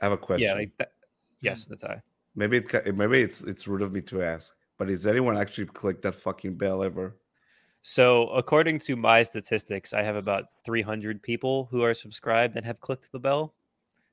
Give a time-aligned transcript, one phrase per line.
[0.00, 0.48] I have a question.
[0.48, 0.92] Yeah, like that.
[1.40, 2.02] Yes, that's I.
[2.34, 6.02] maybe it, maybe it's it's rude of me to ask, but is anyone actually click
[6.02, 7.16] that fucking bell ever?
[7.82, 12.78] So, according to my statistics, I have about 300 people who are subscribed and have
[12.80, 13.54] clicked the bell.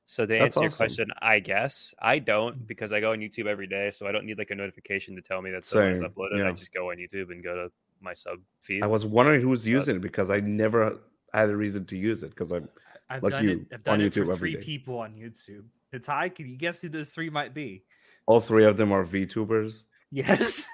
[0.06, 0.76] So, to That's answer your awesome.
[0.78, 2.66] question, I guess I don't mm.
[2.66, 3.90] because I go on YouTube every day.
[3.90, 6.46] So, I don't need like a notification to tell me that someone has Same, uploaded.
[6.46, 8.82] I just go on YouTube and go to my sub feed.
[8.82, 10.98] I was wondering who's But- using it because I never
[11.34, 12.70] had a reason to use it because I'm
[13.10, 13.66] I've Like done you, it.
[13.72, 14.64] I've on done it YouTube for every three day.
[14.64, 15.64] people on YouTube.
[15.92, 16.28] It's high.
[16.28, 17.84] Can you guess who those three might be?
[18.28, 19.84] all three of them are VTubers.
[20.12, 20.66] Yes.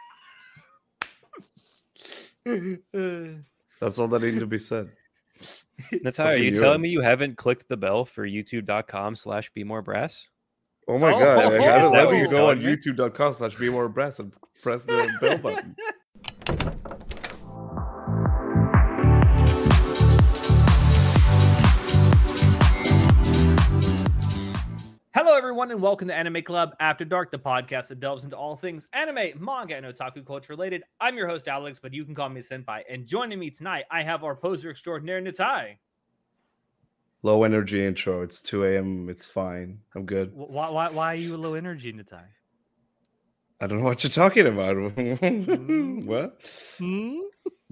[3.80, 4.90] That's all that needs to be said.
[5.92, 10.26] Natalia, are you fucking telling me you haven't clicked the bell for youtube.com slash BmoreBrass?
[10.88, 11.38] Oh my Oh, god!
[11.38, 12.58] I oh, had is to let oh, me you're go oh, on?
[12.58, 15.76] YouTube.com slash BmoreBrass and press the bell button.
[25.14, 28.56] Hello, everyone, and welcome to Anime Club After Dark, the podcast that delves into all
[28.56, 30.82] things anime, manga, and otaku culture related.
[31.00, 32.80] I'm your host, Alex, but you can call me Senpai.
[32.90, 35.76] And joining me tonight, I have our poser extraordinaire, Natai.
[37.22, 38.22] Low energy intro.
[38.22, 39.08] It's 2 a.m.
[39.08, 39.78] It's fine.
[39.94, 40.32] I'm good.
[40.34, 42.24] Why, why, why are you low energy, Natai?
[43.60, 44.76] I don't know what you're talking about.
[44.98, 46.06] Hmm?
[46.06, 46.40] what?
[46.78, 47.18] Hmm?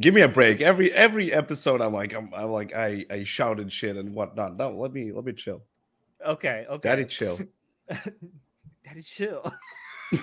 [0.00, 0.60] Give me a break.
[0.60, 4.56] Every every episode, I'm like, I'm, I'm like, I I shout and shit and whatnot.
[4.56, 5.64] No, let me let me chill.
[6.24, 6.88] Okay, okay.
[6.88, 7.40] Daddy, chill.
[8.84, 9.52] Daddy, chill.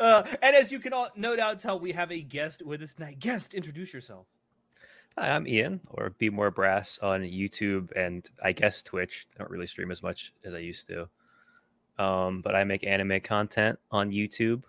[0.00, 2.94] uh, and as you can all no doubt tell, we have a guest with us
[2.94, 3.18] tonight.
[3.18, 4.26] Guest, introduce yourself.
[5.18, 9.26] Hi, I'm Ian, or BmoreBrass on YouTube and I guess Twitch.
[9.34, 11.08] I don't really stream as much as I used to.
[12.02, 14.62] Um, but I make anime content on YouTube.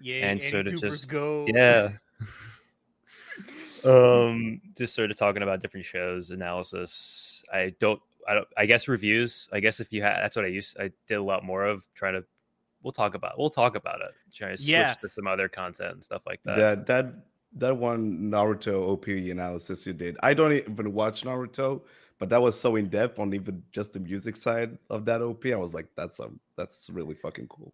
[0.00, 1.46] Yeah, And sort of just- go.
[1.48, 1.90] Yeah.
[3.84, 7.44] um, just sort of talking about different shows, analysis.
[7.52, 9.48] I don't, I don't, I guess reviews.
[9.52, 10.78] I guess if you had, that's what I used.
[10.78, 12.24] I did a lot more of trying to.
[12.82, 13.38] We'll talk about.
[13.38, 14.12] We'll talk about it.
[14.32, 16.56] Trying to switch to some other content and stuff like that.
[16.56, 17.14] That that
[17.56, 20.16] that one Naruto OP analysis you did.
[20.22, 21.82] I don't even watch Naruto,
[22.18, 25.46] but that was so in depth on even just the music side of that OP.
[25.46, 27.72] I was like, that's um that's really fucking cool.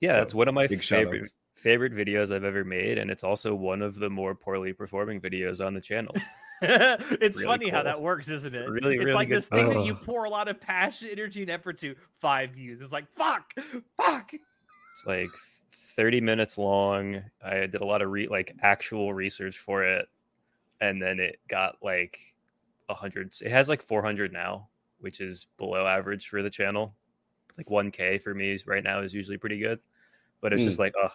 [0.00, 1.34] Yeah, So, that's one of my big favorite shout-outs.
[1.54, 5.64] Favorite videos I've ever made, and it's also one of the more poorly performing videos
[5.64, 6.14] on the channel.
[6.62, 8.68] it's Really funny how that works, isn't it?
[8.68, 11.42] really, it's really like good this thing that you pour a lot of passion, energy,
[11.42, 11.94] and effort to.
[12.14, 12.80] Five views.
[12.80, 13.52] It's like fuck,
[13.96, 14.32] fuck.
[14.32, 15.30] It's like
[15.96, 17.22] 30 minutes long.
[17.44, 20.06] I did a lot of re- like actual research for it,
[20.80, 22.18] and then it got like
[22.86, 23.34] 100.
[23.42, 24.68] It has like 400 now,
[25.00, 26.94] which is below average for the channel.
[27.58, 29.80] Like 1K for me right now is usually pretty good,
[30.40, 30.68] but it's hmm.
[30.68, 31.12] just like oh,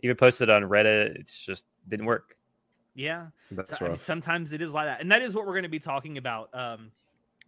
[0.00, 2.36] even posted on Reddit, it's just didn't work.
[2.94, 3.26] Yeah.
[3.50, 5.62] That's So- I mean, sometimes it is like that, and that is what we're going
[5.64, 6.90] to be talking about um,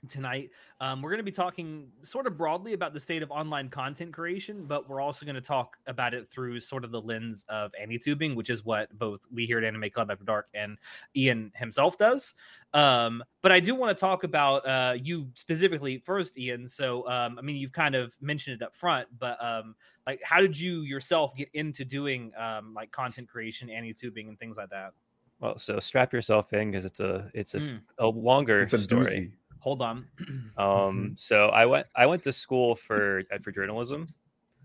[0.09, 0.51] tonight.
[0.81, 4.13] Um, we're going to be talking sort of broadly about the state of online content
[4.13, 7.73] creation, but we're also going to talk about it through sort of the lens of
[7.81, 10.79] AniTubing, which is what both we here at Anime Club After Dark and
[11.15, 12.35] Ian himself does.
[12.73, 16.69] Um, but I do want to talk about uh, you specifically first, Ian.
[16.69, 19.75] So, um, I mean, you've kind of mentioned it up front, but um,
[20.07, 24.57] like, how did you yourself get into doing um, like content creation, AniTubing, and things
[24.57, 24.93] like that?
[25.41, 27.81] Well, so strap yourself in because it's a it's a, Mm.
[27.99, 29.33] a longer It's a story.
[29.61, 30.07] Hold on.
[30.57, 34.09] Um, so I went I went to school for uh, for journalism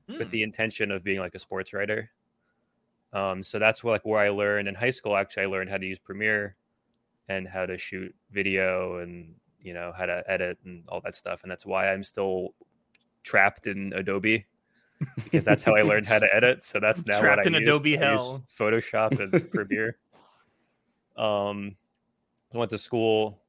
[0.08, 0.32] with Mm.
[0.32, 2.10] the intention of being like a sports writer.
[3.14, 5.16] Um, so that's where, like where I learned in high school.
[5.16, 6.58] Actually, I learned how to use Premiere
[7.30, 11.44] and how to shoot video and you know how to edit and all that stuff.
[11.44, 12.54] And that's why I'm still
[13.24, 14.46] trapped in Adobe
[15.24, 16.62] because that's how I learned how to edit.
[16.64, 17.70] So that's now Trapped what I in use.
[17.70, 18.44] Adobe I hell.
[18.48, 19.98] Photoshop and Premiere.
[21.18, 21.76] Um,
[22.54, 23.40] I went to school.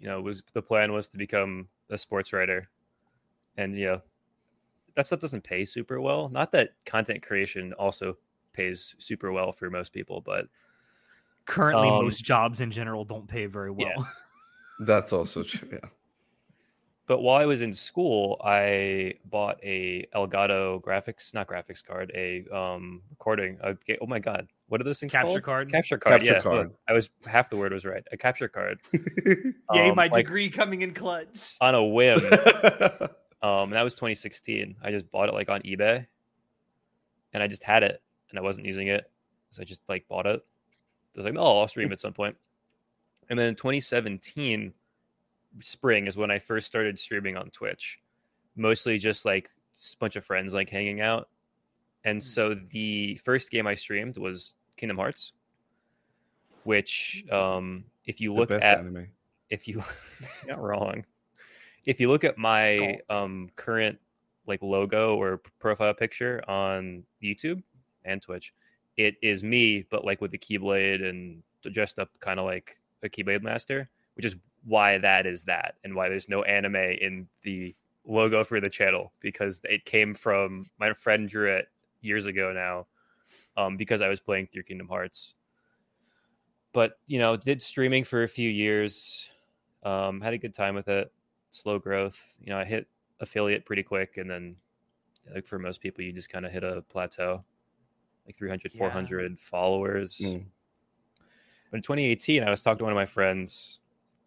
[0.00, 2.68] You know, was the plan was to become a sports writer,
[3.56, 4.02] and you know,
[4.96, 6.28] that stuff doesn't pay super well.
[6.28, 8.18] Not that content creation also
[8.52, 10.48] pays super well for most people, but
[11.46, 13.88] Currently, Um, most jobs in general don't pay very well.
[13.96, 14.04] yeah.
[14.86, 15.68] That's also true.
[15.72, 15.88] Yeah.
[17.06, 22.46] but while I was in school, I bought a Elgato graphics, not graphics card, a
[22.54, 23.58] um recording.
[23.62, 25.42] A, oh my god, what are those things Capture called?
[25.42, 25.72] card?
[25.72, 26.20] Capture card.
[26.20, 26.68] Capture yeah, card.
[26.68, 28.04] look, I was half the word was right.
[28.12, 28.78] A capture card.
[28.94, 31.56] Yay, um, my like, degree coming in clutch.
[31.60, 32.20] on a whim.
[33.42, 34.76] Um, and that was 2016.
[34.82, 36.06] I just bought it like on eBay,
[37.32, 39.10] and I just had it, and I wasn't using it,
[39.48, 40.40] so I just like bought it.
[40.42, 42.36] I was like, oh, I'll stream at some point.
[43.30, 44.74] And then in 2017,
[45.60, 47.98] spring is when I first started streaming on Twitch,
[48.56, 51.30] mostly just like s- bunch of friends like hanging out.
[52.04, 55.32] And so the first game I streamed was Kingdom Hearts,
[56.64, 59.06] which, um, if you look at anime.
[59.50, 59.82] if you
[60.48, 61.04] not wrong
[61.86, 63.98] if you look at my um current
[64.46, 67.62] like logo or profile picture on YouTube
[68.04, 68.52] and Twitch,
[68.96, 71.42] it is me, but like with the keyblade and
[71.72, 74.34] dressed up kind of like a keyblade master, which is
[74.64, 77.74] why that is that and why there's no anime in the
[78.06, 81.68] logo for the channel because it came from my friend drew it
[82.00, 82.86] years ago now
[83.60, 85.34] um, because I was playing through Kingdom Hearts.
[86.72, 89.28] But you know, did streaming for a few years,
[89.82, 91.12] um, had a good time with it.
[91.50, 92.38] Slow growth.
[92.40, 92.86] You know, I hit
[93.18, 94.56] affiliate pretty quick, and then
[95.34, 97.44] like for most people, you just kind of hit a plateau,
[98.26, 98.78] like 300, Yeah.
[98.78, 100.18] 400 followers.
[100.22, 100.44] Mm.
[101.70, 103.80] But in 2018, I was talking to one of my friends.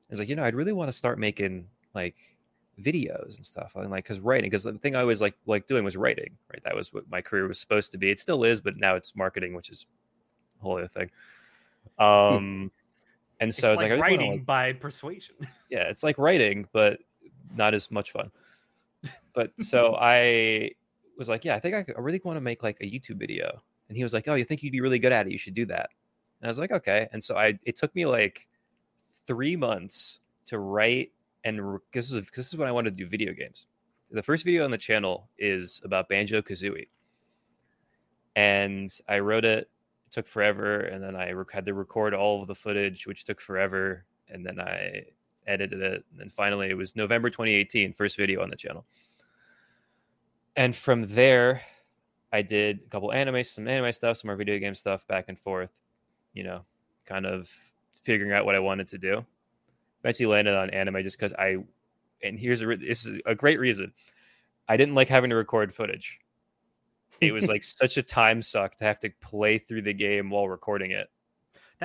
[0.09, 2.15] I was like, you know, I'd really want to start making like
[2.81, 3.74] videos and stuff.
[3.75, 6.38] And like, because writing, because the thing I always like like doing was writing.
[6.52, 8.10] Right, that was what my career was supposed to be.
[8.10, 9.86] It still is, but now it's marketing, which is
[10.60, 11.10] a whole other thing.
[12.00, 12.72] Um,
[13.40, 15.36] and so it's I was like like, I really wanna, writing by persuasion.
[15.70, 17.00] yeah, it's like writing, but
[17.56, 18.31] not as much fun.
[19.34, 20.72] But so I
[21.18, 23.62] was like, yeah, I think I, I really want to make like a YouTube video.
[23.90, 25.31] And he was like, oh, you think you'd be really good at it?
[25.31, 25.90] You should do that.
[26.42, 27.08] And I was like, okay.
[27.12, 28.48] And so I, it took me like
[29.28, 31.12] three months to write
[31.44, 33.68] and this is this is when I wanted to do video games.
[34.12, 36.88] The first video on the channel is about Banjo Kazooie,
[38.36, 39.69] and I wrote it.
[40.07, 43.42] It took forever, and then I had to record all of the footage, which took
[43.42, 45.06] forever, and then I
[45.48, 48.86] edited it, and finally it was November 2018, first video on the channel.
[50.56, 51.63] And from there,
[52.31, 55.40] I did a couple anime, some anime stuff, some more video game stuff, back and
[55.40, 55.72] forth.
[56.34, 56.66] You know,
[57.06, 57.51] kind of
[57.92, 59.25] figuring out what I wanted to do.
[60.04, 61.58] Eventually landed on anime just because I,
[62.22, 63.94] and here's a re- this is a great reason.
[64.68, 66.20] I didn't like having to record footage.
[67.22, 70.48] It was like such a time suck to have to play through the game while
[70.48, 71.10] recording it.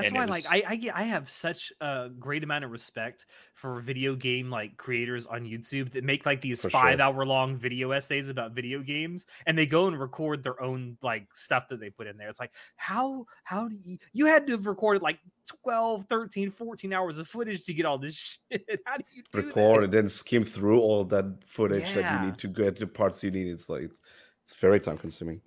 [0.02, 0.62] That's and why, it like, I,
[0.94, 5.44] I I have such a great amount of respect for video game like creators on
[5.44, 7.02] YouTube that make like these For five sure.
[7.02, 11.26] hour long video essays about video games, and they go and record their own like
[11.34, 12.28] stuff that they put in there.
[12.28, 15.18] It's like how how do you you had to have recorded like
[15.64, 18.80] 12, 13, 14 hours of footage to get all this shit.
[18.84, 19.84] How do you do Record that?
[19.84, 23.30] and then skim through all that footage that you need to get the parts you
[23.30, 23.48] need.
[23.48, 24.00] It's like it's,
[24.44, 25.40] it's very time consuming.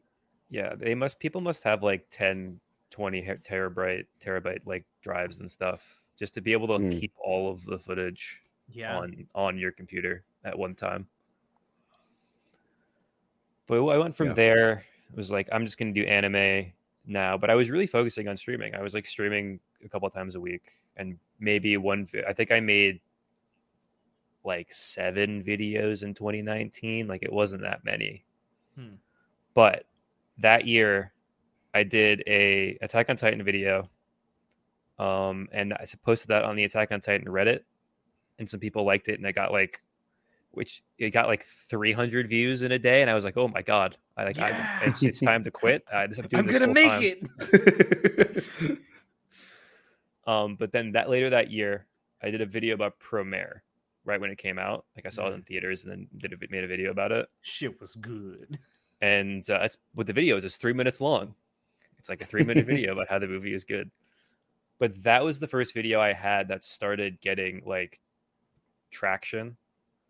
[0.49, 2.59] Yeah, they must people must have like 10,
[2.91, 6.99] 20 terabyte terabyte like drives and stuff just to be able to Mm.
[6.99, 8.97] keep all of the footage Yeah.
[8.97, 11.07] on on your computer at one time.
[13.67, 14.33] But I went from Yeah.
[14.33, 14.71] there.
[15.09, 16.71] It was like I'm just gonna do anime
[17.05, 18.75] now, but I was really focusing on streaming.
[18.75, 22.07] I was like streaming a couple of times a week, and maybe one.
[22.27, 23.01] I think I made
[24.43, 27.07] like seven videos in 2019.
[27.07, 28.25] Like it wasn't that many,
[28.75, 28.95] Hmm.
[29.53, 29.85] but
[30.37, 31.13] that year
[31.73, 33.89] I did a Attack on Titan video,
[34.99, 37.61] um, and I posted that on the Attack on Titan Reddit,
[38.39, 39.81] and some people liked it, and I got like,
[40.51, 43.61] which it got like 300 views in a day, and I was like, oh my
[43.61, 44.79] god, I like, Yeah.
[44.81, 45.83] I, it's, it's time to quit.
[45.91, 47.29] I just, I'm, doing I'm this gonna make time.
[47.53, 48.77] it.
[50.27, 51.87] Um, but then that later that year,
[52.21, 53.61] I did a video about Promare
[54.05, 54.85] right when it came out.
[54.95, 57.27] Like I saw it in theaters, and then did a, made a video about it.
[57.41, 58.59] Shit was good.
[59.01, 60.45] and uh, it's what the video is.
[60.45, 61.33] It's three minutes long.
[62.01, 63.91] It's like a three minute video about how the movie is good.
[64.79, 67.99] But that was the first video I had that started getting like
[68.89, 69.55] traction.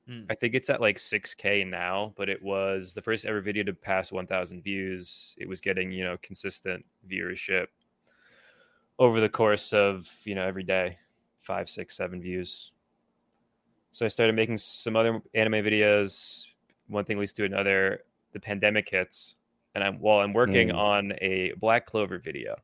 [0.07, 0.21] Hmm.
[0.29, 3.73] I think it's at like 6k now, but it was the first ever video to
[3.73, 5.35] pass 1,000 views.
[5.37, 7.67] It was getting you know consistent viewership
[8.97, 10.97] over the course of you know every day,
[11.39, 12.71] five, six, seven views.
[13.91, 16.47] So I started making some other anime videos.
[16.87, 18.03] One thing leads to another.
[18.31, 19.35] The pandemic hits,
[19.75, 20.75] and I'm while I'm working Mm.
[20.77, 22.55] on a Black Clover video.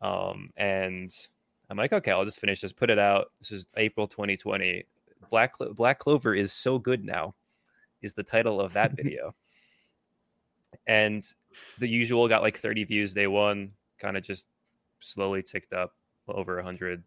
[0.00, 1.10] Um, and
[1.70, 3.32] I'm like, okay, I'll just finish this, put it out.
[3.40, 4.84] This is April 2020.
[5.30, 7.34] Black Clo- Black Clover is so good now,
[8.02, 9.34] is the title of that video.
[10.86, 11.22] and
[11.78, 14.46] the usual got like 30 views day one, kind of just
[15.00, 15.94] slowly ticked up
[16.28, 17.02] over 100,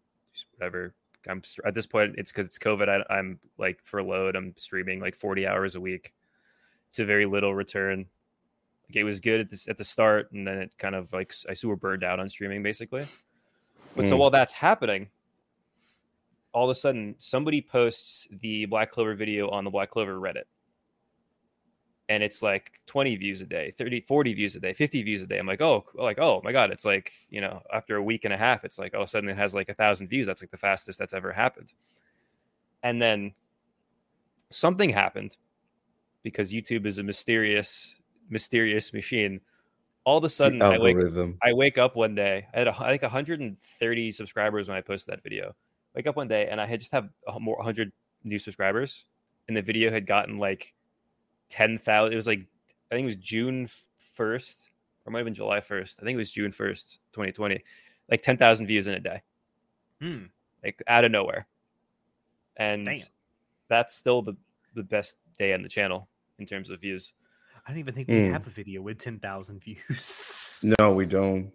[0.56, 0.94] whatever.
[1.28, 2.88] I'm at this point, it's because it's COVID.
[2.88, 4.34] I, I'm like furloughed.
[4.34, 6.12] I'm streaming like 40 hours a week
[6.94, 8.06] to very little return.
[8.96, 11.54] It was good at this at the start, and then it kind of like I
[11.54, 13.04] super burned out on streaming basically.
[13.96, 14.18] But so Mm.
[14.18, 15.08] while that's happening,
[16.52, 20.44] all of a sudden somebody posts the Black Clover video on the Black Clover Reddit.
[22.08, 25.26] And it's like 20 views a day, 30, 40 views a day, 50 views a
[25.26, 25.38] day.
[25.38, 26.70] I'm like, oh, like, oh my God.
[26.70, 29.10] It's like, you know, after a week and a half, it's like all of a
[29.10, 30.26] sudden it has like a thousand views.
[30.26, 31.72] That's like the fastest that's ever happened.
[32.82, 33.32] And then
[34.50, 35.38] something happened
[36.22, 37.94] because YouTube is a mysterious,
[38.28, 39.40] mysterious machine.
[40.04, 41.38] All of a sudden, I wake algorithm.
[41.42, 42.46] I wake up one day.
[42.54, 45.54] I had a, I think 130 subscribers when I posted that video.
[45.94, 47.92] Wake up one day and I had just have more 100
[48.24, 49.04] new subscribers,
[49.48, 50.72] and the video had gotten like
[51.48, 52.12] ten thousand.
[52.12, 52.46] It was like
[52.90, 54.70] I think it was June first,
[55.04, 55.98] or might have been July first.
[56.00, 57.62] I think it was June first, twenty twenty.
[58.10, 59.22] Like ten thousand views in a day,
[60.00, 60.24] Hmm.
[60.64, 61.46] like out of nowhere,
[62.56, 62.96] and Damn.
[63.68, 64.34] that's still the
[64.74, 67.12] the best day on the channel in terms of views.
[67.66, 68.32] I don't even think we Mm.
[68.32, 70.64] have a video with 10,000 views.
[70.78, 71.52] No, we don't.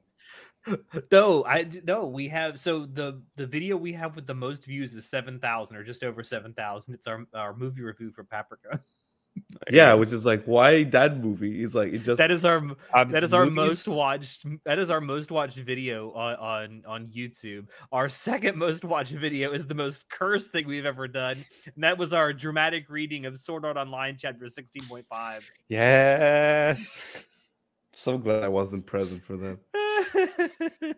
[1.14, 4.94] No, I no, we have so the the video we have with the most views
[4.94, 6.94] is 7,000 or just over 7,000.
[6.94, 8.82] It's our our movie review for Paprika.
[9.72, 12.58] Yeah, which is like why that movie is like it just That is our
[12.94, 16.84] Um, that is our movies- most watched that is our most watched video on on
[16.88, 17.68] on YouTube.
[17.92, 21.44] Our second most watched video is the most cursed thing we've ever done.
[21.76, 25.50] And that was our dramatic reading of Sword Art Online chapter 16.5.
[25.70, 27.00] Yes.
[27.94, 30.96] so glad I wasn't present for that.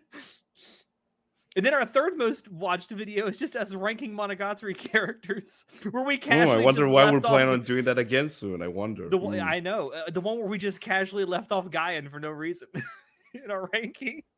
[1.56, 6.14] and then our third most watched video is just us ranking Monogatari characters, where we
[6.14, 6.62] Oh, casually.
[6.62, 8.62] I wonder just why we're planning on doing that again soon.
[8.62, 9.08] I wonder.
[9.08, 9.34] the one.
[9.34, 9.44] Mm.
[9.46, 12.68] I know uh, the one where we just casually left off Gaen for no reason
[13.34, 14.22] in our ranking.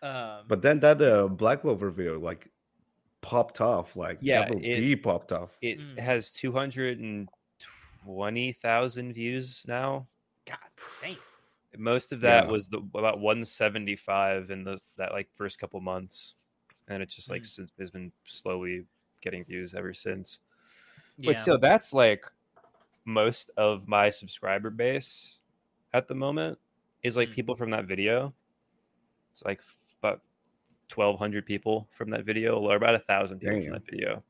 [0.00, 2.46] Um, But then that uh, Black Clover video like
[3.20, 5.58] popped off, like Yeah, capital it- B popped off.
[5.60, 5.98] It Mm.
[5.98, 10.06] has 220,000 views now.
[10.46, 10.58] God
[11.02, 11.16] dang.
[11.76, 12.50] Most of that Yeah.
[12.50, 16.34] was the about 175 in the that like first couple months,
[16.88, 17.46] and it just like Mm.
[17.46, 18.86] since has been slowly
[19.20, 20.40] getting views ever since.
[21.18, 21.32] Yeah.
[21.32, 22.24] But still, that's like
[23.04, 25.40] most of my subscriber base
[25.92, 26.58] at the moment
[27.02, 27.34] is like Mm.
[27.34, 28.32] people from that video.
[29.32, 29.60] It's like
[30.00, 30.22] about
[30.88, 33.64] 1,200 people from that video, or about a thousand people Damn.
[33.64, 34.22] from that video.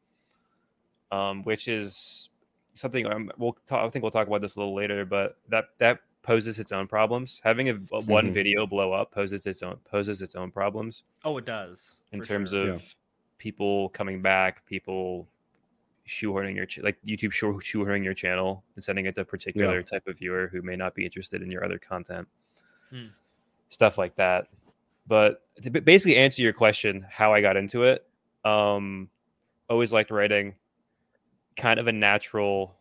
[1.10, 2.28] Um, which is
[2.74, 3.86] something um, we'll talk.
[3.86, 6.86] I think we'll talk about this a little later, but that that poses its own
[6.86, 7.40] problems.
[7.44, 11.38] Having a, a one video blow up poses its own poses its own problems oh,
[11.38, 12.66] it does in terms sure.
[12.66, 12.72] Yeah.
[12.72, 12.96] of
[13.38, 15.28] people coming back, people
[16.06, 19.82] shoehorning your ch- like YouTube shoe- shoehorning your channel and sending it to a particular
[19.82, 22.26] type of viewer who may not be interested in your other content,
[22.90, 23.06] Hmm.
[23.68, 24.48] stuff like that.
[25.06, 28.06] But to basically answer your question, how I got into it,
[28.44, 29.08] um,
[29.68, 30.54] always liked writing.
[31.56, 32.77] Kind of a natural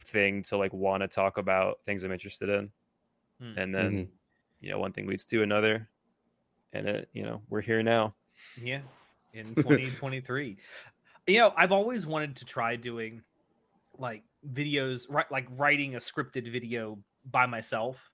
[0.00, 2.72] thing to like want to talk about things I'm interested in,
[3.38, 3.56] Hmm.
[3.56, 4.18] and then Mhm.
[4.60, 5.90] you know one thing leads to another,
[6.72, 8.16] and it you know we're here now.
[8.56, 8.82] Yeah,
[9.32, 10.58] in 2023.
[11.26, 13.22] you know, I've always wanted to try doing
[13.98, 15.30] like videos, right?
[15.30, 18.10] Like writing a scripted video by myself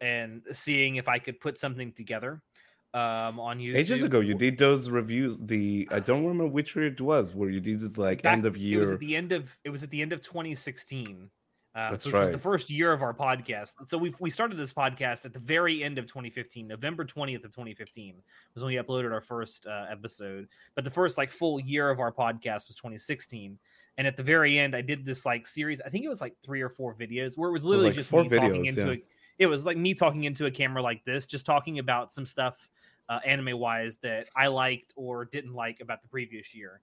[0.00, 2.42] and seeing if I could put something together
[2.92, 3.76] um, on YouTube.
[3.76, 5.38] Ages ago, you did those reviews.
[5.38, 8.46] The I don't remember which year it was where you did this like Back- end
[8.46, 8.78] of year.
[8.78, 11.30] It was at the end of it was at the end of 2016.
[11.72, 13.74] Uh, That's which was the first year of our podcast.
[13.86, 17.52] So we we started this podcast at the very end of 2015, November 20th of
[17.52, 18.16] 2015
[18.54, 20.48] was when we uploaded our first uh, episode.
[20.74, 23.56] But the first like full year of our podcast was 2016.
[23.98, 25.80] And at the very end, I did this like series.
[25.80, 28.12] I think it was like three or four videos where it was literally like just
[28.12, 28.92] me talking videos, into yeah.
[28.94, 29.02] a,
[29.38, 32.68] it was like me talking into a camera like this, just talking about some stuff
[33.10, 36.82] uh, anime wise that I liked or didn't like about the previous year.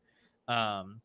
[0.50, 1.02] Um,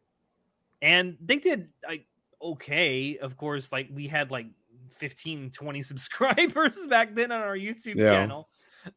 [0.81, 2.07] and they did like
[2.41, 3.19] okay.
[3.19, 4.47] Of course, like we had like
[4.91, 8.05] 15, 20 subscribers back then on our YouTube Yeah.
[8.05, 8.49] channel.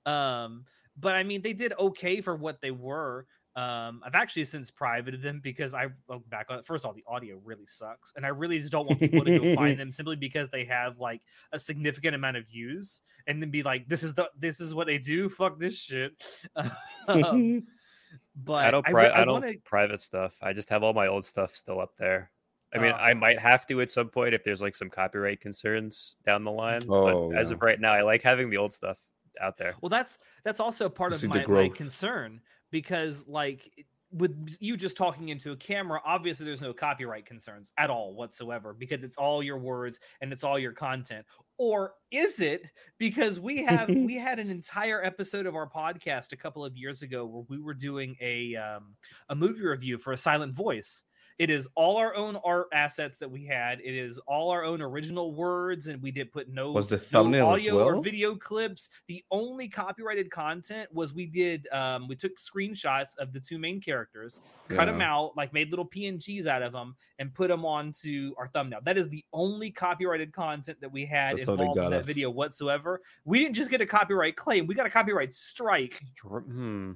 [0.05, 0.65] Um,
[0.97, 3.27] but I mean, they did okay for what they were.
[3.55, 6.65] Um, I've actually since privated them because I look back on it.
[6.65, 9.39] First of all, the audio really sucks, and I really just don't want people to
[9.39, 11.21] go find them simply because they have like
[11.53, 14.87] a significant amount of views, and then be like, "This is the this is what
[14.87, 15.29] they do.
[15.29, 16.21] Fuck this shit."
[17.07, 17.63] um,
[18.35, 20.35] but I don't, pri- re- I, I don't wanna- private stuff.
[20.41, 22.31] I just have all my old stuff still up there.
[22.73, 23.15] I mean, I Oh.
[23.15, 26.81] might have to at some point if there's like some copyright concerns down the line.
[26.89, 27.53] Oh, but as yeah.
[27.55, 28.97] of right now, I like having the old stuff
[29.39, 29.75] out there.
[29.81, 32.41] Well, that's that's also part To of my, my concern
[32.71, 33.69] because, like,
[34.11, 38.73] with you just talking into a camera, obviously there's no copyright concerns at all whatsoever
[38.73, 41.25] because it's all your words and it's all your content.
[41.57, 46.37] Or is it because we have we had an entire episode of our podcast a
[46.37, 48.95] couple of years ago where we were doing a um,
[49.29, 51.03] a movie review for a silent voice.
[51.37, 53.81] It is all our own art assets that we had.
[53.81, 57.01] It is all our own original words, and we did put no Was the no
[57.01, 58.89] thumbnail as audio or video clips.
[59.07, 63.81] The only copyrighted content was we did um, we took screenshots of the two main
[63.81, 64.39] characters,
[64.69, 68.47] cut them out, like made little PNGs out of them, and put them onto our
[68.47, 68.79] thumbnail.
[68.85, 72.05] That is the only copyrighted content that we had That's involved in that us.
[72.05, 73.01] video whatsoever.
[73.25, 76.01] We didn't just get a copyright claim; we got a copyright strike.
[76.21, 76.93] Hmm.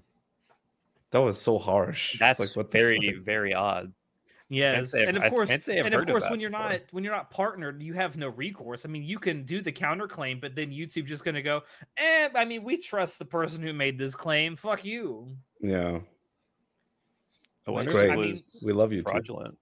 [1.11, 2.17] That was so harsh.
[2.19, 3.91] That's like, very, very odd.
[4.51, 6.69] Yes, and of course, can't say I've and of course, when you're before.
[6.69, 8.83] not when you're not partnered, you have no recourse.
[8.83, 11.61] I mean, you can do the counterclaim, but then YouTube just going to go,
[11.97, 12.29] eh.
[12.33, 14.55] I mean, we trust the person who made this claim.
[14.55, 15.27] Fuck you.
[15.61, 15.99] Yeah.
[17.67, 18.05] I wonder great.
[18.07, 18.99] if I mean, We love you.
[18.99, 19.03] too.
[19.03, 19.55] fraudulent.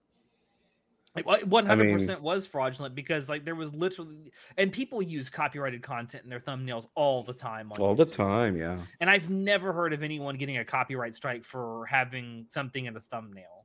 [1.46, 6.24] One hundred percent was fraudulent because like there was literally and people use copyrighted content
[6.24, 7.72] in their thumbnails all the time.
[7.72, 8.56] On all the time.
[8.56, 8.80] Yeah.
[9.02, 13.00] and I've never heard of anyone getting a copyright strike for having something in a
[13.00, 13.57] thumbnail.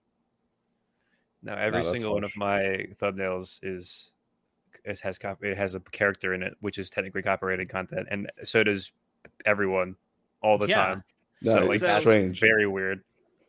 [1.43, 4.11] No, every that's single one of my thumbnails is
[4.85, 8.31] it has cop- it has a character in it, which is technically copyrighted content, and
[8.45, 8.93] so does
[9.45, 9.97] everyone
[10.43, 10.75] all the Yeah.
[10.77, 11.05] time.
[11.43, 12.41] No, so it's like that's strange.
[12.41, 13.03] very weird.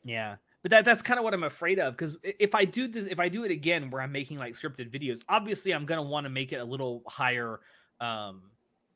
[0.04, 0.36] Yeah.
[0.64, 3.20] But that, that's kind of what I'm afraid of because if I do this, if
[3.20, 6.30] I do it again where I'm making like scripted videos, obviously I'm gonna want to
[6.30, 7.60] make it a little higher
[8.00, 8.44] um,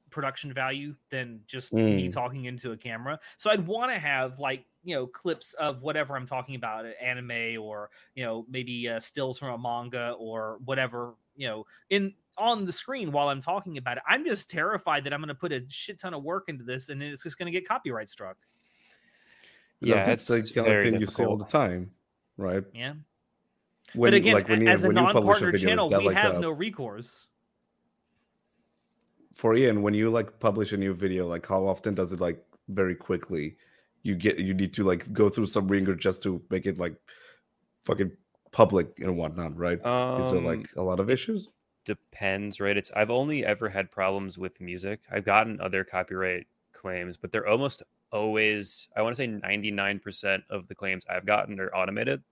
[0.09, 2.13] production value than just me Mm.
[2.13, 3.19] talking into a camera.
[3.37, 6.89] So I'd want to have like you know clips of whatever I'm talking about, uh,
[7.01, 12.13] anime or you know maybe uh, stills from a manga or whatever you know in
[12.37, 14.03] on the screen while I'm talking about it.
[14.07, 17.01] I'm just terrified that I'm gonna put a shit ton of work into this and
[17.01, 18.37] then it's just gonna get copyright struck.
[19.81, 21.91] Yeah, that's it's the kind of very thing you see all the time,
[22.37, 22.63] right?
[22.73, 22.93] Yeah.
[23.93, 25.89] When but again, like when a- you as a when you publish a non-partner channel,
[25.89, 27.27] we like have a- no recourse.
[29.37, 32.43] For Ian, when you like publish a new video, like how often does it like
[32.69, 33.57] very quickly?
[34.03, 36.95] You get you need to like go through some ringer just to make it like
[37.85, 38.11] fucking
[38.51, 39.79] public and whatnot, right?
[40.15, 41.49] Is there Um, like a lot of issues?
[41.85, 42.77] depends, right?
[42.77, 45.01] It's I've only ever had problems with music.
[45.11, 50.67] I've gotten other copyright claims, but they're almost always I want to say 99% of
[50.67, 52.23] the claims I've gotten are automated.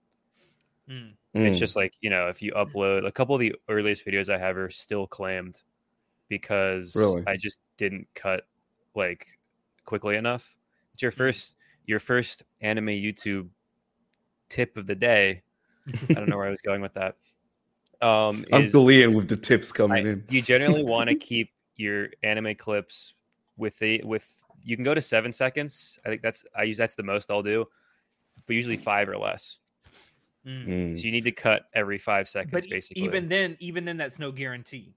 [0.88, 1.16] Mm.
[1.34, 1.60] It's Mm.
[1.60, 4.56] just like, you know, if you upload a couple of the earliest videos I have
[4.56, 5.62] are still claimed
[6.28, 7.22] because Really?
[7.26, 8.44] I just didn't cut
[8.94, 9.26] like
[9.84, 10.56] quickly enough.
[10.94, 11.56] It's your first
[11.86, 13.48] your first anime YouTube
[14.48, 15.42] tip of the day.
[16.10, 17.16] I don't know where I was going with that.
[18.02, 20.24] Um is Uncle Ian with the tips I- coming in.
[20.28, 23.14] you generally want to keep your anime clips
[23.56, 24.26] with the with
[24.64, 25.98] you can go to seven seconds.
[26.04, 27.66] I think that's I use that's the most I'll do,
[28.46, 29.58] but usually five or less.
[30.46, 30.66] Mm.
[30.66, 30.98] Mm.
[30.98, 33.02] So you need to cut every five seconds, But basically.
[33.02, 34.94] even then, even then, that's no guarantee.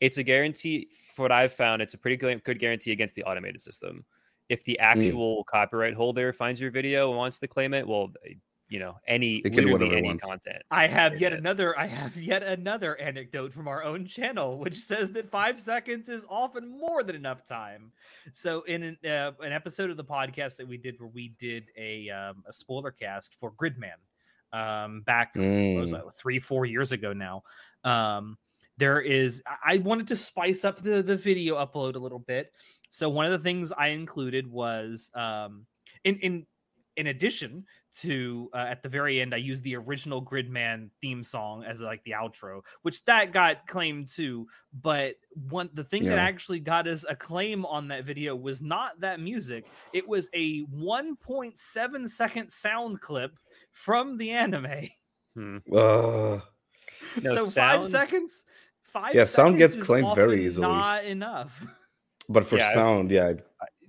[0.00, 0.88] It's a guarantee.
[1.14, 4.04] For what I've found, it's a pretty good, good guarantee against the automated system.
[4.48, 8.12] If the actual copyright holder finds your video and wants to claim it, well,
[8.68, 10.24] you know, any It can do literally any wants.
[10.24, 10.62] content.
[10.70, 11.38] I have yet Yeah.
[11.38, 11.78] another.
[11.78, 16.24] I have yet another anecdote from our own channel, which says that five seconds is
[16.28, 17.92] often more than enough time.
[18.32, 21.64] So, in an, uh, an episode of the podcast that we did, where we did
[21.76, 23.98] a um, a spoiler cast for Gridman,
[24.52, 26.04] um, back what was Mm.
[26.04, 27.42] that, three four years ago now.
[27.84, 28.36] Um,
[28.80, 29.42] there is.
[29.46, 32.52] I I wanted to spice up the the video upload a little bit.
[32.90, 35.66] So one of the things I included was um,
[36.02, 36.46] in in
[36.96, 41.64] in addition to uh, at the very end, I used the original Gridman theme song
[41.64, 44.46] as like the outro, which that got claimed too.
[44.72, 49.00] But one the thing that actually got us a claim on that video was not
[49.00, 49.66] that music.
[49.92, 53.38] It was a 1.7 second sound clip
[53.72, 54.88] from the anime.
[55.34, 55.58] Hmm.
[55.72, 56.42] Ugh.
[57.22, 58.44] No, so five seconds.
[58.92, 60.66] Five Yeah, sound gets claimed very easily.
[60.66, 61.64] Not enough.
[62.28, 63.32] but for Yeah, I've- sound, yeah,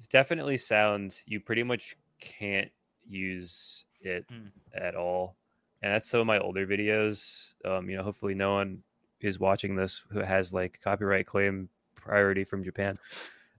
[0.10, 2.70] definitely sound you pretty much can't
[3.08, 4.50] use it Mm.
[4.76, 5.36] at all
[5.82, 8.84] and that's some of my older videos um you know hopefully no one
[9.22, 12.98] is watching this who has like copyright claim priority from japan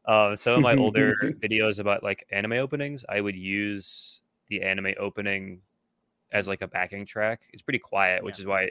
[0.07, 4.93] um some of my older videos about like anime openings i would use the anime
[4.99, 5.61] opening
[6.33, 8.43] as like a backing track it's pretty quiet which Yeah.
[8.43, 8.71] is why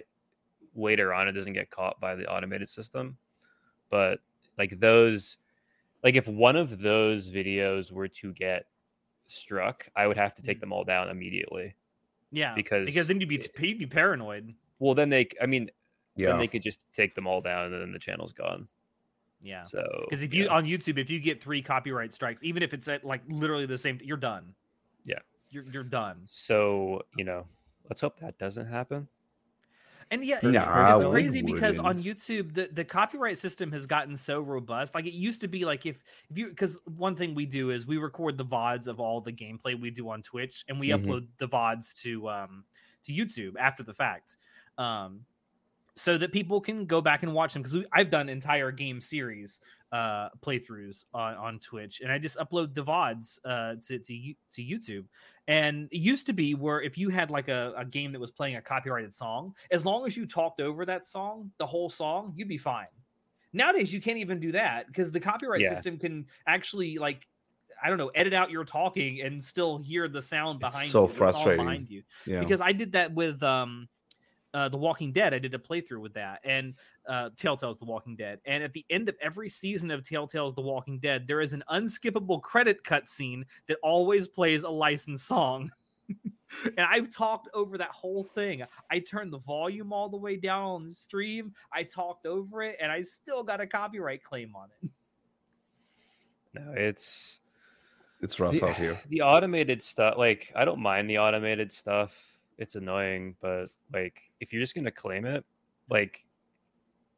[0.75, 3.17] later on it doesn't get caught by the automated system
[3.89, 4.19] but
[4.57, 5.37] like those
[6.03, 8.65] like if one of those videos were to get
[9.27, 10.61] struck i would have to take mm.
[10.61, 11.75] them all down immediately
[12.31, 14.53] Yeah, because because then you'd be you'd be paranoid.
[14.79, 15.69] well then they i mean
[16.17, 16.37] then yeah.
[16.37, 18.67] they could just take them all down and then the channel's gone
[19.41, 20.51] Yeah, so because if you yeah.
[20.51, 23.77] on YouTube, if you get three copyright strikes, even if it's at like literally the
[23.77, 24.53] same, you're done.
[25.03, 25.19] Yeah.
[25.49, 26.21] you're you're done.
[26.25, 27.45] so you know
[27.89, 29.07] let's hope that doesn't happen
[30.11, 32.03] And yeah, Nah, it's crazy because on.
[32.03, 34.93] YouTube the, the copyright system has gotten so robust.
[34.93, 37.87] Like it used to be like if if you because one thing we do is
[37.87, 41.05] we record the VODs of all the gameplay we do on Twitch and we Mhm.
[41.05, 42.65] upload the VODs to um
[43.05, 44.35] to YouTube after the fact.
[44.77, 45.25] Um
[45.95, 49.59] so that people can go back and watch them because I've done entire game series
[49.91, 54.35] uh playthroughs on, on Twitch and I just upload the VODs uh to to, You-
[54.53, 55.05] to YouTube.
[55.47, 58.31] And it used to be where if you had like a, a game that was
[58.31, 62.31] playing a copyrighted song, as long as you talked over that song, the whole song,
[62.37, 62.85] you'd be fine.
[63.51, 65.73] Nowadays, you can't even do that because the copyright Yeah.
[65.73, 67.27] system can actually like,
[67.83, 71.01] I don't know, edit out your talking and still hear the sound It's behind so
[71.01, 71.65] you, frustrating.
[71.65, 72.03] behind you.
[72.25, 72.39] yeah.
[72.39, 73.89] Because I did that with um,
[74.53, 75.33] uh, The Walking Dead.
[75.33, 76.73] I did a playthrough with that, and
[77.07, 78.39] uh, Telltale's The Walking Dead.
[78.45, 81.63] And at the end of every season of Telltale's The Walking Dead, there is an
[81.71, 85.71] unskippable credit cutscene that always plays a licensed song.
[86.65, 88.63] and I've talked over that whole thing.
[88.89, 91.53] I turned the volume all the way down on the stream.
[91.73, 94.89] I talked over it, and I still got a copyright claim on it.
[96.53, 97.39] No, it's
[98.21, 98.99] It's rough the, out here.
[99.07, 100.15] the automated stuff.
[100.17, 102.37] Like I don't mind the automated stuff.
[102.57, 105.45] It's annoying, but like if you're just gonna claim it,
[105.89, 106.25] like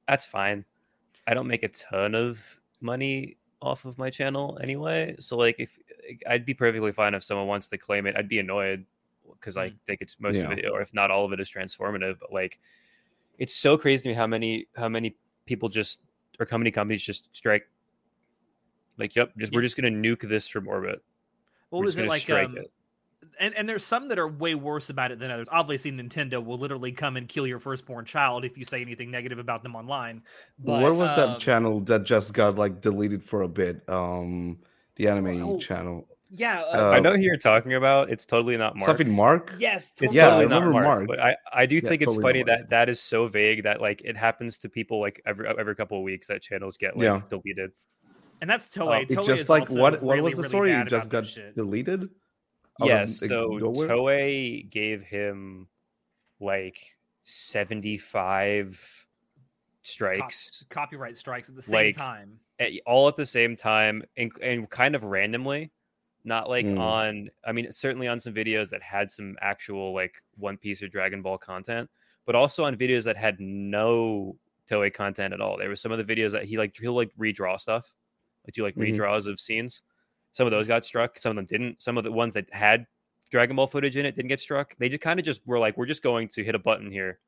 [0.08, 0.66] that's fine.
[1.28, 5.16] I don't make a ton of money off of my channel anyway.
[5.20, 5.78] So like if
[6.28, 8.86] I'd be perfectly fine if someone wants to claim it, I'd be annoyed
[9.32, 9.80] because I Mm.
[9.88, 12.20] think it's most of it, or if not all of it, is transformative.
[12.20, 12.60] But like,
[13.40, 16.02] it's so crazy to me how many how many people just
[16.40, 17.70] or how many companies just strike.
[18.98, 21.02] Like, yep, just we're just gonna nuke this from orbit.
[21.70, 22.22] What We're was it like?
[22.22, 22.72] strike Um, it.
[23.40, 25.48] And and there's some that are way worse about it than others.
[25.52, 29.40] Obviously, Nintendo will literally come and kill your firstborn child if you say anything negative
[29.40, 30.22] about them online.
[30.64, 33.88] But, what was that um, channel that just got like deleted for a bit?
[33.88, 34.60] Um,
[34.96, 36.08] the anime Oh, channel.
[36.30, 38.10] Yeah, Uh, I know who you're talking about.
[38.10, 38.88] It's totally not Mark.
[38.88, 39.54] Something Mark.
[39.60, 40.18] yes, It's totally.
[40.18, 41.08] Yeah, I totally not Mark, Mark.
[41.08, 43.82] But I, I do Yeah, think it's totally funny that that is so vague that
[43.82, 47.06] like it happens to people like every every couple of weeks that channels get like
[47.06, 47.22] Yeah.
[47.30, 47.72] deleted.
[48.42, 49.04] and that's Toei.
[49.04, 50.02] It Toei just is like also what?
[50.04, 50.72] What really, was the story?
[50.72, 51.56] bad It just got that shit.
[51.56, 52.10] deleted.
[52.82, 53.88] Out of, Yes, like, so nowhere?
[53.90, 55.68] Toei gave him
[56.40, 59.08] like 75
[59.84, 62.40] strikes copyright strikes at the same Like, time.
[62.60, 65.72] at, all at the same time and, and kind of randomly
[66.24, 66.80] not like Mm.
[66.80, 70.88] on i mean certainly on some videos that had some actual like one piece or
[70.88, 71.90] dragon ball content
[72.26, 74.38] but also on videos that had no
[74.70, 77.12] toei content at all there was some of the videos that he like he'll like
[77.20, 77.94] redraw stuff
[78.46, 78.96] like do like Mhm.
[78.96, 79.82] redraws of scenes
[80.34, 82.86] some of those got struck some of them didn't some of the ones that had
[83.32, 85.78] dragon ball footage in it didn't get struck they just kind of just were like
[85.78, 87.20] we're just going to hit a button here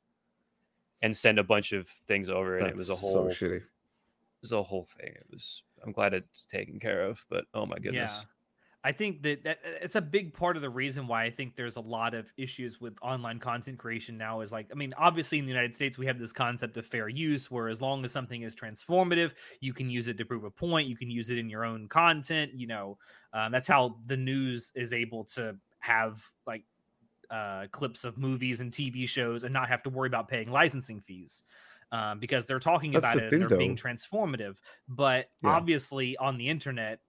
[1.01, 3.57] and send a bunch of things over and it was a whole so shitty.
[3.57, 3.63] it
[4.41, 5.11] was a whole thing.
[5.15, 5.63] It was.
[5.85, 8.21] I'm glad it's taken care of, but oh my goodness.
[8.21, 8.27] Yeah.
[8.85, 11.55] I think that, that uh, it's a big part of the reason why I think
[11.55, 15.39] there's a lot of issues with online content creation now is like I mean obviously
[15.39, 18.11] in the United States we have this concept of fair use where as long as
[18.11, 21.39] something is transformative you can use it to prove a point you can use it
[21.39, 22.99] in your own content you know
[23.33, 26.63] um, that's how the news is able to have like
[27.29, 31.01] uh, clips of movies and TV shows and not have to worry about paying licensing
[31.01, 31.43] fees
[31.91, 35.55] um, because they're talking That's about the it thing, and they're being transformative but Yeah.
[35.55, 36.99] obviously on the internet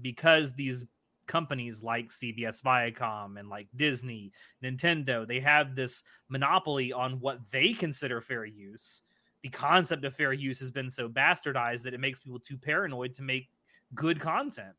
[0.00, 0.84] because these
[1.26, 4.32] companies like CBS Viacom and like Disney,
[4.62, 9.02] Nintendo, they have this monopoly on what they consider fair use.
[9.42, 13.14] The concept of fair use has been so bastardized that it makes people too paranoid
[13.14, 13.48] to make
[13.94, 14.74] good content.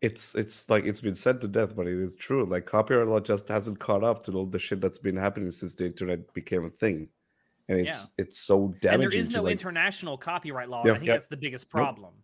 [0.00, 2.44] It's it's like it's been said to death, but it is true.
[2.44, 5.74] Like copyright law just hasn't caught up to all the shit that's been happening since
[5.74, 7.08] the internet became a thing,
[7.68, 8.90] and it's it's so damaging.
[9.04, 10.82] and there is no like, international copyright law.
[10.84, 10.90] Yeah.
[10.90, 11.16] and I think Yep.
[11.16, 12.14] that's the biggest problem.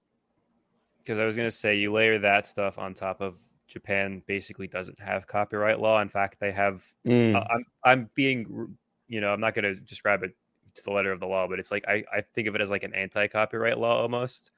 [1.04, 3.38] Because I was gonna say you layer that stuff on top of
[3.68, 4.22] Japan.
[4.26, 6.00] Basically, doesn't have copyright law.
[6.00, 6.84] In fact, they have.
[7.06, 8.76] Mm, Uh, I'm I'm being,
[9.08, 10.34] you know, I'm not gonna describe it
[10.76, 12.70] to the letter of the law, but it's like I I think of it as
[12.70, 14.50] like an anti-copyright law almost,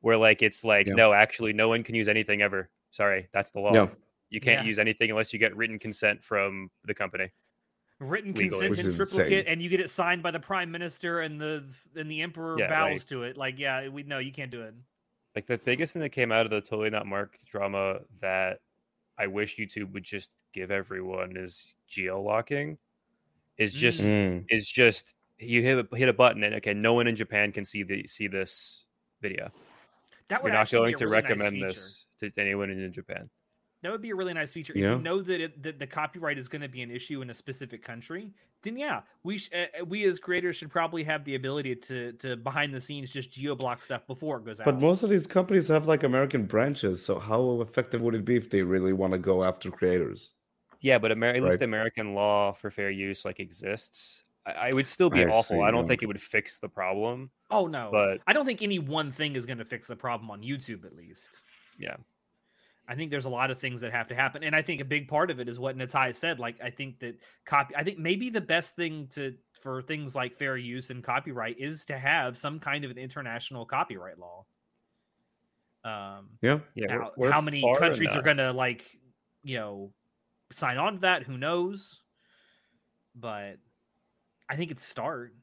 [0.00, 0.94] where like it's like Yeah.
[0.94, 2.68] no, actually, no one can use anything ever.
[2.90, 3.72] Sorry, that's the law.
[3.72, 3.88] yeah,
[4.30, 4.66] You can't Yeah.
[4.68, 7.30] use anything unless you get written consent from the company.
[8.00, 8.48] Written Legally.
[8.66, 9.46] consent Which in triplicate, insane.
[9.52, 11.64] and you get it signed by the prime minister, and the
[11.96, 13.36] and the emperor Yeah, bows like- to it.
[13.36, 14.74] Like, yeah, we know you can't do it.
[15.34, 18.60] Like the biggest thing that came out of the totally not Mark drama that
[19.18, 22.78] I wish YouTube would just give everyone is geo locking.
[23.58, 24.44] Is just Mm.
[24.48, 27.64] is just you hit a, hit a button and okay, no one in Japan can
[27.64, 28.84] see the see this
[29.20, 29.50] video.
[30.28, 31.68] That would You're not going to really recommend feature.
[31.68, 33.28] this to anyone in Japan.
[33.84, 34.72] That would be a really nice feature.
[34.72, 34.96] If Yeah.
[34.96, 37.34] you know that, it, that the copyright is going to be an issue in a
[37.34, 41.76] specific country, then yeah, we sh- uh, we as creators should probably have the ability
[41.76, 44.64] to to behind the scenes just geoblock stuff before it goes out.
[44.64, 48.36] But most of these companies have like American branches, so how effective would it be
[48.36, 50.32] if they really want to go after creators?
[50.80, 51.58] Yeah, but Amer- at least Right.
[51.58, 54.24] the American law for fair use like exists.
[54.46, 55.56] I, I would still be I awful.
[55.58, 55.88] see, I don't yeah.
[55.88, 59.36] think it would fix the problem, oh no, but I don't think any one thing
[59.36, 61.42] is going to fix the problem on YouTube at least.
[61.78, 61.96] yeah.
[62.86, 64.84] I think there's a lot of things that have to happen, and I think a
[64.84, 66.38] big part of it is what Natai said.
[66.38, 67.74] Like, I think that copy.
[67.74, 71.86] I think maybe the best thing to for things like fair use and copyright is
[71.86, 74.44] to have some kind of an international copyright law.
[75.84, 78.98] Um, Yeah, Yeah, now, we're- we're how many far countries are going to like,
[79.42, 79.92] you know,
[80.50, 81.22] sign on to that?
[81.24, 82.02] Who knows?
[83.14, 83.58] But
[84.48, 85.34] I think it's start.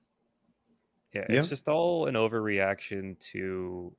[1.14, 1.40] Yeah, Yeah.
[1.40, 3.96] it's just all an overreaction to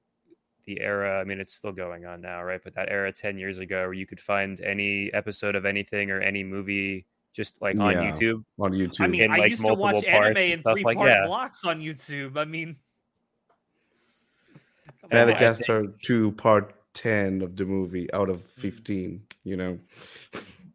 [0.64, 1.20] the era.
[1.20, 2.60] I mean, it's still going on now, right?
[2.62, 6.20] But that era 10 years ago where you could find any episode of anything or
[6.20, 8.10] any movie just like on Yeah.
[8.12, 8.44] YouTube.
[8.58, 9.00] on YouTube.
[9.00, 11.26] I mean, in, I used to watch multiple anime in stuff, three like, part yeah.
[11.26, 12.36] blocks on YouTube.
[12.36, 12.76] I mean,
[15.00, 15.26] come Yeah, on.
[15.28, 18.60] but Madagascar two part ten of the movie out of Mm.
[18.60, 19.22] fifteen.
[19.44, 19.78] You know,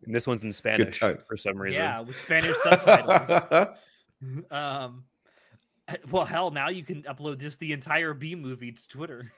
[0.05, 1.83] And this one's in Spanish for some reason.
[1.83, 3.45] Yeah, with Spanish subtitles.
[4.51, 5.03] um,
[6.09, 9.31] well, hell, now you can upload just the entire Bee Movie to Twitter.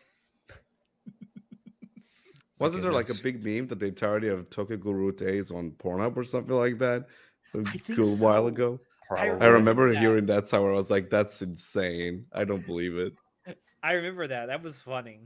[2.59, 6.15] Wasn't there like a big meme that the entirety of Tokyo Ghoul is on Pornhub
[6.17, 7.07] or something like that
[7.53, 8.79] a think cool while ago?
[9.09, 9.99] I I remember that.
[9.99, 10.73] hearing that somewhere.
[10.73, 12.25] I was like, "That's insane!
[12.33, 13.13] I don't believe it."
[13.83, 14.47] I remember that.
[14.47, 15.21] That was funny.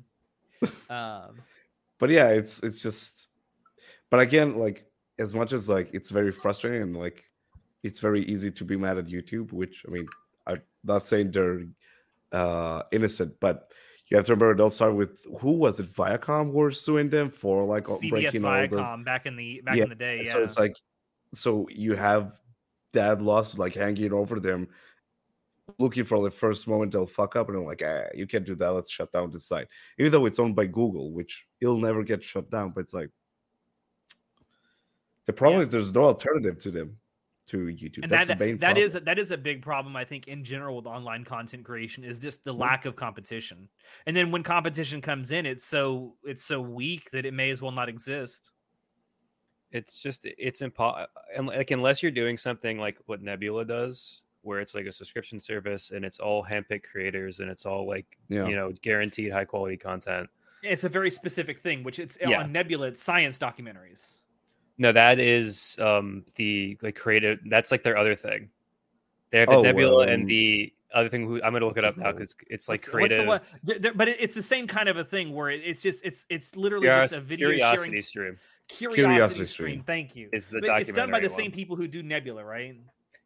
[0.90, 1.42] Um,
[2.00, 3.28] But yeah, it's it's just.
[4.10, 4.86] But again, like
[5.20, 7.24] as much as like it's very frustrating and like
[7.84, 10.08] it's very easy to be mad at YouTube, which I mean,
[10.48, 11.66] I'm not saying they're
[12.32, 13.72] uh innocent, but
[14.14, 15.92] you have to remember they'll start with who was it?
[15.92, 19.36] Viacom who were suing them for like all- CBS breaking all the Viacom back in
[19.36, 20.22] the back Yeah, in the day.
[20.24, 20.32] Yeah.
[20.32, 20.78] So it's like,
[21.34, 22.40] so you have
[22.92, 24.68] that loss like hanging over them,
[25.80, 28.54] looking for the first moment they'll fuck up, and they're like, ah, you can't do
[28.54, 28.70] that.
[28.70, 32.22] Let's shut down this site, even though it's owned by Google, which it'll never get
[32.24, 32.70] shut down.
[32.70, 33.10] But it's like,
[35.26, 35.64] the problem Yeah.
[35.64, 36.98] is there's no alternative to them,
[37.54, 38.04] to YouTube.
[38.04, 38.84] and That's that the main that problem.
[38.86, 42.20] is that is a big problem i think in general with online content creation is
[42.20, 42.60] just the Yeah.
[42.60, 43.70] lack of competition
[44.08, 47.62] and then when competition comes in it's so it's so weak that it may as
[47.62, 48.52] well not exist
[49.72, 51.08] it's just it's impossible
[51.46, 55.92] like unless you're doing something like what nebula does where it's like a subscription service
[55.92, 58.48] and it's all handpicked creators and it's all like Yeah.
[58.48, 60.30] you know guaranteed high quality content
[60.64, 62.42] it's a very specific thing which it's Yeah.
[62.42, 64.18] on nebula it's science documentaries
[64.78, 68.50] no that is um the like creative that's like their other thing
[69.32, 71.84] they have the Oh, nebula um, and the other thing who i'm gonna look it
[71.84, 74.44] up now because it's like What's- creative what's the one th- th- but it's the
[74.44, 77.90] same kind of a thing where it's just it's it's literally just a video curiosity
[78.02, 79.68] sharing stream curiosity, Curiosity stream.
[79.70, 79.84] Stream.
[79.86, 82.44] thank you is the but it's done by the documentary same people who do nebula
[82.46, 82.76] right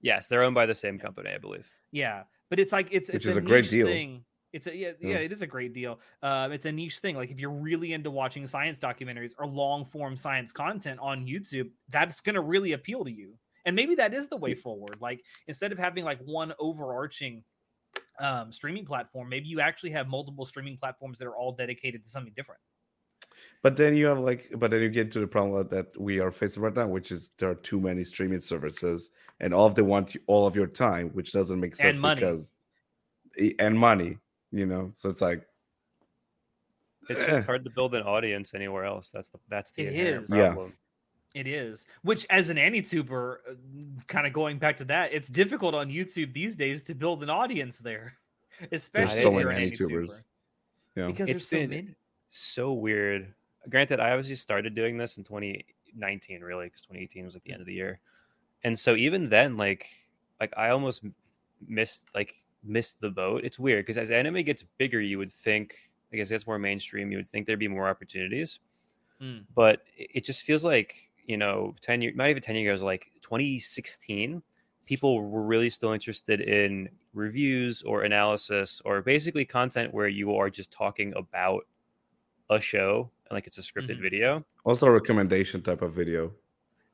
[0.02, 3.18] yes they're owned by the same company i believe Yeah, but it's like it's Which
[3.18, 3.88] it's is a, a great deal.
[3.88, 4.24] thing.
[4.58, 5.10] It's a yeah, Yeah.
[5.12, 6.00] yeah, it is a great deal.
[6.24, 7.16] Um, it's a niche thing.
[7.16, 11.70] Like if you're really into watching science documentaries or long form science content on YouTube,
[11.90, 13.38] that's gonna really appeal to you.
[13.66, 14.98] And maybe that is the way forward.
[15.00, 17.44] Like instead of having like one overarching
[18.20, 22.10] um, streaming platform, maybe you actually have multiple streaming platforms that are all dedicated to
[22.10, 22.60] something different.
[23.62, 26.32] But then you have like, but then you get to the problem that we are
[26.32, 29.86] facing right now, which is there are too many streaming services, and all of them
[29.86, 32.22] want all of your time, which doesn't make sense money.
[32.22, 32.54] because
[33.60, 34.18] and money,
[34.52, 34.92] you know.
[34.96, 35.46] So it's like,
[37.10, 37.28] it's Eh.
[37.28, 40.32] just hard to build an audience anywhere else that's the that's the It inherent is.
[40.36, 40.48] Yeah.
[40.54, 40.74] problem
[41.34, 43.38] It is, which as an AniTuber,
[44.08, 47.30] kind of going back to that, it's difficult on YouTube these days to build an
[47.30, 48.18] audience there,
[48.72, 50.24] especially so if you're many an YouTubers.
[50.96, 51.08] Yeah.
[51.08, 51.96] Because It's there's so been- many.
[52.30, 53.34] so weird.
[53.70, 57.60] Granted, I obviously started doing this in 2019, really, because 2018 was at the end
[57.62, 58.00] of the year,
[58.64, 59.86] and so even then, like,
[60.40, 61.04] like I almost
[61.68, 62.34] missed like
[62.68, 63.44] missed the boat.
[63.44, 65.76] It's weird because as anime gets bigger, you would think,
[66.14, 67.12] I guess, it gets more mainstream.
[67.12, 68.60] You would think there'd be more opportunities,
[69.22, 69.46] Mm.
[69.56, 73.12] but it it just feels like you know, 10 years, not even 10 years, like
[73.22, 74.42] 2016,
[74.86, 80.50] people were really still interested in reviews or analysis or basically content where you are
[80.50, 81.68] just talking about
[82.50, 84.02] a show and like it's a scripted Mhm.
[84.02, 84.46] video.
[84.64, 86.34] also a recommendation type of video.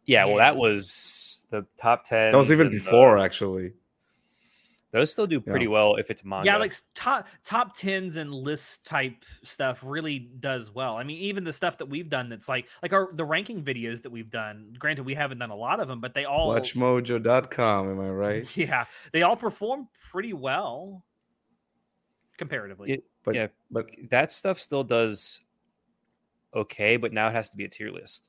[0.06, 2.32] Yeah, well, that was the top 10.
[2.32, 3.74] That was even before, actually.
[4.93, 6.45] Those still do pretty well if it's manga.
[6.45, 10.95] Yeah, like top top tens and list type stuff really does well.
[10.95, 14.01] I mean, even the stuff that we've done that's like like our the ranking videos
[14.03, 14.73] that we've done.
[14.79, 18.58] Granted, we haven't done a lot of them, but they all Watchmojo.com, am I right?
[18.58, 21.03] yeah, they all perform pretty well
[22.38, 22.91] comparatively.
[22.93, 25.41] It- But yeah, but that stuff still does
[26.53, 28.23] okay, but now it has to be a tier list.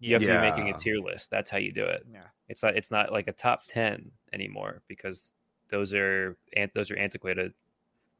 [0.00, 1.30] You have to be making a tier list.
[1.30, 2.04] That's how you do it.
[2.12, 2.24] yeah.
[2.48, 5.32] It's not it's not like a top 10 anymore because
[5.72, 7.52] those are ant those are antiquated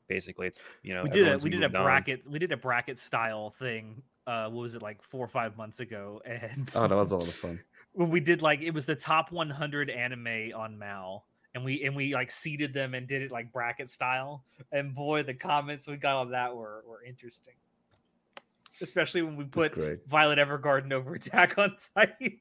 [0.09, 1.85] basically it's you know we did a we did a moved on.
[1.85, 4.03] bracket we did a bracket style thing.
[4.27, 6.21] Uh, what was it like four or five months ago?
[6.27, 7.61] And oh, that was a lot of fun.
[7.93, 11.97] when we did like it was the top 100 anime on MAL, and we and
[11.97, 14.45] we like seeded them and did it like bracket style.
[14.71, 17.55] And boy, the comments we got on that were were interesting,
[18.81, 19.75] especially when we put.
[20.07, 22.39] Violet Evergarden over Attack on Titan.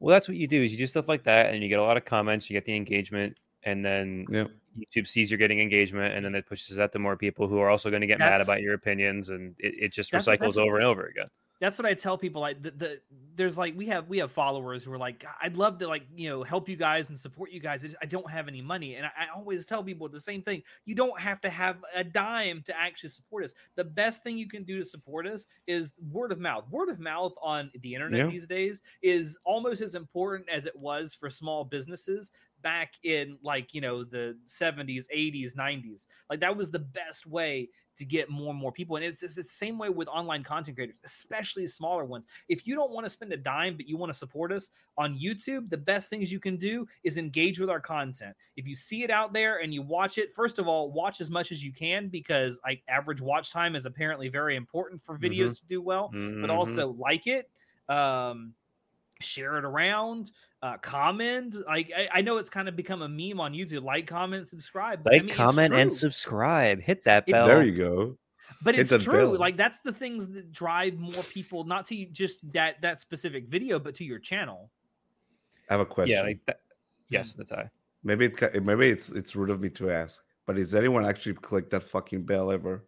[0.00, 1.82] Well, that's what you do is you do stuff like that and you get a
[1.82, 4.46] lot of comments, you get the engagement and then Yeah.
[4.78, 7.68] YouTube sees you're getting engagement and then it pushes that to more people who are
[7.68, 10.56] also going to get mad about your opinions and it, it just That's- recycles that's-
[10.58, 11.26] over and over again.
[11.60, 12.40] that's what I tell people.
[12.40, 13.00] Like the, the
[13.36, 16.28] there's like we have we have followers who are like, I'd love to like you
[16.28, 17.84] know help you guys and support you guys.
[17.84, 20.42] I, just- I don't have any money, and I, I always tell people the same
[20.42, 20.62] thing.
[20.86, 23.54] You don't have to have a dime to actually support us.
[23.76, 26.64] The best thing you can do to support us is word of mouth.
[26.68, 28.26] Word of mouth on the internet Yeah.
[28.32, 33.74] these days is almost as important as it was for small businesses back in like
[33.74, 38.50] you know the 70s 80s 90s like that was the best way to get more
[38.50, 42.04] and more people and it's, it's the same way with online content creators especially smaller
[42.04, 44.70] ones if you don't want to spend a dime but you want to support us
[44.96, 48.74] on youtube the best things you can do is engage with our content if you
[48.74, 51.62] see it out there and you watch it first of all watch as much as
[51.64, 55.58] you can because like average watch time is apparently very important for videos Mhm.
[55.58, 56.50] to do well but Mhm.
[56.50, 57.50] also like it
[57.88, 58.54] um
[59.22, 60.30] share it around
[60.62, 64.06] uh comment like I, I know it's kind of become a meme on youtube like
[64.06, 66.80] comment subscribe but I like, mean, comment, and subscribe.
[66.80, 67.46] Hit that It's- bell.
[67.46, 68.18] There you go.
[68.62, 69.38] but hit it's true bell.
[69.40, 73.78] like that's the things that drive more people not to just that that specific video
[73.78, 74.70] but to your channel
[75.70, 76.16] I have a question.
[76.16, 76.60] yeah, like that.
[77.08, 77.70] Yes, that's I.
[78.04, 81.70] maybe it, maybe it's it's rude of me to ask, but is anyone actually click
[81.70, 82.84] that fucking bell ever?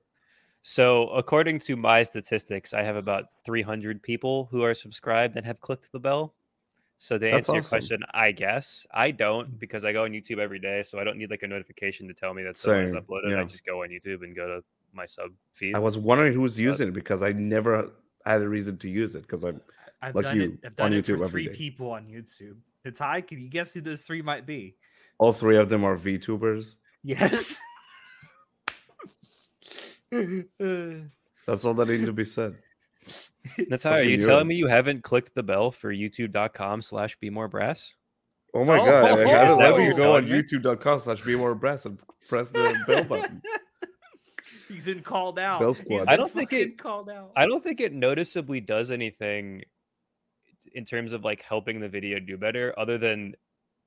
[0.66, 5.60] So, according to my statistics, I have about 300 people who are subscribed and have
[5.60, 6.34] clicked the bell.
[6.96, 7.68] So, to That's answer your awesome.
[7.68, 9.58] question, I guess I don't mm.
[9.58, 10.82] because I go on YouTube every day.
[10.82, 13.38] So, I don't need like a notification to tell me that someone has Same, uploaded.
[13.38, 15.74] I just go on YouTube and go to my sub feed.
[15.76, 17.90] I was wondering who's using it because I never
[18.24, 19.60] had a reason to use it because I'm
[20.02, 21.54] i've Like done you, it i've done on it YouTube for every three day.
[21.54, 24.76] people on youtube it's high can you guess who those three might be
[25.18, 26.76] all three of them are VTubers.
[27.02, 27.58] yes
[31.46, 32.56] That's all that needs to be said.
[33.58, 37.92] Natalia, are you fucking telling me you haven't clicked the bell for youtube.com slash BmoreBrass?
[38.54, 39.04] Oh my Oh, god!
[39.18, 40.24] I is have that let what me you're go on?
[40.26, 41.98] YouTube.com slash be more breast and
[42.28, 43.42] press the bell button.
[44.68, 46.00] he's been called out Bell squad.
[46.00, 49.62] been I don't think it- called out I don't think it noticeably does anything
[50.72, 53.34] in terms of like helping the video do better, other than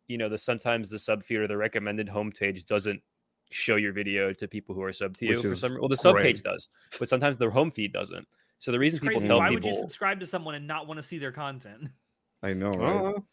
[0.08, 3.02] you know the sometimes the sub feed or the recommended homepage doesn't
[3.50, 5.78] show your video to people who are sub to you Which for is some.
[5.80, 6.24] Well, the sub great.
[6.24, 8.28] page does, but sometimes the home feed doesn't.
[8.60, 9.28] So the reason people crazy.
[9.28, 11.90] tell Why people would you subscribe to someone and not want to see their content?
[12.44, 13.16] I know, right?
[13.16, 13.24] "Oh,"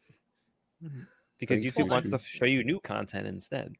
[1.38, 3.74] because Thanks, YouTube wants to show you new content instead.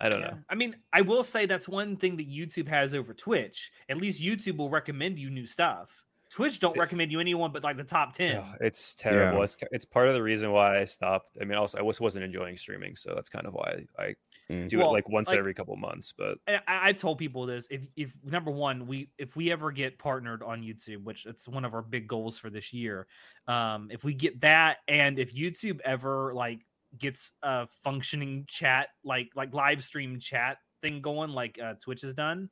[0.00, 0.30] I don't Yeah.
[0.30, 0.38] know.
[0.48, 3.70] I mean, I will say that's one thing that YouTube has over Twitch.
[3.88, 6.04] At least YouTube will recommend you new stuff.
[6.30, 8.36] Twitch don't It- recommend you anyone but like the top ten.
[8.38, 9.38] Ugh, it's terrible.
[9.38, 9.44] Yeah.
[9.44, 11.36] It's it's part of the reason why I stopped.
[11.40, 14.16] I mean, also I was wasn't enjoying streaming, so that's kind of why I
[14.50, 14.68] Mm.
[14.68, 16.12] do Well, it like once like- every couple months.
[16.12, 17.66] But I, I've told people this.
[17.70, 21.64] If if number one, we if we ever get partnered on YouTube, which it's one
[21.64, 23.06] of our big goals for this year,
[23.48, 26.60] um, if we get that, and if YouTube ever like
[26.98, 32.12] gets a functioning chat, like like live stream chat thing going, like uh, Twitch has
[32.12, 32.50] done,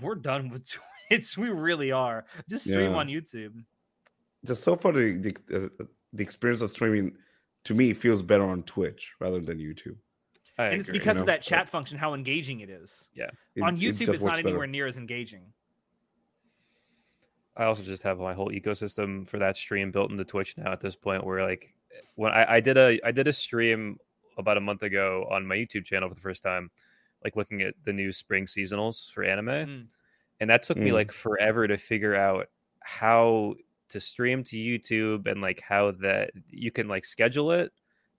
[0.00, 0.66] we're done with
[1.08, 1.36] Twitch.
[1.38, 2.24] We really are.
[2.48, 2.96] Just stream Yeah.
[2.96, 3.52] on YouTube.
[4.44, 5.16] Just so far, the
[5.48, 7.16] the, uh, the experience of streaming
[7.64, 9.96] to me feels better on Twitch rather than YouTube.
[10.62, 10.98] I and it's agree.
[10.98, 13.08] because know, of that chat function, how engaging it is.
[13.14, 13.30] It-
[13.62, 14.48] on it YouTube, just it's not works better.
[14.48, 15.42] anywhere near as engaging.
[17.56, 20.80] I also just have my whole ecosystem for that stream built into Twitch now at
[20.80, 21.74] this point where like
[22.14, 23.98] when I, I did a I did a stream
[24.38, 26.70] about a month ago on my YouTube channel for the first time,
[27.22, 29.46] like looking at the new spring seasonals for anime.
[29.46, 29.86] Mm.
[30.40, 30.94] And that took me Mm.
[30.94, 32.48] like forever to figure out
[32.80, 33.54] how
[33.90, 37.70] to stream to YouTube and like how that you can like schedule it.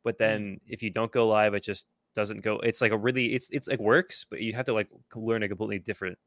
[0.03, 2.59] But then if you don't go live, it just doesn't go.
[2.59, 5.47] It's like a really it's it's like works, but you have to like learn a
[5.47, 6.17] completely different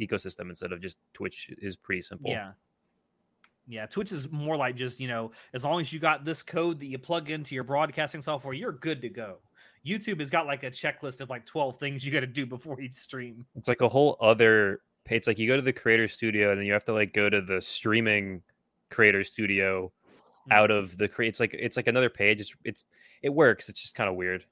[0.00, 2.30] ecosystem instead of just Twitch is pretty simple.
[2.30, 2.52] Yeah.
[3.70, 6.80] Yeah, Twitch is more like just, you know, as long as you got this code
[6.80, 9.40] that you plug into your broadcasting software, you're good to go.
[9.86, 12.80] YouTube has got like a checklist of like 12 things you got to do before
[12.80, 13.44] each stream.
[13.56, 15.26] It's like a whole other page.
[15.26, 17.42] Like you go to the creator studio and then you have to like go to
[17.42, 18.42] the streaming
[18.90, 19.92] creator studio
[20.50, 20.78] out mm-hmm.
[20.78, 21.28] of the create.
[21.28, 22.40] It's like it's like another page.
[22.40, 22.84] It's it's
[23.22, 23.68] it works.
[23.68, 24.46] It's just kind of weird.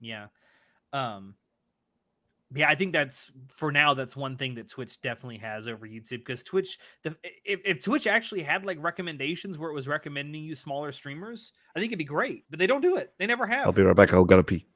[0.00, 0.26] Yeah.
[0.92, 1.34] Um
[2.52, 3.94] yeah, I think that's for now.
[3.94, 8.08] That's one thing that Twitch definitely has over YouTube because Twitch, the, if, if Twitch
[8.08, 12.04] actually had like recommendations where it was recommending you smaller streamers, I think it'd be
[12.04, 12.44] great.
[12.50, 13.12] But they don't do it.
[13.18, 13.66] They never have.
[13.66, 14.12] I'll be right back.
[14.12, 14.66] I'll gotta pee.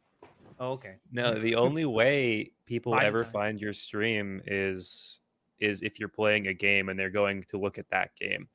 [0.61, 0.95] oh, okay.
[1.11, 3.33] No, the only way people Biden ever time.
[3.33, 5.19] find your stream is
[5.59, 8.49] is if you're playing a game and they're going to look at that game.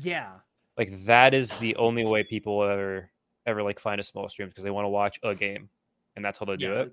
[0.00, 0.32] Yeah.
[0.76, 3.10] Like that is the only way people ever
[3.46, 5.68] ever like find a small stream because they want to watch a game,
[6.16, 6.92] and that's how they do yeah, it.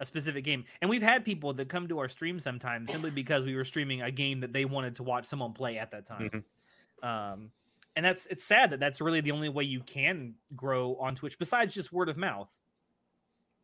[0.00, 0.64] a specific game.
[0.80, 4.02] And we've had people that come to our stream sometimes simply because we were streaming
[4.02, 6.30] a game that they wanted to watch someone play at that time.
[6.30, 7.08] Mm-hmm.
[7.08, 7.50] Um,
[7.96, 11.38] and that's it's sad that that's really the only way you can grow on Twitch
[11.38, 12.52] besides just word of mouth.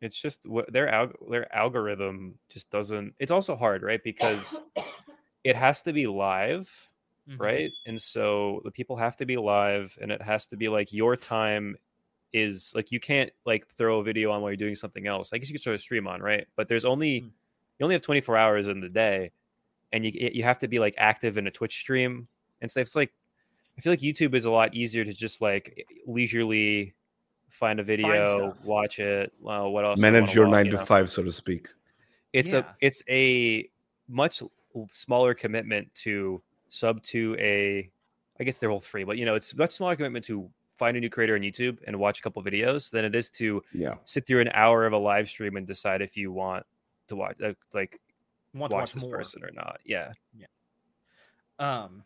[0.01, 3.13] It's just what their alg- their algorithm just doesn't.
[3.17, 4.03] It's also hard, right?
[4.03, 4.61] Because
[5.45, 6.69] it has to be live,
[7.29, 7.39] Mhm.
[7.39, 7.71] right?
[7.85, 11.15] And so the people have to be live, and it has to be like your
[11.15, 11.77] time
[12.35, 15.31] is like you can't like throw a video on while you're doing something else.
[15.33, 16.45] I guess you could throw a stream on, right?
[16.55, 17.31] But there's only Mm.
[17.79, 19.31] you only have 24 hours in the day,
[19.93, 22.27] and you you have to be like active in a Twitch stream
[22.61, 22.81] and stuff.
[22.83, 23.11] It's like
[23.77, 26.93] I feel like YouTube is a lot easier to just like leisurely
[27.49, 28.65] find a video, stuff.
[28.65, 29.31] watch it.
[29.39, 29.99] Well, what else?
[29.99, 31.67] Manage wanna your watch, nine you to five, so to speak.
[32.33, 32.59] It's Yeah.
[32.59, 33.69] a it's a
[34.07, 34.41] much
[34.89, 37.89] smaller commitment to sub to a.
[38.39, 40.95] I guess they're all free, but you know, it's a much smaller commitment to find
[40.97, 43.95] a new creator on YouTube and watch a couple videos than it is to Yeah.
[44.05, 46.65] sit through an hour of a live stream and decide if you want
[47.07, 47.99] to watch uh, like
[48.53, 49.17] Want to watch watch this more.
[49.17, 49.79] person or not.
[49.85, 50.13] Yeah.
[50.37, 50.45] Yeah.
[51.59, 52.03] Um,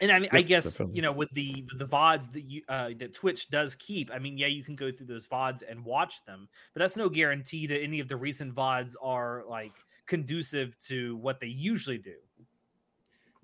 [0.00, 0.94] and I mean, I guess definitely.
[0.96, 4.10] you know, with the the vods that you uh, that Twitch does keep.
[4.12, 7.08] I mean, yeah, you can go through those vods and watch them, but that's no
[7.08, 9.72] guarantee that any of the recent vods are like
[10.06, 12.14] conducive to what they usually do.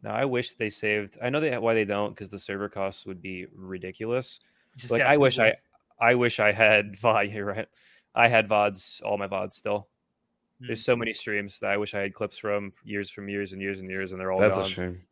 [0.04, 1.16] Now I wish they saved.
[1.22, 4.38] I know they why they don't because the server costs would be ridiculous.
[4.76, 5.52] Just like I wish Google.
[5.98, 7.32] I, I wish I had VOD.
[7.34, 7.68] You're right.
[8.14, 9.88] I had vods, all my vods still.
[10.60, 10.66] Hmm.
[10.66, 13.62] There's so many streams that I wish I had clips from years from years and
[13.62, 14.66] years and years, and they're all That's gone.
[14.66, 15.02] a shame.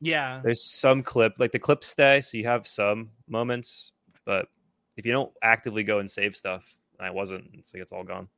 [0.00, 3.92] yeah, There's some clip, like the clips stay, so you have some moments,
[4.24, 4.48] but
[4.96, 8.04] if you don't actively go and save stuff, and I wasn't, it's like it's all
[8.04, 8.28] gone.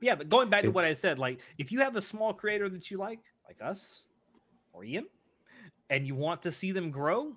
[0.00, 0.14] yeah.
[0.16, 2.90] But going back to what I said, like if you have a small creator that
[2.90, 4.02] you like, like us
[4.72, 5.06] or Ian,
[5.88, 7.36] and you want to see them grow,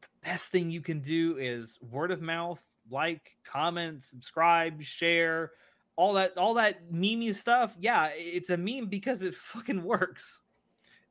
[0.00, 5.52] the best thing you can do is word of mouth, like, comment, subscribe, share,
[5.96, 7.74] all that, all that memey stuff.
[7.78, 10.40] Yeah, it's a meme because it fucking works.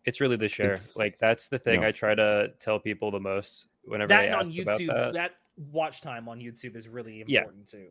[0.05, 0.73] It's really the share.
[0.73, 1.89] It's- like that's the thing yeah.
[1.89, 4.87] I try to tell people the most whenever that they and on ask about YouTube,
[4.87, 5.13] that.
[5.13, 5.31] that.
[5.71, 7.41] watch time on YouTube is really Yeah.
[7.41, 7.87] important too,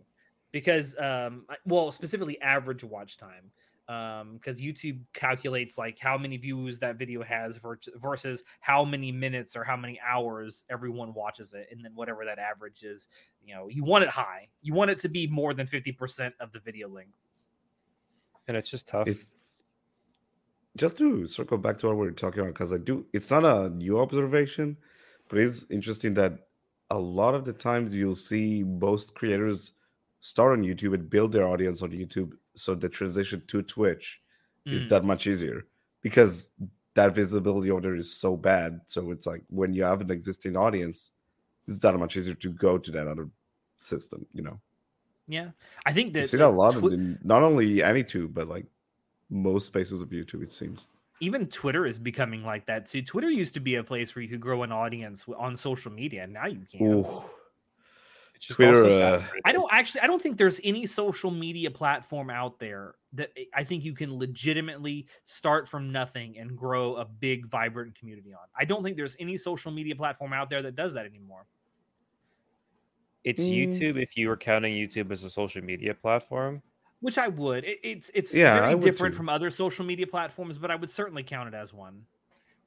[0.52, 3.50] because um, well, specifically average watch time,
[3.88, 9.12] um, because YouTube calculates like how many views that video has ver- versus how many
[9.12, 13.08] minutes or how many hours everyone watches it, and then whatever that average is,
[13.44, 14.48] you know, you want it high.
[14.62, 17.16] You want it to be more than fifty percent of the video length.
[18.48, 19.08] and it's just tough.
[19.08, 19.64] It's
[20.76, 23.06] just to circle back to what we are talking about because I do.
[23.12, 24.76] It's not a new observation,
[25.28, 26.38] but it's interesting that
[26.90, 29.72] a lot of the times you'll see most creators
[30.20, 34.20] start on YouTube and build their audience on YouTube, so the transition to Twitch
[34.64, 34.88] is Mm.
[34.88, 35.66] that much easier
[36.02, 36.52] because
[36.94, 38.80] that visibility order is so bad.
[38.86, 41.12] So it's like when you have an existing audience,
[41.68, 43.28] it's that much easier to go to that other
[43.76, 44.26] system.
[44.32, 44.60] You know,
[45.28, 45.50] Yeah,
[45.84, 48.66] I think that you see that a lot Twi- in not only AniTube but like
[49.30, 50.42] most spaces of YouTube.
[50.42, 50.88] It seems.
[51.20, 53.02] even Twitter is becoming like that too.
[53.02, 56.24] Twitter used to be a place where you could grow an audience on social media.
[56.24, 57.06] and Now you can't.
[58.36, 58.38] Ooh.
[58.38, 59.24] It's just Twitter, also uh.
[59.44, 60.02] I don't actually.
[60.02, 63.94] I don't think there's any social media platform out there that I- I think you
[63.94, 68.40] can legitimately start from nothing and grow a big, vibrant community on.
[68.58, 71.46] I don't think there's any social media platform out there that does that anymore.
[73.24, 73.68] It's Mm.
[73.68, 76.62] YouTube if you were counting YouTube as a social media platform.
[77.00, 77.64] Which I would.
[77.64, 79.18] It, it's it's Yeah, very different too.
[79.18, 82.04] from other social media platforms, but I would certainly count it as one.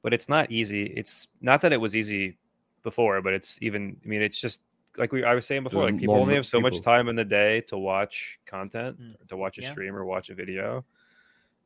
[0.02, 0.84] but it's not easy.
[0.96, 2.38] It's not that it was easy
[2.82, 4.00] before, but it's even.
[4.04, 4.62] I mean, it's just
[4.98, 5.82] like we I was saying before.
[5.82, 9.28] There's Like people only have so much time in the day to watch content, Mm.
[9.28, 9.70] to watch a Yeah.
[9.72, 10.84] stream or watch a video.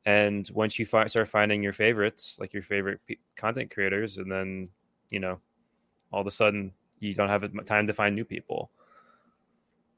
[0.07, 4.31] And once you find, start finding your favorites, like your favorite pe- content creators, and
[4.31, 4.69] then
[5.11, 5.41] you know,
[6.13, 8.71] all of a sudden you don't have time to find new people.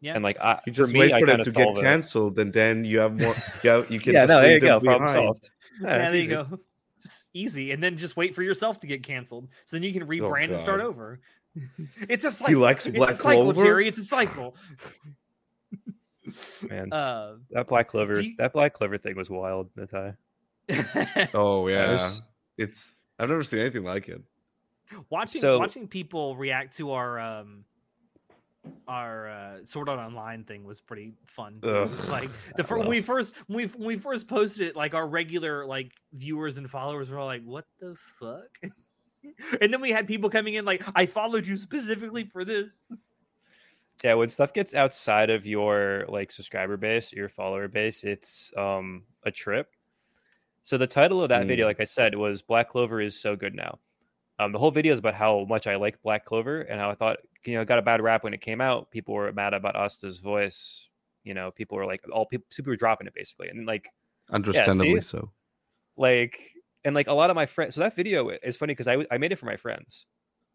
[0.01, 0.14] Yeah.
[0.14, 1.83] And like I, You just me, wait I for them kinda to get solve it.
[1.83, 3.35] canceled, and then you have more.
[3.64, 4.12] Yeah, you can.
[4.14, 4.85] Yeah, just no, there leave you them go.
[4.85, 5.27] Problem behind.
[5.27, 5.51] solved.
[5.81, 6.29] Yeah, Yeah, there easy.
[6.33, 6.61] you go.
[7.03, 10.09] Just easy, and then just wait for yourself to get canceled, so then you can
[10.09, 11.20] rebrand and start over.
[12.09, 12.46] it's a cycle.
[12.46, 12.61] He cycle.
[12.61, 13.64] likes it's Black a cycle, Clover?
[13.64, 13.88] Jerry.
[13.88, 14.54] It's a cycle.
[16.68, 20.16] Man, Uh, that black clover, you- that black clover thing was wild, Natai.
[21.34, 22.22] Oh yeah, There's-
[22.59, 22.98] it's.
[23.18, 24.20] I've never seen anything like it.
[25.09, 27.64] watching So- watching people react to our um
[28.88, 31.68] our uh sword art online thing was pretty fun too.
[31.68, 34.74] Ugh, like the that fir- when we first when we when we first posted it
[34.74, 38.48] like our regular like viewers and followers were all like what the fuck
[39.61, 42.70] and then we had people coming in like i followed you specifically for this
[44.05, 48.53] yeah when stuff gets outside of your like subscriber base or your follower base it's
[48.57, 49.72] um a trip
[50.62, 51.70] so the title of that video Mm.
[51.70, 53.79] like i said was black clover is so good now
[54.39, 56.95] um the whole video is about how much i like black clover and how i
[56.95, 59.55] thought you know it got a bad rap when it came out people were mad
[59.55, 60.89] about asta's voice
[61.24, 63.91] you know people were like all people people were dropping it basically and like
[64.31, 65.07] Understandably see?
[65.07, 65.31] so.
[65.97, 66.55] like
[66.87, 69.18] and like a lot of my friends so that video is funny because I, I
[69.18, 70.07] made it for my friends.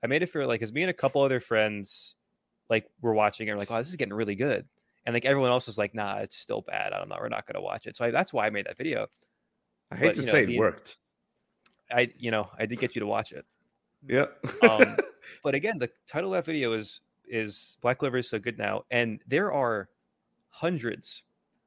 [0.02, 2.16] I made it for like because me and a couple other friends
[2.70, 4.66] like were watching it and we're like oh this is getting really good.
[5.06, 6.94] And like everyone else was like nah it's still bad.
[6.94, 7.98] I don't know we're not gonna watch it.
[7.98, 9.08] So I, that's why i made that video.
[9.92, 10.98] I hate But, to you know, say the- it worked.
[11.92, 13.46] i you know i did get you to watch it.
[14.08, 14.28] Yeah.
[14.68, 14.96] um,
[15.44, 18.84] but again the title of that video is is black clover is so good now
[18.90, 19.90] and there are
[20.50, 21.24] hundreds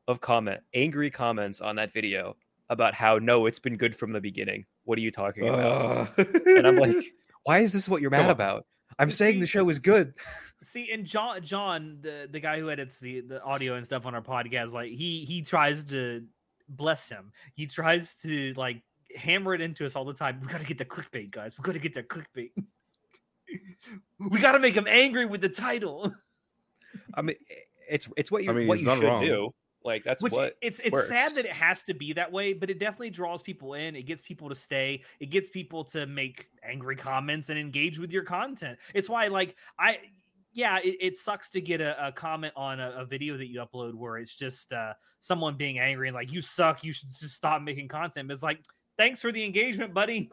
[0.09, 2.37] of comment angry comments on that video
[2.71, 6.25] about how no it's been good from the beginning what are you talking about Uh,
[6.47, 6.97] and I'm like,
[7.45, 8.67] why is this what you're mad about?
[8.99, 10.15] I'm saying the show is good.
[10.63, 14.15] See, and John, John, the the guy who edits the the audio and stuff on
[14.15, 16.25] our podcast, like he he tries to
[16.69, 17.33] bless him.
[17.55, 18.83] He tries to like
[19.17, 20.41] hammer it into us all the time.
[20.41, 21.55] We got to get the clickbait, guys.
[21.59, 22.53] We got to get the clickbait.
[24.31, 26.15] we got to make him angry with the title.
[27.15, 27.37] I mean,
[27.91, 29.23] it's it's what you I mean, what you should wrong.
[29.25, 29.55] do.
[29.85, 32.71] Like that's Which what it's it's sad that it has to be that way, but
[32.71, 33.95] it definitely draws people in.
[33.95, 35.03] It gets people to stay.
[35.21, 38.79] It gets people to make angry comments and engage with your content.
[38.95, 39.99] It's why, like, I
[40.55, 43.61] yeah, it, it sucks to get a, a comment on a, a video that you
[43.61, 46.83] upload where it's just uh, someone being angry and like you suck.
[46.83, 48.29] You should just stop making content.
[48.29, 48.65] But it's like,
[48.97, 50.31] thanks for the engagement, buddy.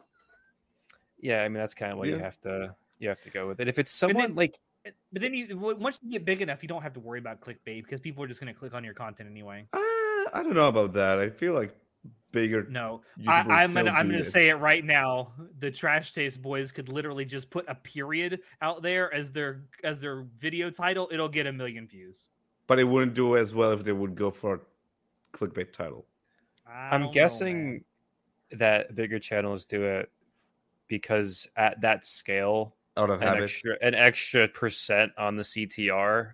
[1.20, 1.42] yeah.
[1.42, 3.68] I mean, that's kind of what you have to you have to go with it.
[3.68, 6.82] If it's then- someone like But then you once you get big enough, you don't
[6.82, 9.28] have to worry about clickbait because people are just going to click on your content
[9.30, 9.66] anyway.
[9.72, 11.18] Uh, I don't know about that.
[11.20, 11.74] I feel like
[12.32, 12.66] bigger.
[12.68, 14.24] No, I, I'm gonna I'm gonna it.
[14.24, 15.32] say it right now.
[15.60, 20.00] The Trash Taste Boys could literally just put a period out there as their as
[20.00, 21.08] their video title.
[21.12, 22.28] It'll get a million views.
[22.66, 26.06] but it wouldn't do as well if they would go for a clickbait title.
[26.66, 27.84] I I'm don't know, guessing
[28.52, 30.10] that bigger channels do it
[30.88, 33.44] because at that scale, Out of an habit.
[33.44, 36.32] extra an extra percent on the CTR,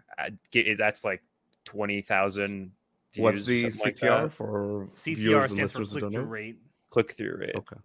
[0.76, 1.22] that's like
[1.64, 2.72] twenty thousand.
[3.16, 6.56] What's the CTR for CTR stands for click through rate.
[6.90, 7.54] click through rate?
[7.54, 7.76] Okay.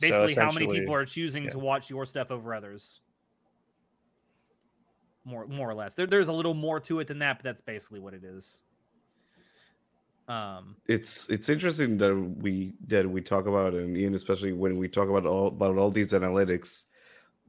[0.00, 1.50] So Basically, how many people are choosing yeah.
[1.50, 3.00] to watch your stuff over others?
[5.24, 5.94] More, more or less.
[5.94, 8.60] There, there's a little more to it than that, but that's basically what it is.
[10.26, 14.88] Um, it's it's interesting that we that we talk about and Ian especially when we
[14.88, 16.86] talk about all about all these analytics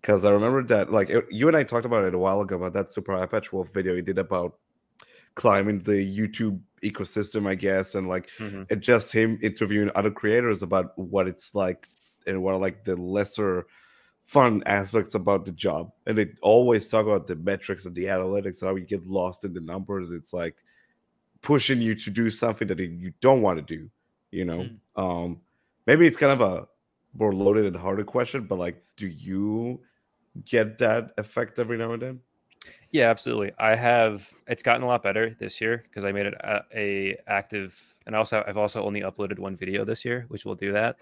[0.04, 2.58] because I remember that like it- you and I talked about it a while ago
[2.58, 4.60] about that Super Eyepatch Wolf video he did about
[5.36, 8.68] climbing the YouTube ecosystem I guess and like Mhm.
[8.70, 11.88] it just him interviewing other creators about what it's like
[12.28, 13.66] and what are like the lesser
[14.22, 15.92] fun aspects about the job.
[16.06, 19.44] And they always talk about the metrics and the analytics and how you get lost
[19.44, 20.12] in the numbers.
[20.12, 20.56] It's like
[21.42, 23.90] pushing you to do something that you don't want to do
[24.32, 24.68] you know?
[24.96, 25.42] Um
[25.88, 26.68] maybe it's kind of a
[27.14, 29.82] more loaded and harder question but like do you
[30.46, 32.20] get that effect every now and then
[32.92, 33.52] Yeah, absolutely.
[33.58, 34.32] I have.
[34.48, 38.16] It's gotten a lot better this year because I made it a, a active, and
[38.16, 40.98] also I've also only uploaded one video this year, which will do that.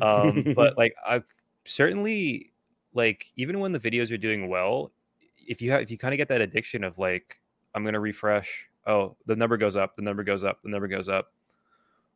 [0.00, 1.22] Um, but like I
[1.64, 2.52] certainly
[2.94, 4.92] like even when the videos are doing well,
[5.46, 7.40] if you have if you kind of get that addiction of like
[7.74, 11.08] I'm gonna refresh, oh the number goes up, the number goes up, the number goes
[11.08, 11.32] up,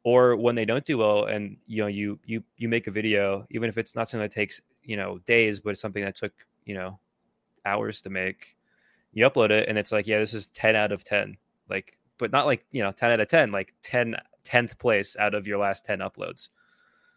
[0.02, 3.46] or when they don't do well and you know you you you make a video
[3.50, 6.32] even if it's not something that takes you know days, but it's something that took
[6.64, 6.98] you know
[7.64, 8.56] hours to make
[9.12, 11.36] you upload it and it's like yeah this is 10 out of 10
[11.68, 15.34] like but not like you know 10 out of 10 like 10 10th place out
[15.34, 16.48] of your last 10 uploads.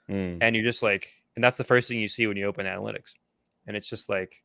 [0.09, 0.39] Mm.
[0.41, 3.13] and you're just like and that's the first thing you see when you open analytics.
[3.65, 4.43] And it's just like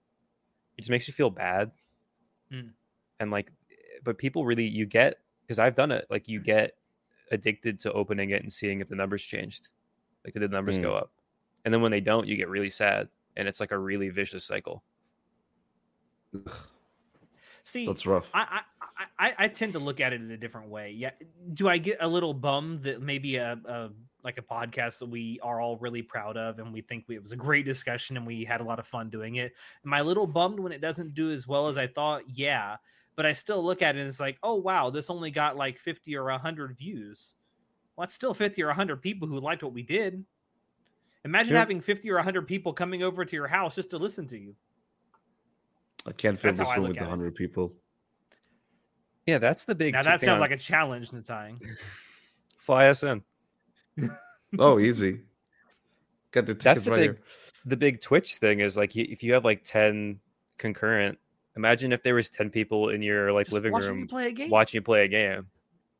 [0.76, 1.72] it just makes you feel bad.
[2.52, 2.70] Mm.
[3.18, 3.50] and like
[4.04, 6.76] but people really you get because i've done it like you get
[7.30, 9.68] addicted to opening it and seeing if the numbers changed
[10.24, 10.98] like did the numbers go mm.
[10.98, 11.10] up
[11.64, 14.44] and then when they don't you get really sad and it's like a really vicious
[14.44, 14.82] cycle
[17.64, 18.60] see, that's rough I, I
[19.18, 20.90] I I tend to look at it in a different way.
[20.90, 21.10] Yeah.
[21.54, 23.90] Do I get a little bummed that maybe a, a
[24.24, 27.22] like a podcast that we are all really proud of and we think we, it
[27.22, 29.52] was a great discussion and we had a lot of fun doing it?
[29.84, 32.22] Am I a little bummed when it doesn't do as well as I thought?
[32.26, 32.76] Yeah.
[33.18, 35.80] But I still look at it and it's like, oh wow, this only got like
[35.80, 37.34] 50 or 100 views.
[37.96, 40.24] Well, that's still 50 or 100 people who liked what we did.
[41.24, 41.58] Imagine Yeah.
[41.58, 44.54] having 50 or 100 people coming over to your house just to listen to you.
[46.06, 47.08] i can't fill that's how this room with at it.
[47.08, 47.74] 100 people
[49.26, 51.60] yeah that's the big Now that sounds on- like a challenge, Natang.
[52.60, 53.20] fly us in
[54.60, 55.22] oh easy
[56.30, 57.24] got the tickets That's the right big here.
[57.66, 60.20] the big Twitch thing is like if you have like 10
[60.56, 61.18] concurrent,
[61.58, 64.28] imagine if there was 10 people in your like Just living watching room you play
[64.28, 64.48] a game.
[64.50, 65.46] watching you play a game,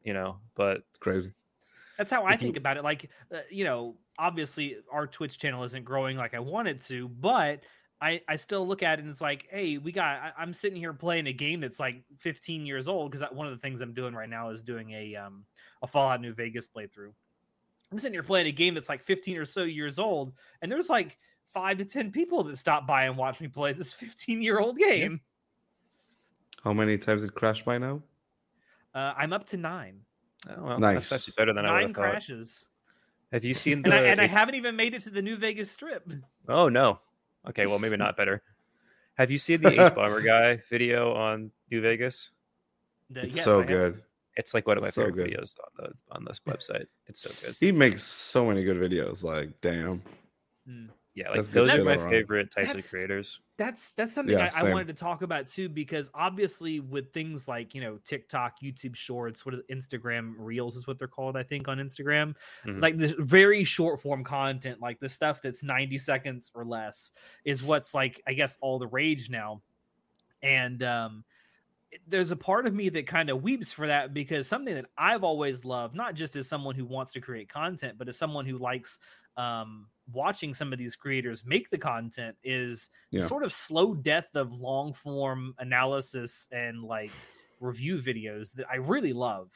[0.02, 1.32] you know, but it's crazy
[1.98, 2.84] That's how I If you- think about it.
[2.84, 7.08] Like, uh, you know, obviously our Twitch channel isn't growing like I want it to,
[7.08, 7.60] but
[8.00, 10.04] I, I still look at it and it's like, hey, we got.
[10.22, 13.52] I, I'm sitting here playing a game that's like 15 years old because one of
[13.52, 15.44] the things I'm doing right now is doing a um
[15.82, 17.12] a Fallout New Vegas playthrough.
[17.90, 20.32] I'm sitting here playing a game that's like 15 or so years old,
[20.62, 21.18] and there's like
[21.52, 24.78] five to 10 people that stop by and watch me play this 15 year old
[24.78, 25.20] game.
[26.64, 28.02] How many times it crashed by now
[28.94, 30.00] Uh, I'm up to nine.
[30.48, 31.08] oh, well, Nice.
[31.10, 32.66] that's actually better than I would Nine have crashes,
[33.32, 35.36] Have you seen the and I and I haven't even made it to the New
[35.36, 36.10] Vegas Strip.
[36.48, 37.00] Oh no.
[37.48, 38.42] Okay, well maybe not better.
[39.14, 42.30] Have you seen the H bomber guy video on New Vegas?
[43.10, 43.66] The- it's yes, so I have.
[43.68, 44.02] good
[44.36, 45.30] It's like one of my So favorite good.
[45.38, 46.86] videos on the on this website.
[47.06, 47.56] It's so good.
[47.60, 50.02] he makes so many good videos like damn
[50.68, 50.88] Mm.
[51.18, 53.40] Yeah, like those are my all favorite types That's- of creators.
[53.56, 57.48] That's that's something Yeah, I, I wanted to talk about too because obviously with things
[57.48, 61.42] like you know TikTok, YouTube Shorts, what is Instagram Reels is what they're called, I
[61.42, 62.80] think on Instagram, Mhm.
[62.80, 67.10] like this very short form content, like the stuff that's ninety seconds or less,
[67.44, 69.60] is what's like I guess all the rage now,
[70.40, 71.24] and um,
[72.06, 75.24] there's a part of me that kind of weeps for that because something that I've
[75.24, 78.58] always loved, not just as someone who wants to create content, but as someone who
[78.58, 78.98] likes
[79.36, 83.24] um, watching some of these creators make the content, is the Yeah.
[83.26, 87.12] sort of slow death of long form analysis and like
[87.60, 89.52] review videos that I really love.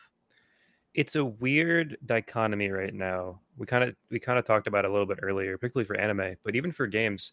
[0.95, 3.41] it's a weird dichotomy right now.
[3.57, 5.97] We kind of we kind of talked about it a little bit earlier, particularly for
[5.97, 7.33] anime, but even for games,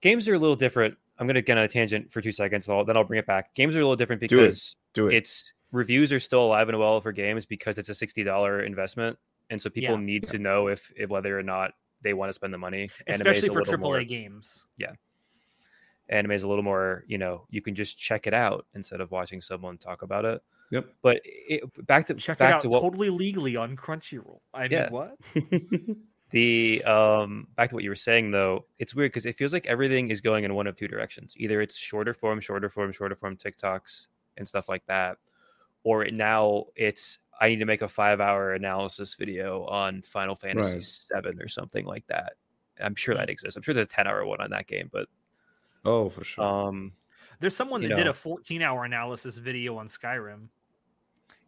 [0.00, 0.96] games are a little different.
[1.18, 3.26] I'm gonna get on a tangent for two seconds, and I'll, then I'll bring it
[3.26, 3.54] back.
[3.54, 4.30] Games are a little different Do it.
[4.30, 5.14] because Do it.
[5.16, 9.18] it's reviews are still alive and well for games because it's a sixty dollar investment,
[9.50, 10.00] and so people Yeah.
[10.04, 11.74] need to know if if whether or not
[12.04, 12.88] they want to spend the money.
[13.08, 14.62] Anime Especially a for little AAA more- games.
[14.78, 14.92] Yeah.
[16.10, 19.10] Anime is a little more you know you can just check it out instead of
[19.10, 20.86] watching someone talk about it Yep.
[21.02, 24.40] but it, back to Check back it out to what totally legally on Crunchyroll.
[24.52, 24.90] I Yeah.
[24.90, 25.16] mean, what?
[26.30, 29.66] the um back to what you were saying though it's weird because it feels like
[29.66, 33.14] everything is going in one of two directions either it's shorter form shorter form shorter
[33.14, 35.16] form tiktoks and stuff like that
[35.84, 40.34] or it, now it's i need to make a five hour analysis video on final
[40.36, 40.82] fantasy Right.
[40.82, 42.34] 7 or something like that
[42.82, 45.06] i'm sure that exists i'm sure there's a 10 hour one on that game but
[45.84, 46.44] oh, for sure.
[46.44, 46.92] um
[47.40, 50.48] There's someone You that did a 14 hour analysis video on Skyrim.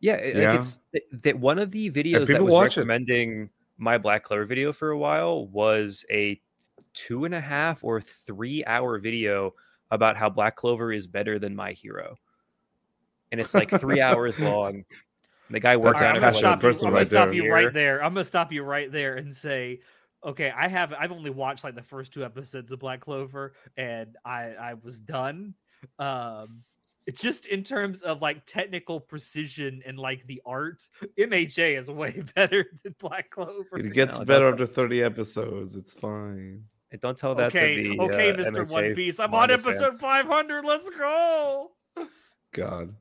[0.01, 0.51] Yeah, it- Yeah.
[0.51, 0.81] like it's
[1.23, 2.81] that one of the videos that was watch it.
[2.81, 6.41] recommending my Black Clover video for a while was a
[6.93, 9.55] two and a half or three hour video
[9.91, 12.17] about how Black Clover is better than My Hero,
[13.31, 14.85] and it's like three hours long.
[15.51, 16.69] The guy works That's All on right, it I'm gonna stop you.
[16.69, 17.35] I'm right gonna stop there.
[17.35, 18.03] you right there.
[18.05, 19.81] I'm gonna stop you right there and say,
[20.25, 24.17] okay, I have I've only watched like the first two episodes of Black Clover, and
[24.25, 25.55] I I was done.
[25.99, 26.49] Um,
[27.07, 30.83] it's just in terms of like technical precision and like the art,
[31.17, 33.79] MHA is way better than Black Clover.
[33.79, 35.77] it gets No, better after 30 episodes.
[35.77, 36.65] It's fine.
[36.91, 38.67] And don't tell that Okay, to the okay, uh, Mr.
[38.69, 39.21] One Piece.
[39.21, 39.73] I'm on manga fan.
[39.75, 40.65] episode 500.
[40.65, 41.71] Let's go.
[42.53, 42.95] God.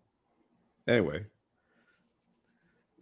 [0.87, 1.25] Anyway,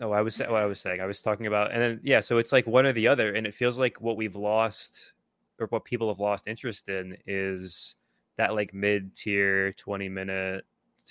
[0.03, 0.99] Oh, I was what I was saying.
[0.99, 3.47] I was talking about, and then yeah, so it's like one or the other, and
[3.47, 5.13] it feels like what we've lost,
[5.59, 7.95] or what people have lost interest in, is
[8.37, 10.65] that like mid tier, twenty minute,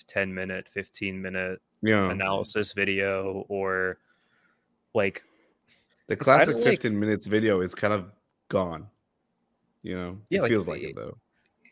[0.06, 2.10] ten minute, fifteen minute yeah.
[2.10, 3.96] analysis video, or
[4.94, 5.22] like
[6.08, 8.10] the classic don't like- 15 minutes video is kind of
[8.48, 8.86] gone.
[9.82, 11.16] You know, Yeah, it like, feels like it though.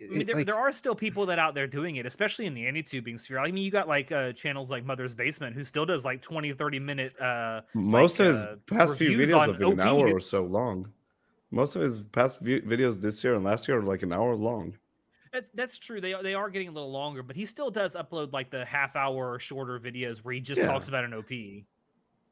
[0.02, 2.54] I mean, there, like, there are still people that out there doing it, especially in
[2.54, 3.38] the AniTubing sphere.
[3.38, 6.52] I mean, you got like uh, channels like Mother's Basement who still does like 20,
[6.52, 7.20] 30 minute.
[7.20, 10.20] Uh, Most like, of his uh, past few videos on have been an hour or
[10.20, 10.90] so long.
[11.50, 14.34] Most of his past vi- videos this year and last year are like an hour
[14.36, 14.74] long.
[15.32, 16.00] that, that's true.
[16.00, 18.64] They are, they are getting a little longer, but he still does upload like the
[18.64, 20.66] half hour or shorter videos where he just Yeah.
[20.68, 21.30] talks about an OP.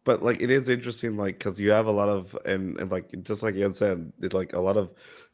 [0.05, 3.11] But like it is interesting, like because you have a lot of and, and like
[3.25, 4.91] just like Ian said, it's like a lot of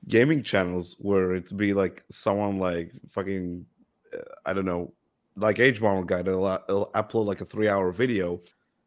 [0.09, 3.67] gaming channels where it's be like someone like fucking
[4.13, 4.93] uh, I don't know,
[5.37, 8.41] like Hbomberguy that'll, will upload like a three hour video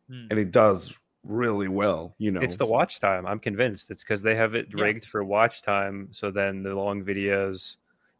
[0.10, 0.28] Hmm.
[0.30, 2.16] and it does really well.
[2.18, 3.26] You know, it's the watch time.
[3.26, 4.84] I'm convinced it's because they have it Yeah.
[4.84, 7.78] rigged for watch time, so then the long videos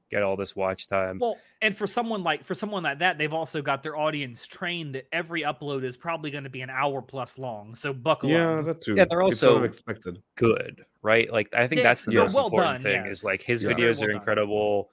[0.10, 1.20] get all this watch time.
[1.20, 4.96] Well, and for someone like for someone like that, they've also got their audience trained
[4.96, 7.76] that every upload is probably going to be an hour plus long.
[7.76, 8.66] So buckle yeah, up.
[8.66, 8.96] that too.
[8.96, 10.22] Yeah, they're It's sort of also- expected.
[10.36, 11.32] good, right?
[11.32, 13.06] Like I think Yeah, that's the yeah, most well important done, thing.
[13.06, 13.20] yes.
[13.20, 13.72] Is like his Yeah.
[13.72, 14.16] Videos well are done.
[14.18, 14.90] incredible.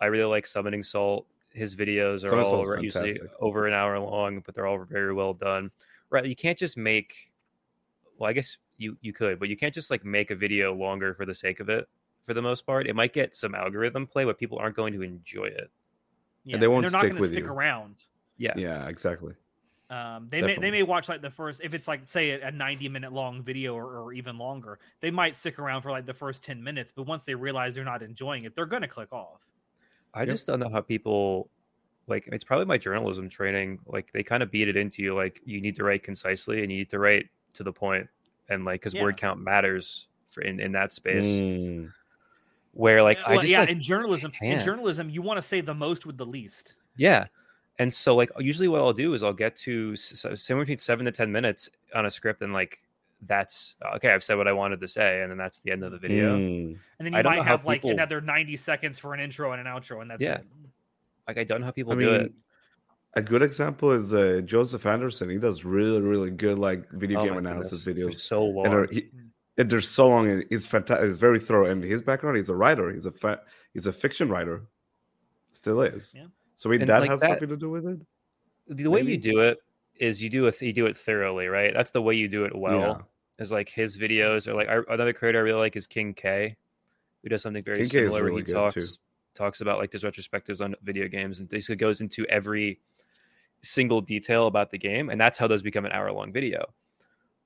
[0.00, 1.26] I really like Summoning Salt.
[1.50, 5.12] His videos are Summoning all over- usually over an hour long, but they're all very
[5.14, 5.70] well done.
[6.10, 6.24] Right?
[6.26, 7.30] You can't just make.
[8.18, 11.14] Well, I guess you you could, but you can't just like make a video longer
[11.14, 11.88] for the sake of it.
[12.26, 15.02] For the most part, it might get some algorithm play, but people aren't going to
[15.02, 15.70] enjoy it.
[16.44, 17.52] Yeah, they won't they're not stick gonna with stick you.
[17.52, 18.02] around.
[18.36, 19.34] Yeah, Yeah, exactly.
[19.90, 22.50] Um, they may they may watch like the first if it's like say a, a
[22.50, 24.78] ninety minute long video or, or even longer.
[25.00, 27.84] They might stick around for like the first ten minutes, but once they realize they're
[27.84, 29.40] not enjoying it, they're gonna click off.
[30.14, 30.28] I Yep.
[30.28, 31.50] just don't know how people
[32.06, 33.78] like it's probably my journalism training.
[33.86, 36.72] Like they kind of beat it into you like you need to write concisely and
[36.72, 38.08] you need to write to the point
[38.48, 39.02] and like because Yeah.
[39.02, 41.92] word count matters for in, in that space Mm.
[42.74, 45.60] Where like Yeah, I just yeah, like in journalism, in journalism, you want to say
[45.60, 46.74] the most with the least.
[46.96, 47.26] yeah.
[47.80, 51.04] And so like usually what I'll do is I'll get to so somewhere between seven
[51.06, 52.78] to ten minutes on a script and like
[53.26, 54.10] that's okay.
[54.12, 56.36] I've said what I wanted to say and then that's the end of the video.
[56.36, 56.78] Mm.
[56.98, 59.18] And then you don't might know how have like people- another ninety seconds for an
[59.18, 60.34] intro and an outro, and that's Yeah.
[60.36, 60.46] it.
[61.26, 62.22] Like I don't know how people I do it.
[62.22, 62.34] mean,
[63.16, 65.30] a good example is uh, Joseph Anderson.
[65.30, 68.04] He does really, really good like video Oh game analysis goodness.
[68.04, 68.20] They're videos.
[68.20, 68.66] so long.
[68.66, 70.28] And are, he, And there's so long.
[70.30, 71.08] and It's fantastic.
[71.08, 71.66] It's very thorough.
[71.70, 72.92] And his background, he's a writer.
[72.92, 73.40] He's a fa-
[73.72, 74.62] he's a fiction writer.
[75.52, 76.12] Still is.
[76.14, 76.26] Yeah.
[76.56, 78.00] So maybe And, that like, has that- something to do with it.
[78.68, 79.58] the way you do it
[79.96, 81.72] is you do it you do it thoroughly, right?
[81.74, 82.78] That's the way you do it well.
[83.38, 83.42] Yeah.
[83.44, 86.56] Is like his videos or like I, another creator I really like is King K,
[87.22, 88.22] who does something very King similar.
[88.24, 88.54] really he good, too.
[88.54, 88.98] talks
[89.34, 92.80] talks about like his retrospectives on video games and basically goes into every
[93.62, 96.64] single detail about the game, and that's how those become an hour long video,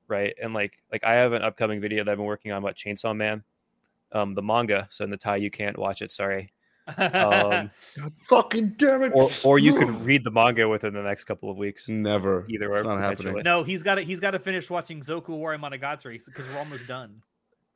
[0.09, 0.35] right?
[0.43, 3.17] And like like I have an upcoming video that I've been working on about Chainsaw
[3.17, 3.45] Man,
[4.13, 4.89] um, the manga.
[4.91, 6.13] So in the Thai you can't watch it.
[6.13, 6.53] Sorry.
[6.97, 9.13] Um, God fucking damn it!
[9.15, 11.89] or or you can read the manga within the next couple of weeks.
[11.89, 12.47] never.
[12.49, 13.43] Either it's or, not happening.
[13.45, 17.23] no, he's got to he's got to finish watching Zoku Owarimonogatari because we're almost done.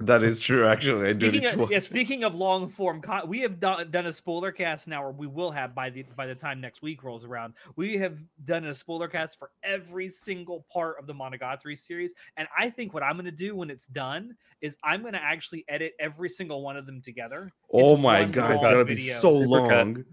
[0.06, 0.66] That is true.
[0.66, 4.06] Actually, I Speaking need of, yeah, speaking of long form, con- we have done, done
[4.06, 7.04] a spoiler cast now, or we will have by the by the time next week
[7.04, 7.54] rolls around.
[7.76, 12.48] We have done a spoiler cast for every single part of the Monogatari series, and
[12.58, 15.64] I think what I'm going to do when it's done is I'm going to actually
[15.68, 17.52] edit every single one of them together.
[17.72, 19.18] Oh my god, it's long gonna be video.
[19.18, 19.68] so Supercut.
[19.68, 20.04] long.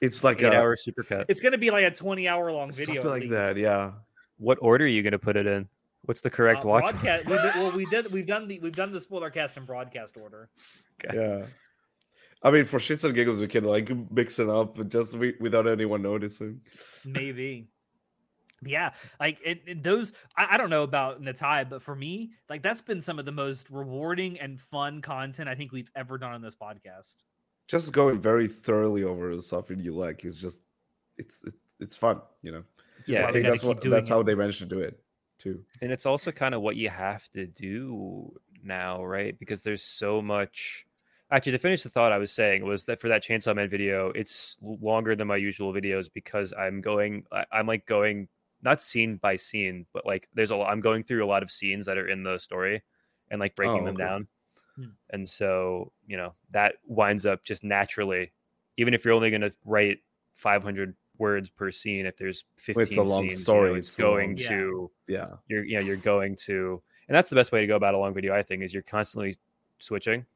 [0.00, 1.26] It's like Eight a hour supercut.
[1.28, 3.32] It's going to be like a 20 hour long video, something like least.
[3.32, 3.56] that.
[3.56, 3.92] Yeah.
[4.38, 5.68] What order are you going to put it in?
[6.02, 6.90] What's the correct Uh, watch?
[6.92, 7.26] broadcast.
[7.26, 8.12] we did, well, we did.
[8.12, 10.48] We've done the we've done the spoiler cast and broadcast order.
[11.12, 11.46] Yeah.
[12.42, 15.34] I mean, for shits and giggles, we can like mix it up, but just we,
[15.40, 16.60] without anyone noticing.
[17.04, 17.68] maybe
[18.64, 18.90] yeah
[19.20, 22.80] like it, it- those I, I don't know about natai but for me like that's
[22.80, 26.42] been some of the most rewarding and fun content i think we've ever done on
[26.42, 27.22] this podcast
[27.68, 30.60] Just going very thoroughly over the stuff that you like is just
[31.16, 32.64] it's it's, it's fun, you know.
[33.06, 34.12] Yeah, I think that's what doing that's it.
[34.12, 34.98] how they managed to do it
[35.38, 35.64] too.
[35.80, 38.32] and it's also kind of what you have to do
[38.62, 39.38] now, right?
[39.38, 40.84] Because there's so much.
[41.30, 44.08] Actually, to finish the thought I was saying was that for that Chainsaw Man video,
[44.10, 48.28] it's longer than my usual videos because I'm going, I'm like going
[48.62, 50.70] not scene by scene, but like there's a lot.
[50.70, 52.82] I'm going through a lot of scenes that are in the story
[53.30, 54.26] and like breaking Oh, them down.
[54.76, 54.84] Hmm.
[55.10, 58.32] And so you know that winds up just naturally,
[58.76, 59.98] even if you're only going to write
[60.34, 63.96] 500 words per scene, if there's 15 it's a long scenes, you know, it's it's
[63.96, 64.12] too long.
[64.14, 64.48] going Yeah.
[64.48, 65.28] to Yeah.
[65.48, 67.98] you're you know you're going to and that's the best way to go about a
[67.98, 69.36] long video i think is you're constantly
[69.78, 70.26] switching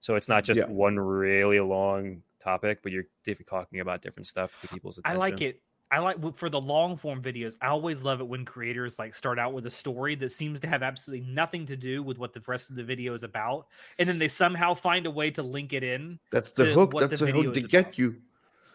[0.00, 0.66] so it's not just Yeah.
[0.66, 5.18] one really long topic but you're diff- talking about different stuff to people's attention i
[5.18, 5.60] like it
[5.90, 9.38] i like for the long form videos i always love it when creators like start
[9.38, 12.42] out with a story that seems to have absolutely nothing to do with what the
[12.46, 13.66] rest of the video is about
[13.98, 16.92] and then they somehow find a way to link it in That's the hook.
[16.98, 18.16] That's the the hook is to get you.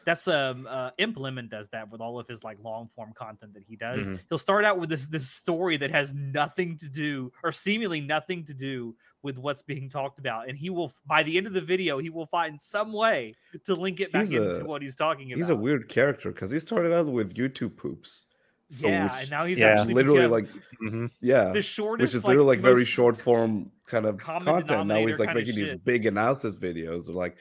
[0.10, 3.64] That's um uh implement does that with all of his like long form content that
[3.70, 4.20] he does Mhm.
[4.30, 8.44] he'll start out with this this story that has nothing to do or seemingly nothing
[8.46, 11.62] to do with what's being talked about and he will by the end of the
[11.74, 13.36] video he will find some way
[13.68, 16.32] to link it back He's into a- what he's talking about He's a weird character
[16.32, 18.26] because he started out with YouTube poops.
[18.72, 20.48] So yeah which and now he's yeah, actually literally become like
[20.88, 21.12] Mhm.
[21.22, 24.88] yeah, the shortest which is literally like very short form kind of content.
[24.88, 27.36] Now he's like making these big analysis videos, of like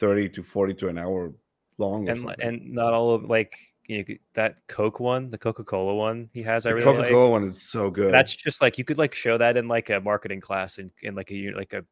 [0.00, 1.34] thirty to forty to an hour
[1.80, 2.08] long.
[2.08, 2.40] And something.
[2.40, 3.56] and not all of like
[3.88, 7.22] you know, that coke one the coca-cola one he has i the really Coca Cola
[7.24, 8.14] like one is so good.
[8.14, 11.16] that's just like you could like show that in like a marketing class in, in
[11.16, 11.84] like a like a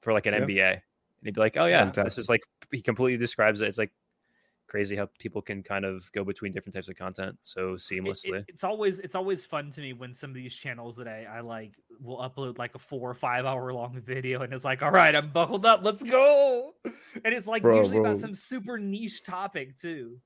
[0.00, 0.40] for like an Yeah.
[0.40, 0.80] mba and
[1.24, 3.90] he'd be like oh yeah this is like he completely describes it it's like
[4.70, 8.38] crazy how people can kind of go between different types of content so it- seamlessly
[8.38, 11.24] it- it's always it's always fun to me when some of these channels that I,
[11.24, 14.80] I like will upload like a four or five hour long video and it's like
[14.82, 16.72] all right i'm buckled up let's go
[17.24, 18.06] and it's like Bro, usually bro.
[18.10, 20.18] about some super niche topic too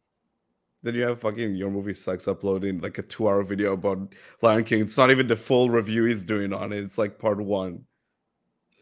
[0.84, 4.64] Then you have fucking your movie sucks uploading like a two hour video about Lion
[4.64, 4.82] King.
[4.82, 6.84] It's not even the full review he's doing on it.
[6.84, 7.86] It's like part one.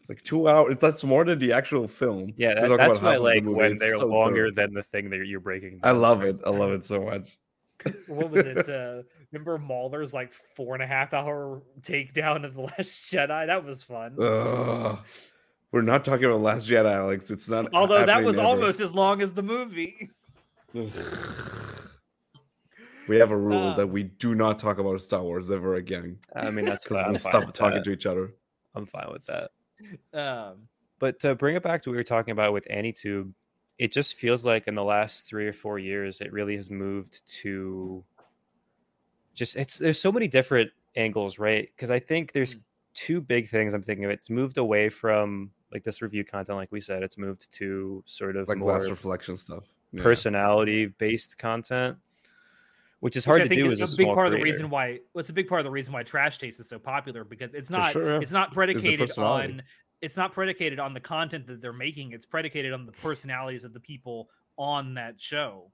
[0.09, 0.77] Like two hours.
[0.79, 2.33] That's more than the actual film.
[2.37, 4.51] Yeah, that, that's about why I the like when It's they're so longer thorough.
[4.67, 5.79] than the thing that you're breaking.
[5.79, 5.81] Down.
[5.83, 6.37] I love it.
[6.45, 7.37] I love it so much.
[8.07, 9.01] what was it uh
[9.31, 13.83] remember Mauler's like four and a half hour takedown of the last jedi that was
[13.83, 14.99] fun Ugh.
[15.73, 17.29] We're not talking about Last Jedi, Alex.
[17.31, 17.73] It's not.
[17.73, 18.47] although that was ever.
[18.47, 20.11] almost as long as the movie
[23.07, 26.19] We have a rule Um, that we do not talk about Star Wars ever again
[26.35, 27.09] I mean, that's because fine.
[27.09, 27.83] we I'm stop talking that.
[27.85, 28.33] to each other.
[28.75, 29.51] I'm fine with that.
[30.13, 30.67] Um
[30.99, 33.33] But to bring it back to what we were talking about with AniTube,
[33.77, 37.21] it just feels like in the last three or four years, it really has moved
[37.41, 38.03] to
[39.33, 41.69] just it's there's so many different angles, right?
[41.75, 42.61] Because I think there's Mm.
[42.93, 44.11] two big things I'm thinking of.
[44.11, 48.35] It's moved away from like this review content, like we said, it's moved to sort
[48.35, 49.63] of Like more last reflection stuff.
[49.91, 50.03] Yeah.
[50.03, 51.97] personality based content,
[53.03, 54.31] which is hard I to think do is as a, a big small part of
[54.31, 54.99] the reason why.
[55.11, 57.69] What's a big part of the reason why Trash Taste is so popular because it's
[57.69, 58.19] not sure, yeah.
[58.21, 59.55] it's not predicated personality.
[59.55, 59.63] on
[60.01, 62.13] it's not predicated on the content that they're making.
[62.13, 65.69] It's predicated on the personalities of the people on that show.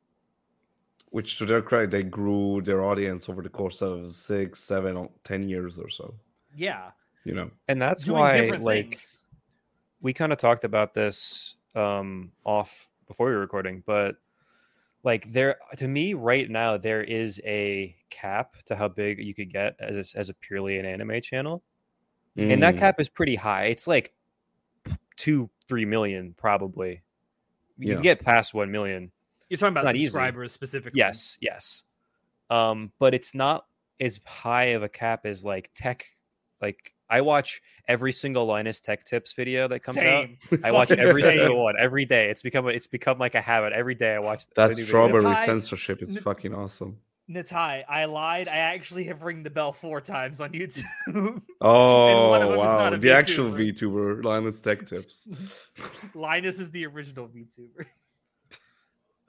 [1.11, 5.47] Which, to their credit, they grew their audience over the course of six, seven, ten
[5.47, 6.15] years or so.
[6.55, 6.89] Yeah,
[7.25, 9.21] You know, and that's doing why like things.
[10.01, 14.15] we kind of talked about this um off before we were recording but
[15.03, 19.51] like there to me right now there is a cap to how big you could
[19.51, 21.63] get as a, as a purely an anime channel
[22.37, 22.79] and that Mm.
[22.79, 24.13] cap is pretty high it's like
[25.15, 27.01] two three million probably
[27.77, 27.93] you Yeah.
[27.95, 29.11] can get past one million
[29.49, 30.05] You're talking about not easy.
[30.05, 30.97] subscribers specifically.
[30.99, 31.83] yes yes
[32.49, 33.65] um but it's not
[33.99, 36.05] as high of a cap as like tech
[36.61, 40.27] like i watch every single linus tech tips video that comes out
[40.63, 41.37] I watch every same.
[41.39, 42.29] single one every day.
[42.29, 43.73] It's become a, it's become like a habit.
[43.73, 44.85] Every day I watch the that new video.
[44.87, 46.97] strawberry Natai- censorship is N- fucking awesome.
[47.29, 48.47] Natai, I lied.
[48.47, 50.83] I actually have ring the bell four times on YouTube.
[51.13, 54.21] one Oh of them is wow, not a the actual VTuber.
[54.21, 55.27] VTuber Linus Tech Tips.
[56.13, 57.85] Linus is the original VTuber.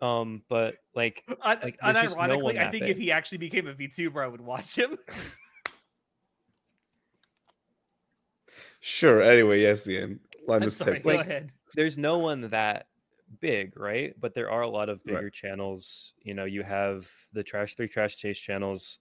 [0.06, 2.90] Um, but like Un- Like, there's just no unironically, I think big.
[2.90, 4.96] if he actually became a VTuber, I would watch him.
[8.80, 9.22] Sure.
[9.22, 10.20] Anyway, yes, Ian.
[10.38, 11.00] I'm Linus sorry.
[11.00, 11.52] Go Like, ahead.
[11.74, 12.88] there's no one that
[13.40, 14.18] big, right?
[14.18, 15.14] But there are a lot of Right.
[15.16, 16.14] bigger channels.
[16.22, 18.98] You know, you have the Trash Three Trash Taste channels,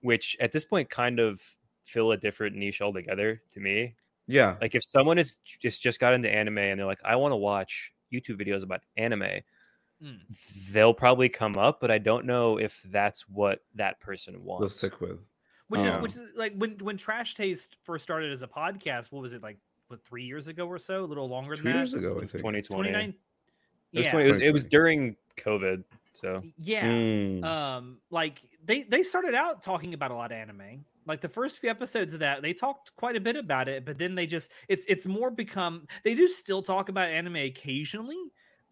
[0.00, 1.40] which at this point kind of
[1.84, 3.96] fill a different niche altogether to me.
[4.26, 4.56] Yeah.
[4.60, 7.36] Like if someone is just just got into anime and they're like, I want to
[7.36, 9.42] watch YouTube videos about anime,
[10.02, 10.20] Mm.
[10.72, 14.60] they'll probably come up, but I don't know if that's what that person wants.
[14.82, 15.20] They'll stick with.
[15.68, 16.00] Which is Oh.
[16.00, 19.10] which is like when when Trash Taste first started as a podcast.
[19.12, 19.58] What was it like?
[19.88, 21.04] What three years ago or so?
[21.04, 21.78] A little longer Two than that.
[21.78, 22.42] years ago, I It's think.
[22.42, 22.88] 2020.
[22.88, 23.14] It
[23.98, 27.44] was, yeah 20, it was it was during COVID, so yeah Mm.
[27.44, 31.58] um like they they started out talking about a lot of anime like the first
[31.58, 34.50] few episodes of that they talked quite a bit about it but then they just
[34.68, 38.18] it's it's more become they do still talk about anime occasionally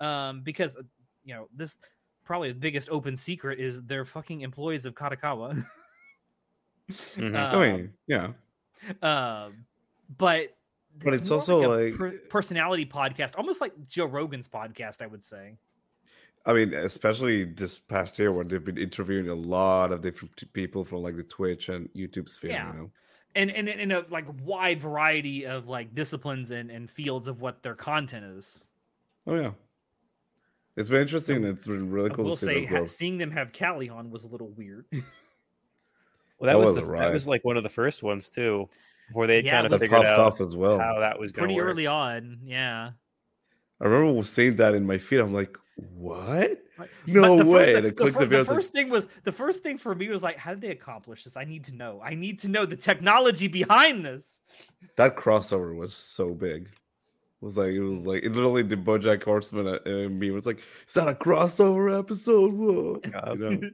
[0.00, 0.82] um because uh,
[1.24, 1.76] you know this
[2.24, 5.64] probably the biggest open secret is they're fucking employees of Kadokawa
[6.90, 7.36] Mhm.
[7.36, 8.32] I Um, mean, yeah.
[9.02, 9.64] um
[10.18, 10.56] but
[11.02, 15.06] But it's more also a like- per- personality podcast almost like Joe Rogan's podcast I
[15.06, 15.56] would say
[16.46, 20.84] I mean, especially this past year where they've been interviewing a lot of different people
[20.84, 22.50] from like the Twitch and YouTube sphere.
[22.50, 22.70] Yeah.
[22.74, 22.90] You know?
[23.34, 27.62] and and in a like wide variety of like disciplines and, and fields of what
[27.62, 28.62] their content is.
[29.26, 29.52] Oh yeah.
[30.76, 31.36] It's been interesting.
[31.36, 33.88] and It's been really I cool will to see say ha- seeing them have Callie
[33.88, 34.84] on was a little weird.
[36.38, 38.68] well, that, That was, was the, that was like one of the first ones too,
[39.08, 40.78] before they Yeah, kind of figured popped out off as well.
[40.78, 41.70] how that was going Pretty work.
[41.70, 42.90] early on, yeah.
[43.80, 45.18] I remember seeing that in my feed.
[45.20, 46.60] I'm like, what?
[47.06, 47.72] No the fir- way.
[47.72, 48.38] the- And I the, fir- the video.
[48.38, 50.70] Was like, first thing was the first thing for me was like, how did they
[50.70, 51.36] accomplish this?
[51.36, 52.00] I need to know.
[52.02, 54.40] I need to know the technology behind this.
[54.96, 56.66] that crossover was so big.
[56.66, 60.36] It was like it was like it literally the BoJack Horseman uh, uh, meme.
[60.38, 62.52] It's like is that a crossover episode?
[62.54, 63.00] Whoa.
[63.04, 63.70] You know?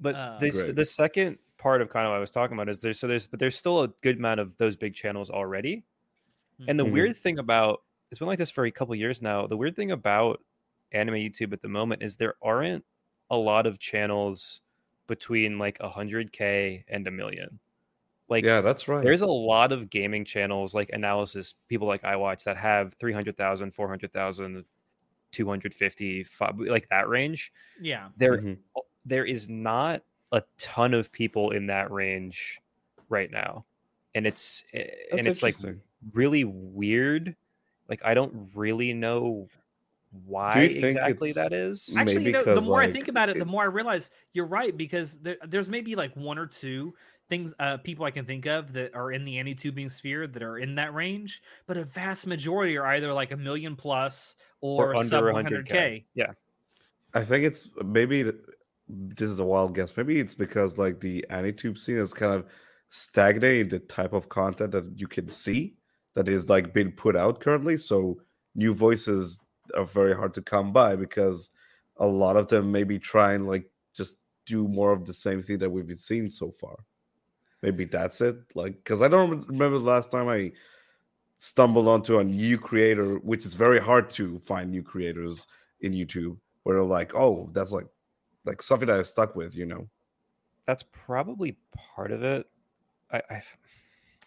[0.00, 0.76] But Uh, this Great.
[0.76, 3.26] the second part of kind of what I was talking about is there's so there's
[3.26, 5.84] but there's still a good amount of those big channels already.
[6.68, 6.92] And the Mhm.
[6.92, 9.46] weird thing about it's been like this for a couple years now.
[9.46, 10.44] The weird thing about
[10.92, 12.84] anime YouTube at the moment is there aren't
[13.30, 14.62] a lot of channels
[15.08, 17.60] between like a 100k and a million.
[18.28, 19.04] Like yeah, that's right.
[19.04, 23.72] there's a lot of gaming channels like analysis people like i watch that have 300000
[23.72, 24.64] 400000
[25.32, 28.10] 250 fi- like that range Yeah.
[28.16, 28.58] there Mhm.
[29.06, 30.02] There is not
[30.32, 32.60] a ton of people in that range
[33.08, 33.64] right now.
[34.14, 35.54] And it's eh, That's and it's like
[36.12, 37.36] really weird.
[37.88, 39.48] Like i don't really know
[40.24, 41.94] why exactly that is.
[41.96, 44.10] Actually, you know, the because, more I think about it, the it- more I realize
[44.32, 46.94] you're right because there, there's maybe like one or two
[47.28, 50.58] things, uh, people I can think of that are in the AniTubing sphere that are
[50.58, 54.96] in that range, but a vast majority are either like a million plus or, or
[54.96, 56.04] under sub 100k 100k.
[56.14, 56.32] yeah.
[57.14, 58.36] I think it's maybe th-
[58.88, 59.96] this is a wild guess.
[59.96, 62.46] Maybe it's because like the AniTube scene is kind of
[62.88, 65.74] stagnating the type of content that you can see
[66.14, 67.76] that is like being put out currently.
[67.76, 68.20] So
[68.54, 69.40] new voices
[69.76, 71.50] are very hard to come by because
[71.98, 74.16] a lot of them maybe try and like just
[74.46, 76.76] do more of the same thing that we've been seeing so far.
[77.62, 78.36] Maybe that's it.
[78.54, 80.52] Like, because I don't remember the last time I
[81.38, 85.46] stumbled onto a new creator, which is very hard to find new creators
[85.80, 87.86] in YouTube, where they're like, oh, that's like
[88.46, 89.88] like something that I stuck with, you know.
[90.66, 91.56] that's probably
[91.94, 92.46] part of it.
[93.12, 93.42] I, I,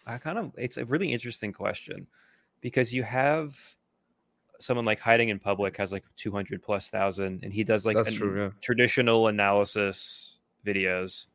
[0.06, 2.06] I kind of, it's a really interesting question
[2.60, 3.58] because you have
[4.58, 8.14] someone like hiding in public has like 200 plus thousand and he does like an-
[8.14, 8.50] true, yeah.
[8.60, 11.26] traditional analysis videos.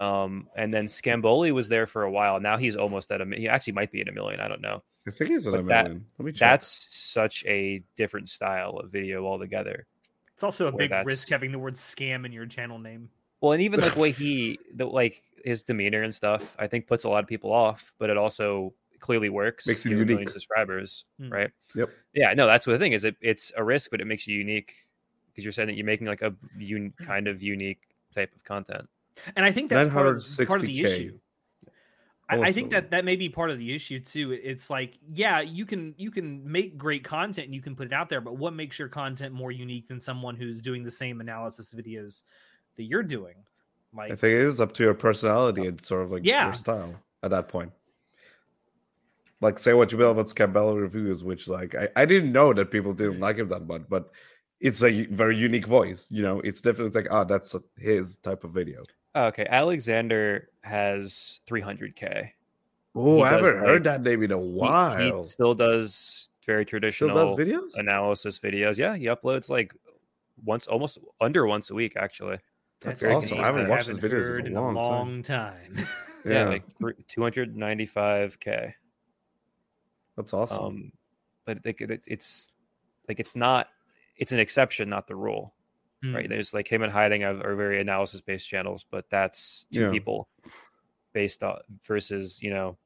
[0.00, 2.38] Um, and then Scamboli was there for a while.
[2.40, 4.40] Now he's almost at a, he actually might be at a million.
[4.40, 4.82] I don't know.
[5.06, 6.06] I think he's at a But that- million.
[6.18, 6.38] Let me check.
[6.40, 9.86] That's such a different style of video altogether.
[10.38, 13.10] It's also a big that's- risk having the word scam in your channel name.
[13.40, 17.02] Well, and even like way he the like his demeanor and stuff, I think puts
[17.02, 19.66] a lot of people off, but it also clearly works.
[19.66, 20.30] Makes You have million unique.
[20.30, 21.28] subscribers, Hmm.
[21.30, 21.50] right?
[21.74, 21.90] Yep.
[22.14, 23.02] Yeah, no, that's what the thing is.
[23.04, 24.74] It, it's a risk, but it makes you unique
[25.26, 27.80] because you're saying that you're making like a un, kind of unique
[28.14, 28.88] type of content.
[29.34, 31.18] and I think that's part of, part of the issue.
[32.30, 34.32] I, I think that that may be part of the issue too.
[34.32, 37.92] It's like, yeah, you can you can make great content and you can put it
[37.92, 41.20] out there, but what makes your content more unique than someone who's doing the same
[41.20, 42.22] analysis videos
[42.76, 43.36] that you're doing?
[43.94, 46.44] I Like, think it is up to your personality and sort of like Yeah.
[46.46, 47.72] your style at that point.
[49.40, 52.70] Like say what you will about Scamboli reviews, which like I, I didn't know that
[52.70, 54.10] people didn't like him that much, but
[54.60, 56.06] it's a very unique voice.
[56.10, 58.82] You know, it's definitely like, ah, that's his type of video.
[59.18, 62.30] Oh, okay, Alexander has 300k.
[62.94, 65.16] Oh, He I haven't heard that name in a while.
[65.16, 67.70] He, still does very Still traditional does videos.
[67.76, 68.78] analysis videos.
[68.78, 69.74] Yeah, he uploads like
[70.44, 72.38] once, almost under once a week, actually.
[72.80, 73.40] That's very awesome.
[73.40, 73.68] I haven't consistent.
[73.70, 74.84] watched his videos heard in a long, time.
[74.84, 75.76] long time.
[76.24, 76.64] Yeah, Yeah, like
[77.08, 78.72] 295k.
[80.16, 80.64] that's awesome.
[80.64, 80.92] Um,
[81.44, 82.52] but like it, it's
[83.08, 83.68] like it's not.
[84.16, 85.54] It's an exception, not the rule,
[86.02, 86.14] Hmm.
[86.14, 86.28] right?
[86.28, 89.90] There's like him and hiding are, are very analysis based channels, but that's two Yeah.
[89.90, 90.28] people
[91.12, 92.76] based on versus you know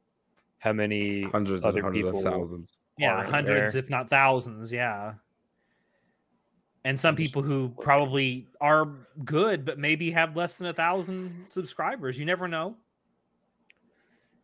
[0.58, 2.72] how many hundreds other hundreds people of thousands.
[2.98, 3.82] yeah, hundreds, there.
[3.82, 4.72] if not thousands.
[4.72, 5.14] Yeah.
[6.84, 8.88] And some people who probably are
[9.24, 12.18] good, but maybe have less than a thousand subscribers.
[12.18, 12.76] You never know.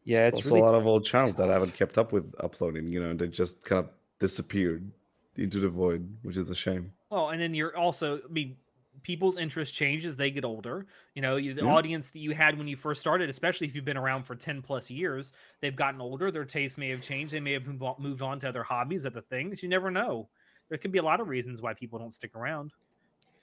[0.05, 1.53] Yeah, it's also really a lot of old channels that tough.
[1.53, 2.87] haven't kept up with uploading.
[2.93, 3.91] You know, they just kind of
[4.21, 4.89] disappeared
[5.37, 6.93] into the void, which is a shame.
[7.11, 8.59] Well, and then you're also, I mean,
[9.03, 10.87] people's interest change as they get older.
[11.15, 11.65] You know, the Yeah.
[11.65, 14.61] audience that you had when you first started, especially if you've been around for 10
[14.63, 16.31] plus years, they've gotten older.
[16.31, 17.33] Their tastes may have changed.
[17.33, 19.63] They may have moved on to other hobbies, other things.
[19.63, 20.31] You never know.
[20.69, 22.73] There could be a lot of reasons why people don't stick around.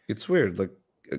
[0.08, 0.60] It's weird.
[0.60, 0.72] Like,
[1.12, 1.18] uh,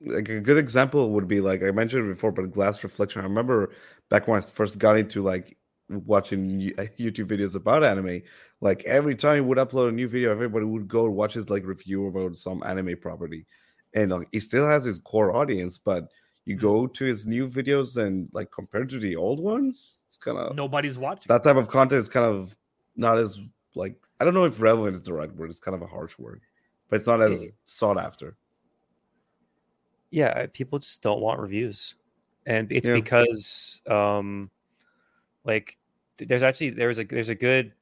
[0.00, 3.22] like a good example would be like I mentioned before, but glass reflection.
[3.22, 3.72] I remember
[4.10, 5.58] back when I first got into like
[5.88, 6.60] watching
[6.98, 8.22] YouTube videos about anime.
[8.60, 11.64] Like every time he would upload a new video, everybody would go watch his like
[11.66, 13.46] review about some anime property,
[13.94, 15.76] and like he still has his core audience.
[15.78, 16.10] But
[16.46, 16.60] you Mhm.
[16.60, 20.56] go to his new videos and like compared to the old ones, it's kind of
[20.56, 21.28] Nobody's watching.
[21.28, 22.56] that type of content is kind of
[22.96, 23.40] not as
[23.74, 25.50] like I don't know if relevant is the right word.
[25.50, 26.40] It's kind of a harsh word,
[26.88, 28.36] but it's not as It- sought after.
[30.10, 31.96] yeah people just don't want reviews
[32.46, 32.94] and it's Yeah.
[32.94, 34.48] because um
[35.44, 35.76] like
[36.16, 37.72] there's actually there's a there's a good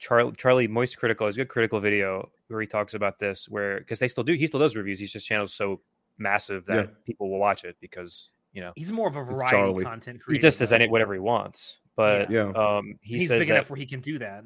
[0.00, 3.78] charlie charlie moist critical is a good critical video where he talks about this where
[3.78, 5.80] because they still do he still does reviews he's just channel's so
[6.18, 6.94] massive that Yeah.
[7.06, 9.84] people will watch it because you know He's more of a variety Charlie.
[9.84, 10.38] content creator.
[10.38, 10.76] he just does though.
[10.76, 12.48] any whatever he wants but Yeah.
[12.56, 14.42] um he He's says big that enough where he can do that.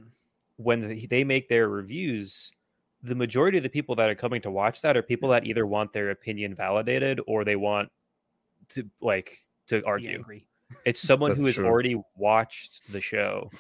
[0.57, 2.51] when they make their reviews,
[3.03, 5.67] the majority of the people that are coming to watch that are people that either
[5.67, 7.91] want their opinion validated or they want
[8.71, 10.25] to like to argue.
[10.87, 11.67] It's someone who has true.
[11.67, 13.51] already watched the show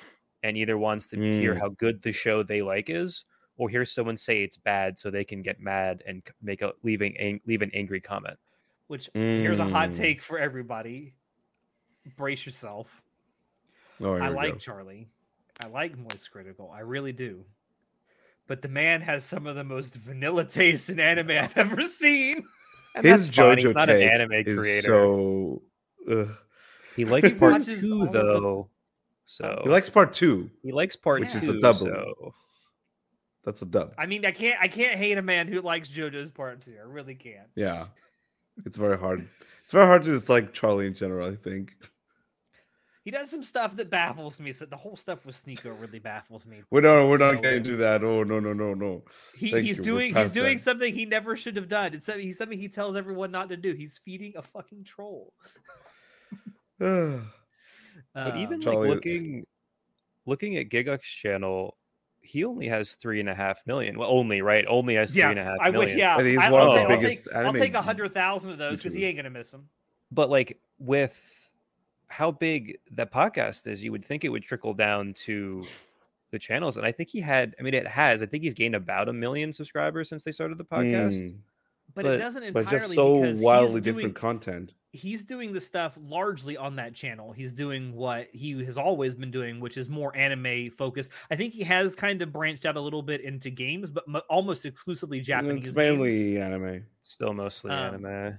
[0.44, 1.60] and either wants to hear Mm.
[1.60, 3.24] how good the show they like is
[3.56, 7.16] or hear someone say it's bad so they can get mad and make a leaving
[7.16, 8.38] ang- leave an angry comment.
[8.86, 9.96] Which here's a hot Mm.
[9.96, 11.14] take for everybody.
[12.16, 13.02] Brace yourself.
[14.00, 14.58] Oh, I like go.
[14.58, 15.08] Charlie.
[15.62, 16.70] I like Moist Critical.
[16.70, 17.44] I really do.
[18.46, 22.44] But the man has some of the most vanilla taste in anime I've ever seen.
[22.94, 24.88] And his that's fine, JoJo He's not an take anime is creator.
[24.88, 25.62] so.
[26.10, 26.28] ugh.
[26.96, 28.68] he likes part watches two all the- though.
[29.26, 30.50] So He likes part two.
[30.62, 31.86] He likes part Which two, is a double.
[31.86, 32.34] So
[33.44, 33.94] That's a dub.
[33.98, 36.76] I mean, I can't I can't hate a man who likes JoJo's part two.
[36.78, 37.48] I really can't.
[37.56, 37.86] Yeah,
[38.64, 39.26] it's very hard.
[39.62, 41.30] It's very hard to dislike Charlie in general.
[41.30, 41.74] I think.
[43.04, 44.54] He does some stuff that baffles me.
[44.54, 46.62] So the whole stuff with Sneako really baffles me.
[46.70, 47.06] We're not.
[47.06, 48.02] We're not getting to that.
[48.02, 49.04] Oh no no no no.
[49.36, 50.62] He, he's you, doing he's doing that.
[50.62, 51.92] something he never should have done.
[51.92, 53.74] It's something, he's something he tells everyone not to do.
[53.74, 55.34] He's feeding a fucking troll.
[58.14, 58.30] Ugh.
[58.32, 59.46] but even Um, Charlie- like looking
[60.26, 61.76] looking at Gigguk's channel,
[62.22, 63.98] he only has three and a half million.
[63.98, 64.64] Well, only right?
[64.66, 65.94] Only has yeah, three and a half I wish.
[65.94, 67.74] Yeah, And he's I, one of will the take, I'll biggest take, I'll anime take
[67.74, 69.68] a hundred thousand of those because he ain't gonna miss them.
[70.10, 71.50] But like with
[72.08, 75.64] how big that podcast is, you would think it would trickle down to
[76.30, 76.76] the channels.
[76.76, 77.54] And I think he had.
[77.58, 78.22] I mean, it has.
[78.22, 81.32] I think he's gained about a million subscribers since they started the podcast.
[81.32, 81.36] Mm,
[81.94, 82.52] But, But- it doesn't entirely.
[82.52, 84.74] but entirely just so because wildly he's doing, different content.
[84.92, 87.32] he's doing the stuff largely on that channel.
[87.32, 91.10] He's doing what he has always been doing, which is more anime focused.
[91.30, 94.22] I think he has kind of branched out a little bit into games, but mo-
[94.28, 95.66] almost exclusively Japanese.
[95.66, 95.76] It's games.
[95.76, 96.84] mainly anime.
[97.02, 98.38] Still mostly Um, anime.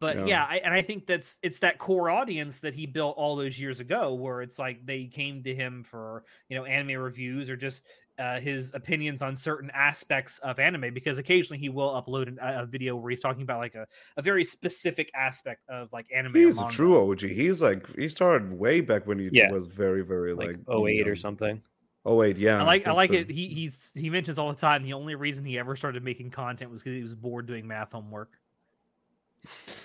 [0.00, 0.24] But Yeah.
[0.26, 3.60] yeah, I, and I think that's it's that core audience that he built all those
[3.60, 7.56] years ago, where it's like they came to him for you know anime reviews or
[7.56, 7.84] just
[8.20, 12.66] uh, his opinions on certain aspects of anime because occasionally he will upload an, a
[12.66, 16.34] video where he's talking about like a, a very specific aspect of like anime.
[16.34, 17.20] He's a true OG.
[17.22, 19.50] He's like he started way back when he Yeah.
[19.50, 21.62] was very very like like 08 or something.
[22.04, 22.60] Oh wait, yeah.
[22.60, 23.16] I like I think like so.
[23.16, 23.30] it.
[23.30, 26.70] He he's he mentions all the time the only reason he ever started making content
[26.70, 28.30] was because he was bored doing math homework.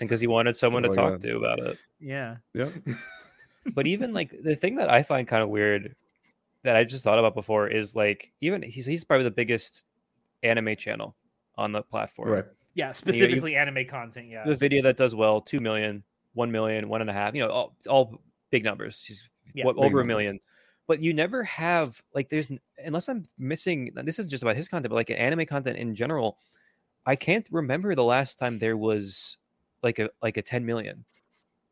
[0.08, 1.30] because he wanted someone to Oh, talk yeah.
[1.30, 1.78] to about it.
[1.98, 2.36] Yeah.
[2.52, 2.68] Yeah.
[3.74, 5.94] but even like the thing that I find kind of weird
[6.66, 9.86] that I just thought about before is like even he's he's probably the biggest
[10.42, 11.16] anime channel
[11.56, 12.30] on the platform.
[12.30, 12.44] Right.
[12.74, 14.28] Yeah, specifically anime content.
[14.28, 14.44] Yeah.
[14.44, 16.02] The video that does well, 2 million,
[16.34, 19.00] 1 million, one and a half, you know, all, all big numbers.
[19.02, 20.40] She's Yeah, what, big over a million.
[20.86, 22.50] But you never have like there's
[22.84, 26.38] unless I'm missing this is just about his content, but like anime content in general,
[27.06, 29.38] I can't remember the last time there was
[29.82, 31.04] like a like a 10 million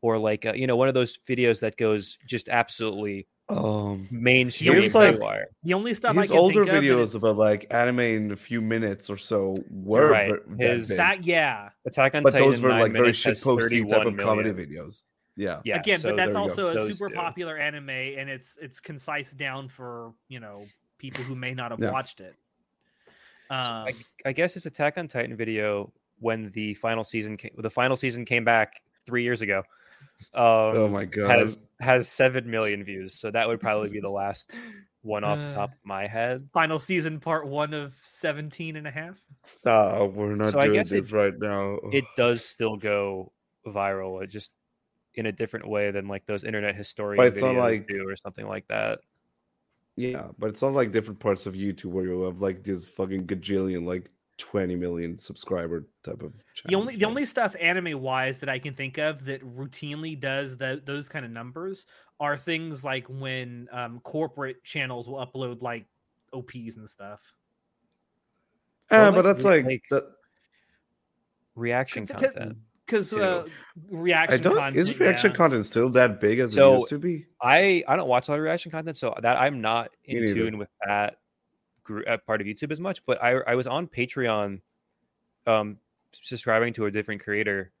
[0.01, 4.73] or like a, you know one of those videos that goes just absolutely Um, mainstream
[4.81, 5.47] He's like- haywire.
[5.63, 8.31] The only stuff I his can older think of videos it's- about like anime in
[8.31, 10.29] a few minutes or so were Right.
[10.31, 10.97] ver- that His- big.
[10.97, 11.69] that yeah.
[11.85, 14.49] Attack on but Titan those were like very minutes shit posty type 31 of comedy
[14.51, 15.03] videos.
[15.35, 15.61] Yeah.
[15.63, 16.41] Yeah, Again, so but that's there go.
[16.41, 17.15] also a Those super two.
[17.15, 20.65] popular anime, and it's it's concise down for you know
[20.97, 21.91] people who may not have Yeah.
[21.91, 22.35] watched it.
[23.51, 23.93] Um, I,
[24.25, 28.25] I guess his Attack on Titan video when the final season came, the final season
[28.25, 29.61] came back three years ago.
[30.33, 31.29] Um, oh my god.
[31.29, 34.51] has has seven million views, so that would probably be the last
[35.01, 36.49] one off the Uh, top of my head.
[36.51, 39.21] final season part one of 17 and a half.
[39.43, 40.13] Stop.
[40.13, 41.77] We're not So I doing guess it- right now.
[41.91, 43.31] It does still go
[43.67, 44.51] viral, it just
[45.13, 48.15] in a different way than like those internet historian it's not videos like- do or
[48.15, 48.99] something like that.
[49.95, 53.27] Yeah, but it's not like different parts of YouTube where you have like this fucking
[53.27, 56.65] gajillion, like 20 million subscriber type of channels.
[56.67, 60.57] The only the only stuff anime wise that I can think of that routinely does
[60.57, 61.85] tho- those kind of numbers
[62.19, 65.85] are things like when um, corporate channels will upload like
[66.33, 67.21] OPs and stuff.
[68.91, 70.03] Ah, Or, but like, that's like, like, that,
[71.55, 72.57] Reaction c- c- content.
[72.85, 73.21] Because too.
[73.21, 73.45] uh,
[73.89, 75.35] reaction I don't content, is reaction yeah.
[75.37, 77.25] content still that big as it So- used to be?
[77.41, 80.57] I I don't watch a lot of reaction content, so that I'm not in tune
[80.57, 81.17] with that
[81.85, 83.05] group, uh, part of YouTube as much.
[83.05, 84.59] But I I was on Patreon,
[85.47, 85.77] um,
[86.11, 87.71] subscribing to a different creator,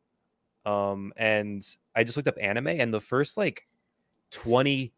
[0.65, 1.61] um, and
[1.93, 3.67] I just looked up anime, and the first like
[4.31, 4.93] twenty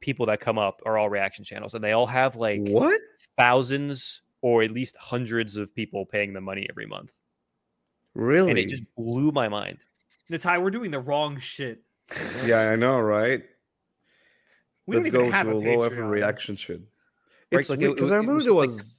[0.00, 3.00] people that come up are all reaction channels, and they all have like What?
[3.36, 7.12] thousands or at least hundreds of people paying them money every month,
[8.14, 8.50] Really?
[8.50, 9.78] and it just blew my mind.
[10.30, 11.82] Natai, we're doing the wrong shit.
[12.44, 13.42] Yeah, I know, right?
[14.86, 16.80] We Let's don't even go have to a a low effort reaction shit.
[17.52, 18.96] Right, It's like, it- because it- I it remember was there just, like- was.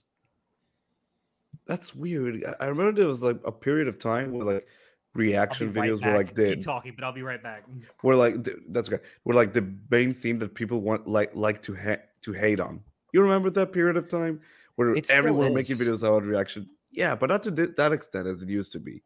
[1.66, 2.43] That's weird.
[2.43, 4.68] I- I remember there was like a period of time where like
[5.14, 6.56] reaction be right videos were like back.
[6.56, 7.64] Keep talking, but I'll be right back.
[8.04, 9.02] We're like th- that's okay.
[9.24, 12.84] Were like the main theme that people want like like to ha- to hate on.
[13.14, 14.41] You remember that period of time
[14.76, 16.70] where It still everyone making videos about reaction?
[16.91, 19.02] Yeah, but not to th- that extent as it used to be.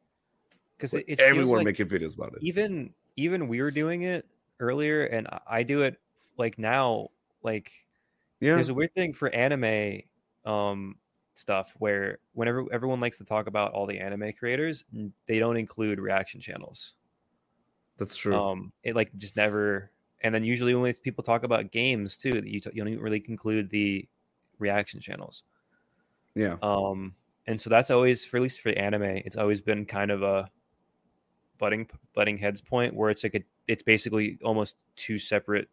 [0.78, 2.40] Because Where it, it feels everyone like making videos about it.
[2.42, 4.26] even even we were doing it
[4.60, 5.98] earlier and I- i do it
[6.38, 7.10] like now
[7.44, 7.72] like
[8.46, 10.02] yeah, there's a weird thing for anime
[10.46, 10.96] um
[11.34, 14.86] stuff where whenever everyone likes to talk about all the anime creators
[15.26, 16.94] they don't include reaction channels.
[17.98, 18.36] That's true.
[18.36, 19.92] um it like just never
[20.22, 23.70] and then usually when people talk about games too you, t- you don't really include
[23.70, 24.08] the
[24.60, 25.44] reaction channels.
[26.36, 27.16] Yeah, um
[27.48, 30.50] and so that's always for at least for anime it's always been kind of a
[31.58, 35.70] butting butting heads point where it's like a it's basically almost two separate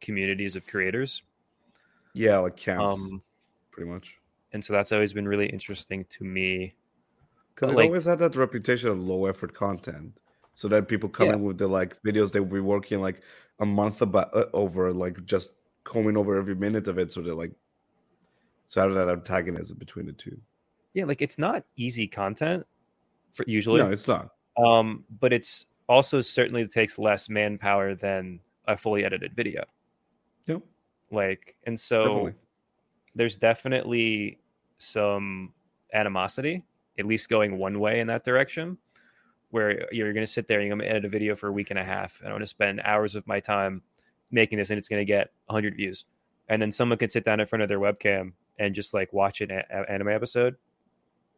[0.00, 1.22] communities of creators
[2.14, 3.22] yeah, like camps, um
[3.70, 4.14] pretty much.
[4.52, 6.74] and so that's always been really interesting to me
[7.54, 10.12] Because it like- always had that reputation of low effort content.
[10.54, 11.34] So that people come Yeah.
[11.34, 13.22] in with the like videos they will be working like
[13.60, 15.52] a month about uh, over, like just
[15.84, 17.10] combing over every minute of it.
[17.10, 17.52] So they're like,
[18.66, 20.38] so out of that antagonism between the two.
[20.94, 22.64] yeah like it's not easy content
[23.32, 24.28] for usually No, it's not.
[24.58, 29.64] um but it's also certainly takes less manpower than a fully edited video
[30.46, 30.62] Yep,
[31.12, 32.34] like and so definitely.
[33.14, 34.38] there's definitely
[34.78, 35.52] some
[35.92, 36.64] animosity,
[36.98, 38.78] at least going one way in that direction,
[39.50, 41.52] where you're going to sit there and you're going to edit a video for a
[41.52, 43.82] week and a half, and I'm going to spend hours of my time
[44.30, 46.06] making this, and it's going to get 100 views,
[46.48, 49.40] and then someone can sit down in front of their webcam and just like watch
[49.40, 50.56] an a- anime episode,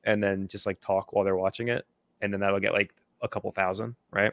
[0.04, 1.84] and then just like talk while they're watching it,
[2.22, 4.32] and then that'll get like a couple thousand, right?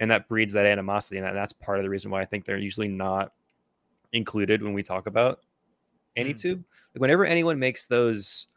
[0.00, 2.44] And that breeds that animosity, and that- that's part of the reason why I think
[2.44, 3.32] they're usually not
[4.12, 5.40] included when we talk about
[6.16, 6.24] Mm.
[6.34, 6.64] AniTube.
[6.94, 8.48] Like whenever anyone makes those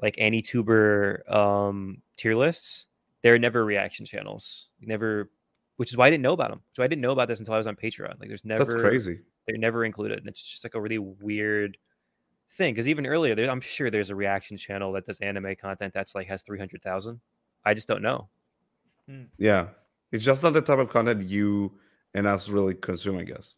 [0.00, 2.86] like AniTuber um tier lists,
[3.22, 4.68] they're never reaction channels.
[4.80, 5.30] Never
[5.76, 6.62] which is why I didn't know about them.
[6.72, 8.20] So I didn't know about this until I was on Patreon.
[8.20, 9.20] Like there's never That's crazy.
[9.46, 10.18] they're never included.
[10.20, 11.76] And it's just like a really weird
[12.50, 15.92] thing because even earlier, there, I'm sure there's a reaction channel that does anime content
[15.92, 17.20] that's like has three hundred thousand.
[17.64, 18.28] I just don't know.
[19.38, 19.68] Yeah,
[20.12, 21.72] it's just not the type of content you
[22.14, 23.56] and us really consume, I guess.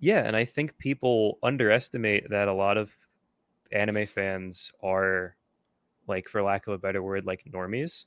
[0.00, 2.96] Yeah, and I think people underestimate that a lot of
[3.72, 5.36] anime fans are
[6.08, 8.06] like for lack of a better word like normies.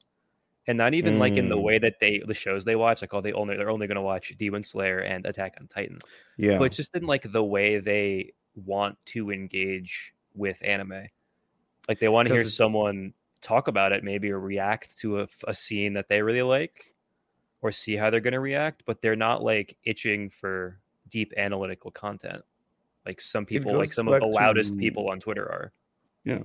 [0.68, 1.62] And not even like in the Mm.
[1.62, 4.30] way that they the shows they watch, like oh they only they're only gonna watch
[4.38, 6.04] Demon Slayer and Attack on Titan.
[6.38, 11.08] Yeah, But just in like the way they want to engage with anime.
[11.88, 15.94] Like they want to hear someone talk about it, maybe or react to a scene
[15.94, 16.96] that they really like,
[17.62, 18.84] or see how they're going to react.
[18.86, 20.81] But they're not like itching for
[21.12, 22.42] deep analytical content,
[23.06, 25.72] like some people, like some of the loudest to- people on Twitter are.
[26.24, 26.44] Yeah.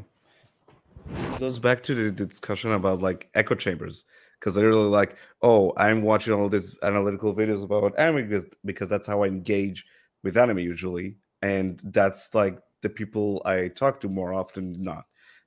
[1.14, 4.04] It goes back to the discussion about like echo chambers
[4.38, 8.88] because they're really like, oh, I'm watching all these analytical videos about anime because, because
[8.88, 9.86] that's how I engage
[10.22, 11.16] with anime usually.
[11.42, 15.04] And that's like the people I talk to more often than not.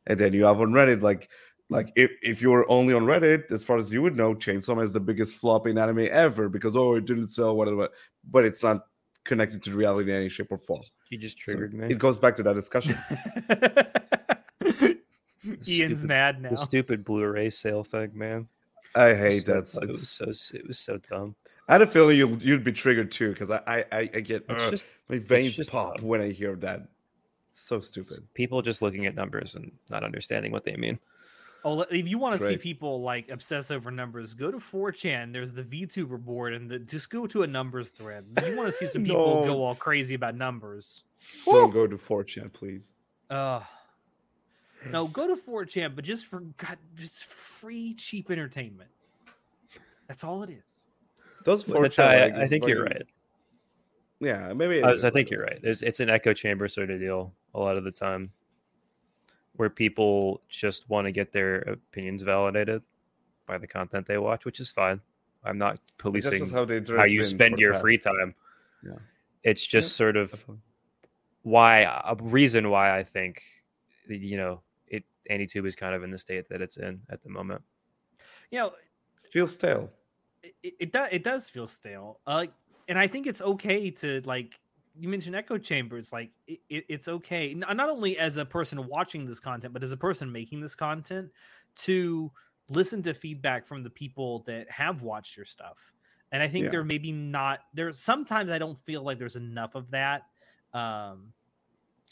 [0.07, 1.29] And then you have on Reddit, like,
[1.69, 4.75] like if, if you were only on Reddit, as far as you would know, Chainsaw
[4.75, 7.89] Man is the biggest flop in anime ever because oh it didn't sell whatever,
[8.29, 8.85] but it's not
[9.29, 10.81] connected to reality in any shape or form.
[11.09, 11.87] You just So triggered me.
[11.91, 12.95] It goes back to that discussion.
[15.67, 16.49] Ian's Stupid- mad now.
[16.49, 18.47] The stupid Blu-ray sale thing, man.
[18.95, 19.83] I hate so- that.
[19.83, 20.25] It was so
[20.55, 21.35] it was so dumb.
[21.67, 24.43] I had a feeling you'd, you'd be triggered too because I, I I I get
[24.49, 26.07] It's ugh, just my veins just pop dumb.
[26.07, 26.87] when I hear that.
[27.51, 28.27] It's so s- stupid.
[28.33, 30.99] people just looking at numbers and not understanding what they mean.
[31.65, 35.33] Oh, if you want to see people like obsess over numbers, go to 4chan.
[35.33, 38.23] There's the VTuber board, and the, just go to a numbers thread.
[38.45, 39.45] You want to see some people No.
[39.45, 41.03] go all crazy about numbers.
[41.45, 42.93] Don't go to 4chan, please.
[43.29, 43.59] Uh,
[44.89, 48.89] no, go to 4chan, but just for God, just free cheap entertainment.
[50.07, 50.63] That's all it is.
[51.43, 51.99] Those But 4chan.
[52.03, 53.07] I, like, I think you're fucking- right.
[54.21, 54.79] Yeah, maybe.
[54.79, 55.31] it I, is was, I think right.
[55.31, 55.59] you're right.
[55.63, 58.31] It's, it's an echo chamber sort of deal a lot of the time,
[59.59, 62.81] where people just want to get their opinions validated
[63.45, 65.01] by the content they watch, which is fine.
[65.43, 68.33] I'm not policing how, the how you spend for the your free time.
[68.81, 68.93] Yeah.
[69.43, 70.61] It's just sort of Definitely.
[71.41, 73.41] why a reason why I think
[74.07, 77.29] you know it AniTube is kind of in the state that it's in at the
[77.29, 77.61] moment.
[78.51, 78.73] You know,
[79.29, 79.89] Feels stale.
[80.41, 82.21] it, it does it does feel stale.
[82.25, 82.45] Uh,
[82.87, 84.57] and I think it's okay to like
[84.99, 86.11] you mentioned echo chambers.
[86.11, 89.91] Like, it, it, it's okay not only as a person watching this content, but as
[89.91, 91.31] a person making this content
[91.77, 92.31] to
[92.69, 95.77] listen to feedback from the people that have watched your stuff.
[96.31, 96.71] And I think Yeah.
[96.71, 97.91] there maybe not there.
[97.93, 100.23] Sometimes I don't feel like there's enough of that.
[100.73, 101.33] Um,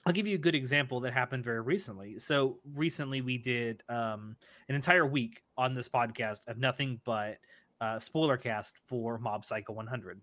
[0.05, 2.17] I'll give you a good example that happened very recently.
[2.17, 4.37] So recently we did um,
[4.69, 7.37] an entire week on this podcast of nothing but
[7.81, 10.21] uh, spoiler cast for Mob Psycho 100,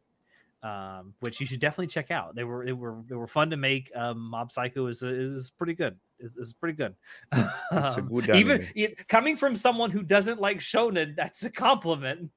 [0.64, 2.34] um, which you should definitely check out.
[2.34, 3.92] They were they were they were fun to make.
[3.94, 5.96] Um, Mob Psycho is is pretty good.
[6.18, 6.94] Is, is pretty good.
[7.32, 11.50] It's a Um, good even it, coming from someone who doesn't like shonen, that's a
[11.50, 12.30] compliment.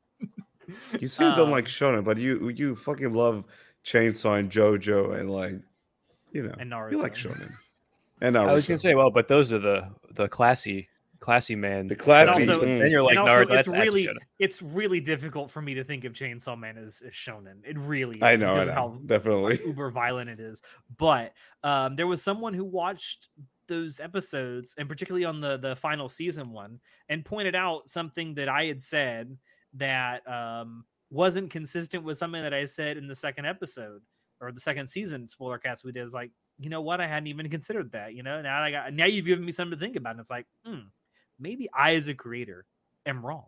[1.00, 3.46] You say you don't Um, like shonen, but you you fucking love
[3.86, 5.56] Chainsaw and JoJo and like,
[6.34, 6.92] you know, And Naruto.
[6.92, 7.50] you like shonen.
[8.20, 11.88] And I was gonna say, well, but those are the the classy classy man.
[11.88, 12.80] The classy- things, also- mm.
[12.80, 14.18] then you're like, and also, Naruto, it's that's really shonen.
[14.40, 17.62] it's really difficult for me to think of Chainsaw Man as, as shonen.
[17.66, 19.60] It really is I know, I know, how definitely.
[19.66, 20.62] uber violent it is.
[20.98, 21.34] But
[21.64, 23.30] um, there was someone who watched
[23.68, 26.80] those episodes, and particularly on the the final season one,
[27.10, 29.38] and pointed out something that I had said
[29.74, 34.02] that um, wasn't consistent with something that I said in the second episode
[34.42, 36.04] or the second season spoiler cast we did.
[36.04, 37.02] Is like, you know what?
[37.02, 38.14] I hadn't even considered that.
[38.14, 40.30] You know, now I got now you've given me something to think about, and it's
[40.30, 40.88] like, hmm,
[41.40, 42.66] maybe I as a creator
[43.06, 43.46] am wrong.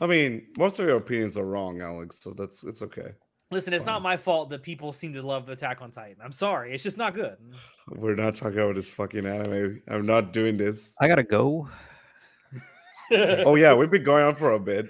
[0.00, 2.20] I mean, most of your opinions are wrong, Alex.
[2.20, 3.12] So that's it's okay.
[3.50, 6.16] Listen, it's not my fault that people seem to love Attack on Titan.
[6.22, 7.36] I'm sorry, it's just not good.
[7.88, 9.82] We're not talking about this fucking anime.
[9.88, 10.94] I'm not doing this.
[11.00, 11.68] I gotta go.
[13.12, 14.88] Oh yeah, we've been going on for a bit.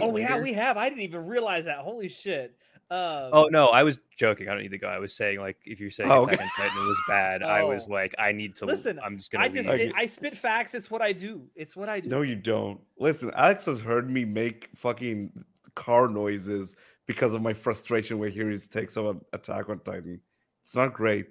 [0.00, 0.76] oh yeah, we have.
[0.76, 1.78] I didn't even realize that.
[1.78, 2.54] Holy shit.
[2.90, 4.48] Um, Oh no, I was joking.
[4.48, 4.88] I don't need to go.
[4.88, 6.44] I was saying like if you're saying Oh, Attack okay.
[6.44, 7.92] on Titan was bad, I was Oh.
[7.92, 9.92] like I need to Listen, I'm just gonna I just leave.
[9.96, 10.74] I spit facts.
[10.74, 11.42] It's what I do.
[11.54, 12.08] It's what I do.
[12.08, 12.80] No, you don't.
[12.98, 15.30] Listen, Alex has heard me make fucking
[15.74, 20.20] car noises because of my frustration with hearing his takes on Attack on Titan.
[20.62, 21.26] It's not great.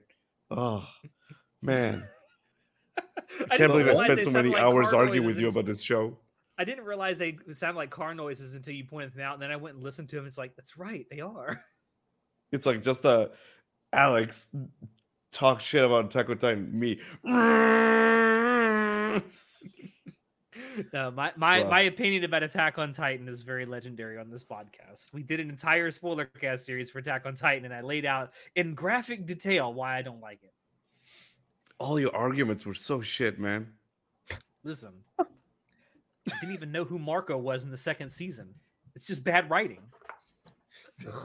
[0.52, 0.88] Oh
[1.62, 2.04] man.
[2.98, 5.82] I didn't can't believe I spent so many like hours arguing with you about this
[5.82, 6.18] show.
[6.58, 9.52] I didn't realize they sound like car noises until you pointed them out, and then
[9.52, 10.26] I went and listened to them.
[10.26, 11.62] It's like that's right, they are.
[12.52, 13.32] It's like just a
[13.92, 14.48] Alex
[15.34, 16.80] talk shit about Attack on Titan.
[16.80, 17.00] Me.
[20.94, 25.12] No, my my, my opinion about Attack on Titan is very legendary on this podcast.
[25.12, 28.32] We did an entire spoiler cast series for Attack on Titan, and I laid out
[28.56, 30.54] in graphic detail why I don't like it.
[31.80, 33.68] all your arguments were so shit, man.
[34.64, 34.94] Listen,
[36.32, 38.54] I didn't even know who Marco was in the second season.
[38.95, 39.80] It's just bad writing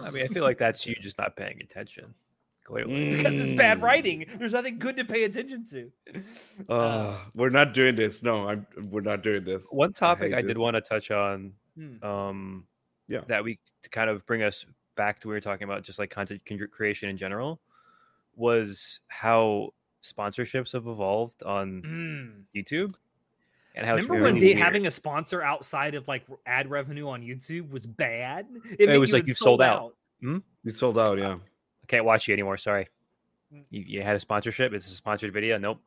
[0.03, 2.15] I mean, I feel like that's you just not paying attention.
[2.65, 3.83] Clearly, because it's bad Mm.
[3.83, 4.27] writing.
[4.39, 5.91] There's nothing good to pay attention to.
[6.69, 8.23] Uh, we're not doing this.
[8.23, 8.67] No, I'm.
[8.91, 9.67] We're not doing this.
[9.71, 12.05] one topic hate I, did want to touch on, Hmm.
[12.05, 12.67] um,
[13.09, 13.23] Yeah.
[13.29, 14.65] that we to kind of bring us
[14.95, 17.61] back to what we were talking about, just like content creation in general,
[18.37, 19.71] was how
[20.03, 22.45] sponsorships have evolved on Mm.
[22.55, 22.95] YouTube,
[23.75, 27.09] and how it's Remember really when they, having a sponsor outside of like ad revenue
[27.09, 28.47] on YouTube was bad?
[28.79, 29.95] It made was you like had you sold out.
[30.21, 31.19] You sold out.
[31.19, 31.35] Yeah.
[31.35, 32.57] I can't watch you anymore.
[32.57, 32.89] Sorry.
[33.53, 33.65] Mm.
[33.71, 34.73] You, you had a sponsorship.
[34.73, 35.59] It's a sponsored video.
[35.59, 35.81] Nope.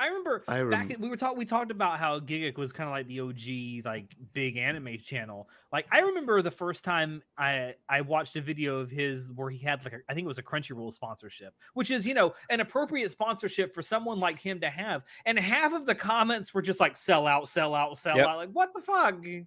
[0.00, 2.72] I remember I back rem- in, we were talking we talked about how Gigguk was
[2.72, 5.48] kind of like the OG like big anime channel.
[5.72, 9.58] Like I remember the first time I I watched a video of his where he
[9.58, 12.60] had like a, I think it was a Crunchyroll sponsorship, which is you know an
[12.60, 15.02] appropriate sponsorship for someone like him to have.
[15.26, 18.26] And half of the comments were just like sell out, sell out, sell Yep.
[18.26, 18.36] out.
[18.36, 19.24] Like what the fuck?
[19.24, 19.46] It,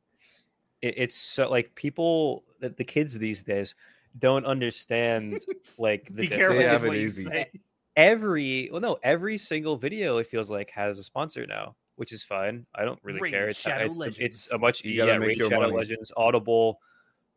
[0.82, 3.76] it's so like people, the, the kids these days
[4.18, 5.40] don't understand
[5.78, 6.38] like the Be difference.
[6.40, 7.52] careful They with have it what you say.
[7.96, 12.24] every well no every single video it feels like has a sponsor now which is
[12.24, 15.12] fine i don't really Raid care it's, Shadow it's, the- it's a much You gotta
[15.14, 15.74] yeah make Raid your shadow money.
[15.76, 16.80] legends audible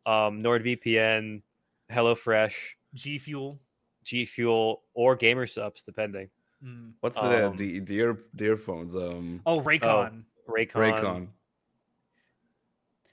[0.05, 1.41] um nordvpn
[1.91, 2.55] hellofresh
[2.93, 3.59] G Fuel.
[4.03, 6.29] g fuel or Gamer Supps depending
[6.63, 6.93] Mm.
[7.01, 8.95] What's the Um, the the, ear, the earphones?
[8.95, 10.23] Um, Oh, Raycon.
[10.47, 11.27] raycon, Raycon.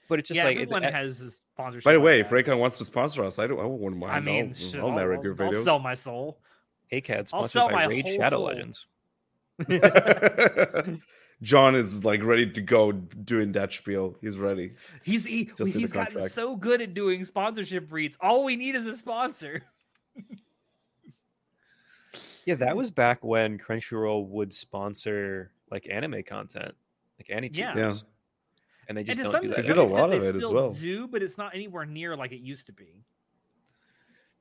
[0.07, 1.83] but it's just yeah, like it- everyone it- has his sponsorship.
[1.85, 2.29] By the like way, if.
[2.29, 3.59] Raycon wants to sponsor us, I don't.
[3.59, 4.13] I wouldn't mind.
[4.13, 6.39] I mean, I'll, shit, I'll I'll, narrate your I'll sell my soul.
[7.01, 8.45] ACAD I'll sponsored sell by my Raid whole Shadow soul.
[8.45, 8.87] Legends.
[11.41, 14.15] John is like ready to go doing that spiel.
[14.21, 14.73] He's ready.
[15.03, 18.17] He's he, Just he's gotten so good at doing sponsorship reads.
[18.21, 19.63] All we need is a sponsor.
[22.45, 26.75] Yeah, that was back when Crunchyroll would sponsor like anime content,
[27.17, 27.73] like anime Yeah.
[27.77, 27.91] Yeah.
[28.89, 29.61] and they just to don't do that.
[29.61, 30.69] They did a lot of they it as well.
[30.71, 33.05] do, but it's not anywhere near like it used to be.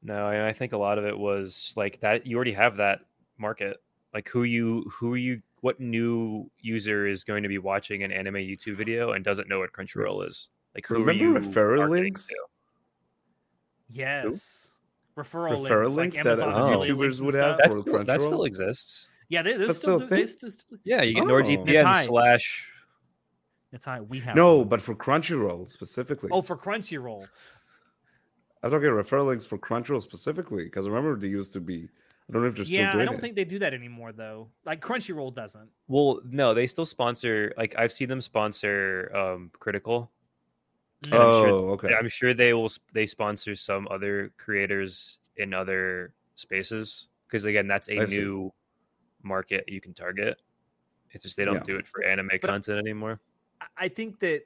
[0.02, 2.26] No, I, I think a lot of it was like that.
[2.26, 3.00] You already have that
[3.38, 3.76] market.
[4.12, 8.34] Like who you, who you, what new user is going to be watching an anime
[8.34, 10.48] YouTube video and doesn't know what Crunchyroll is?
[10.74, 12.26] Like who are Remember you referral links?
[12.26, 12.36] to?
[13.88, 14.72] Yes.
[15.16, 17.58] Referral, Referral links, links like that, Amazon uh, YouTubers links would have.
[17.58, 19.08] That's for still, that still exists.
[19.28, 20.50] Yeah, they, they're still, still a do- still,
[20.84, 21.26] Yeah, you get Oh.
[21.26, 22.72] NordVPN slash.
[23.72, 24.00] It's high.
[24.00, 24.68] We have No, them.
[24.68, 26.30] but for Crunchyroll specifically.
[26.32, 27.26] oh, for Crunchyroll.
[28.62, 31.88] I'm talking referral links for Crunchyroll specifically because I remember they used to be.
[32.28, 33.20] I don't know if they're Yeah, still doing I don't it.
[33.20, 34.48] think they do that anymore though.
[34.64, 35.68] Like Crunchyroll doesn't.
[35.88, 37.52] Well, no, they still sponsor.
[37.56, 40.10] Like I've seen them sponsor um Critical.
[41.04, 41.14] Mm.
[41.14, 41.92] I'm sure- Oh, okay.
[41.94, 42.70] I'm sure they will.
[42.92, 48.18] They sponsor some other creators in other spaces because again, that's a I see.
[48.18, 48.52] new
[49.22, 50.40] market you can target.
[51.10, 51.74] It's just they don't Yeah.
[51.74, 53.18] do it for anime But- content anymore.
[53.60, 54.44] I- I think that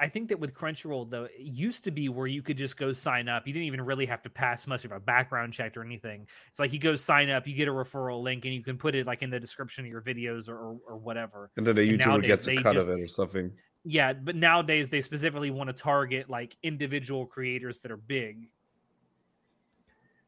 [0.00, 2.92] I think that with Crunchyroll though, it used to be where you could just go
[2.92, 3.46] sign up.
[3.46, 6.28] You didn't even really have to pass much of a background check or anything.
[6.50, 8.94] It's like you go sign up, you get a referral link, and you can put
[8.94, 11.50] it like in the description of your videos or or, or whatever.
[11.56, 13.50] and then the and YouTuber gets a cut just- of it or something.
[13.84, 18.48] Yeah, but nowadays they specifically want to target like individual creators that are big.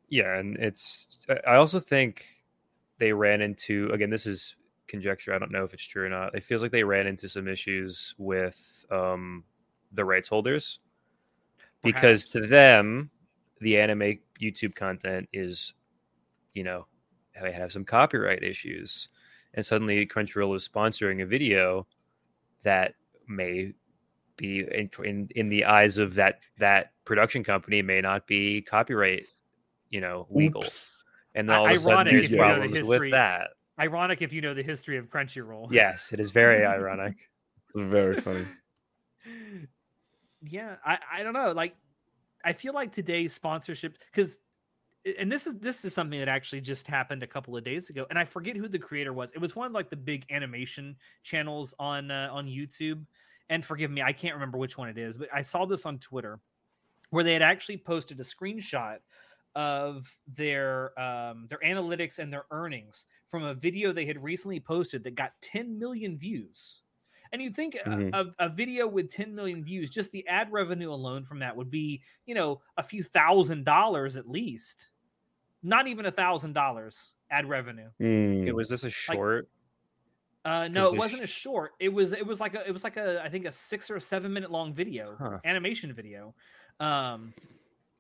[0.09, 1.19] Yeah, and it's.
[1.29, 2.25] I- I also think
[2.99, 4.11] they ran into again.
[4.11, 4.57] This is
[4.89, 5.33] conjecture.
[5.35, 6.35] I don't know if it's true or not.
[6.35, 9.45] It feels like they ran into some issues with um,
[9.93, 10.79] the rights holders
[11.83, 13.11] because to them,
[13.61, 15.75] the anime YouTube content is,
[16.55, 16.87] you know,
[17.43, 19.09] they have some copyright issues,
[19.55, 21.87] and suddenly Crunchyroll is sponsoring a video
[22.65, 22.95] that
[23.29, 23.73] may
[24.37, 29.25] be in, in in the eyes of that that production company may not be copyright,
[29.89, 31.05] you know, legal, Oops.
[31.35, 32.99] and then all of I- a sudden there's if the problems history.
[32.99, 33.49] with that.
[33.79, 35.69] Ironic if you know the history of Crunchyroll.
[35.73, 37.15] Yes, it is very ironic.
[37.75, 38.47] Very funny.
[40.43, 41.75] yeah i i don't know like
[42.45, 44.39] i feel like today's sponsorship because
[45.19, 48.07] and this is this is something that actually just happened a couple of days ago
[48.11, 49.33] and i forget who the creator was.
[49.33, 53.05] It was one of like the big animation channels on uh, on youtube
[53.49, 55.99] and forgive me i can't remember which one it is but i saw this on
[55.99, 56.39] twitter
[57.11, 58.99] where they had actually posted a screenshot
[59.55, 65.03] of their um their analytics and their earnings from a video they had recently posted
[65.03, 66.81] that got 10 million views
[67.33, 68.15] and you think a- Mhm.
[68.39, 71.71] a, a video with 10 million views, just the ad revenue alone from that would
[71.71, 74.91] be, you know, a few thousand dollars at least.
[75.63, 77.91] Not even a thousand dollars ad revenue.
[78.01, 78.47] Mm.
[78.47, 79.49] It was this a short?
[80.45, 81.73] Uh, no, it wasn't a short.
[81.79, 83.97] It was it was like a it was like a I think a six or
[83.97, 85.39] a seven minute long video, Huh.
[85.45, 86.35] animation video.
[86.81, 87.35] Um,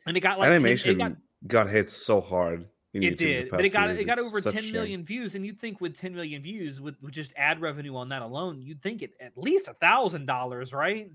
[0.07, 1.13] and it got like 10 animation it got
[1.47, 2.67] got hit so hard.
[2.93, 4.01] In It YouTube in the did, but it got years.
[4.01, 5.07] it got over 10 million shame.
[5.07, 8.23] views, and you'd think with 10 million views, with, with just ad revenue on that
[8.23, 11.11] alone, you'd think it at least a thousand dollars, right?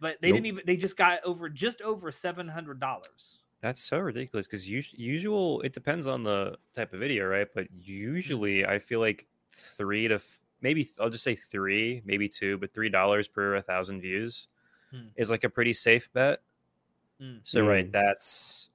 [0.00, 0.62] But they didn't even.
[0.66, 3.38] They just got over just over seven hundred dollars.
[3.60, 7.48] That's so ridiculous because usual it depends on the type of video, right?
[7.52, 12.58] But usually I feel like three to f- maybe I'll just say three, maybe two,
[12.58, 14.46] but three dollars per a thousand views
[14.92, 15.08] Hmm.
[15.16, 16.40] is like a pretty safe bet.
[17.20, 17.40] Mm.
[17.42, 17.92] So right, Mm.
[17.92, 18.70] that's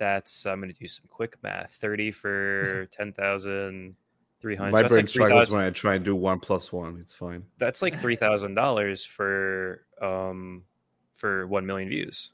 [0.00, 1.74] that's I'm gonna do some quick math.
[1.74, 3.94] Thirty for ten thousand
[4.40, 4.72] three hundred.
[4.72, 6.98] My that's brain like struggles 3,000 when I try and do one plus one.
[7.00, 7.44] It's fine.
[7.58, 10.64] that's like three thousand dollars for um
[11.12, 12.32] for one million views.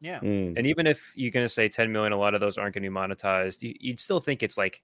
[0.00, 0.58] Yeah, Mm.
[0.58, 2.82] And even if you're going to say 10 million, a lot of those aren't going
[2.82, 3.62] to be monetized.
[3.62, 4.82] You, you'd still think it's like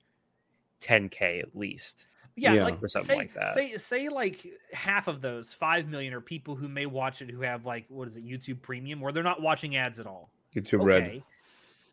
[0.81, 2.07] 10k at least.
[2.37, 2.65] yeah, Yeah.
[2.65, 3.49] like Or something say, like that.
[3.55, 7.43] Say say like half of those five million are people who may watch it who
[7.43, 10.31] have like what is it YouTube Premium where they're not watching ads at all.
[10.57, 10.85] YouTube okay.
[10.85, 11.23] Red.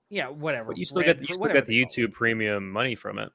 [0.10, 0.70] Yeah, whatever.
[0.70, 2.06] But you still Red- get you still get the they call.
[2.06, 3.30] YouTube Premium money from it.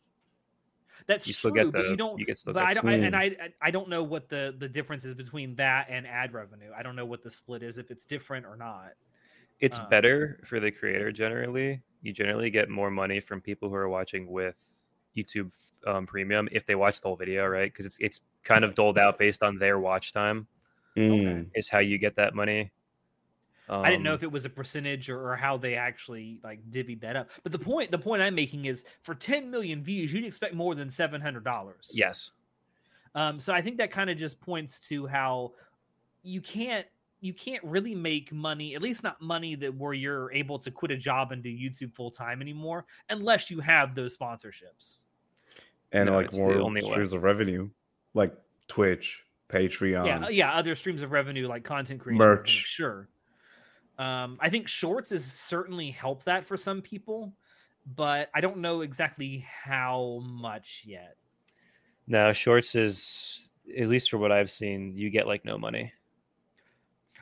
[1.06, 2.18] That's You still true, get but the you don't.
[2.18, 4.54] you get still but I don't, I, and I I- I don't know what the
[4.56, 6.70] the difference is between that and ad revenue.
[6.76, 8.92] I don't know what the split is if it's different or not.
[9.60, 11.82] It's Um, better for the creator generally.
[12.02, 14.56] You generally get more money from people who are watching with
[15.16, 15.50] YouTube
[15.86, 17.70] um, Premium if they watch the whole video, right?
[17.72, 20.46] Because it's it's kind of doled out based on their watch time
[20.96, 21.48] Mm.
[21.54, 22.70] is how you get that money.
[23.68, 26.60] I didn't know Um, if it was a percentage or, or how they actually like
[26.70, 27.30] divvied that up.
[27.42, 30.74] But the point the point I'm making is for 10 million views, you'd expect more
[30.74, 31.90] than seven hundred dollars.
[31.94, 32.32] yes.
[33.14, 35.52] Um, so I think that kind of just points to how
[36.22, 36.86] you can't
[37.20, 40.90] you can't really make money, at least not money that where you're able to quit
[40.90, 45.02] a job and do YouTube full time anymore, unless you have those sponsorships.
[45.92, 46.90] And No, like it's the more only way.
[46.90, 47.70] streams of revenue,
[48.14, 48.34] like
[48.66, 50.06] Twitch, Patreon.
[50.06, 52.48] yeah, uh, yeah, other streams of revenue like content creation, Merch.
[52.48, 53.08] Sure.
[53.98, 57.32] Um, I think shorts has certainly helped that for some people,
[57.94, 61.16] but I don't know exactly how much yet.
[62.06, 65.92] No, shorts is at least for what I've seen, you get like no money.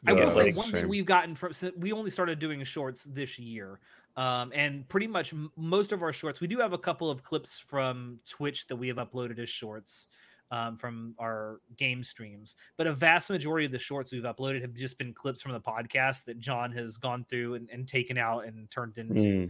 [0.07, 3.39] I will say one thing we've gotten from since we only started doing shorts this
[3.39, 3.81] year,
[4.17, 6.41] um, and pretty much m- most of our shorts.
[6.41, 10.09] We do have a couple of clips from Twitch that we have uploaded as shorts
[10.51, 14.75] um, from our game streams, but a vast majority of the shorts we've uploaded have
[14.75, 18.47] just been clips from the podcast that John has gone through and, and taken out
[18.47, 19.49] and turned into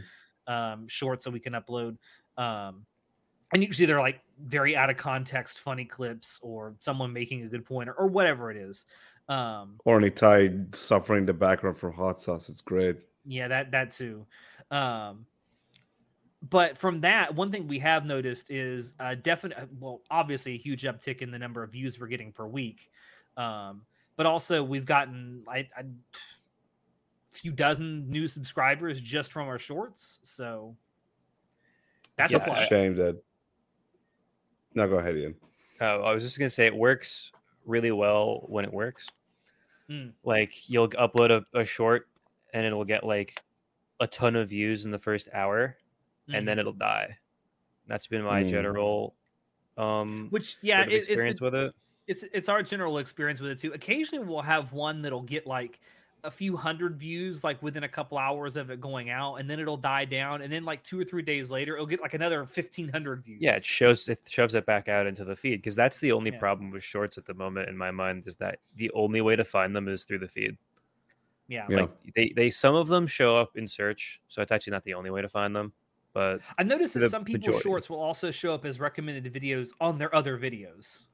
[0.48, 0.52] Mm.
[0.52, 1.96] um, shorts so we can upload.
[2.36, 2.84] Um,
[3.52, 7.64] and usually they're like very out of context, funny clips, or someone making a good
[7.64, 8.86] point, or, or whatever it is.
[9.28, 12.48] Um, Orny Tide suffering the background for hot sauce.
[12.48, 12.96] It's great.
[13.24, 14.26] yeah that that too
[14.70, 15.26] um
[16.48, 20.84] but from that one thing we have noticed is a definite well obviously a huge
[20.84, 22.90] uptick in the number of views we're getting per week
[23.36, 23.82] um
[24.16, 25.84] but also we've gotten I, I
[27.30, 30.74] few dozen new subscribers just from our shorts so
[32.16, 33.22] that's Yeah, a a plus shame that.
[34.74, 35.34] No, go ahead, Ian.
[35.80, 37.32] Oh, I was just gonna say it works
[37.64, 39.08] really well when it works.
[39.88, 40.12] Mm.
[40.22, 42.08] Like you'll upload a, a short
[42.52, 43.42] and it'll get like
[44.00, 45.76] a ton of views in the first hour
[46.34, 46.60] and then Mhm.
[46.60, 47.16] it'll die.
[47.86, 48.48] That's been my Mm.
[48.50, 49.14] general
[49.76, 51.74] um which yeah sort of it- it's the- experience with it.
[52.06, 53.72] it's it's our general experience with it too.
[53.72, 55.80] Occasionally we'll have one that'll get like
[56.22, 59.58] a few hundred views like within a couple hours of it going out and then
[59.58, 62.44] it'll die down and then like two or three days later it'll get like another
[62.44, 63.40] 1500 views.
[63.40, 66.30] Yeah, it shows it shoves it back out into the feed because that's the only
[66.30, 66.38] Yeah.
[66.38, 69.44] problem with shorts at the moment in my mind is that the only way to
[69.44, 70.58] find them is through the feed.
[71.48, 71.66] yeah.
[71.70, 71.76] Yeah.
[71.82, 74.94] Like they they some of them show up in search, so it's actually not the
[74.94, 75.72] only way to find them.
[76.12, 77.62] But I noticed that the some people's majority.
[77.62, 81.04] shorts will also show up as recommended videos on their other videos.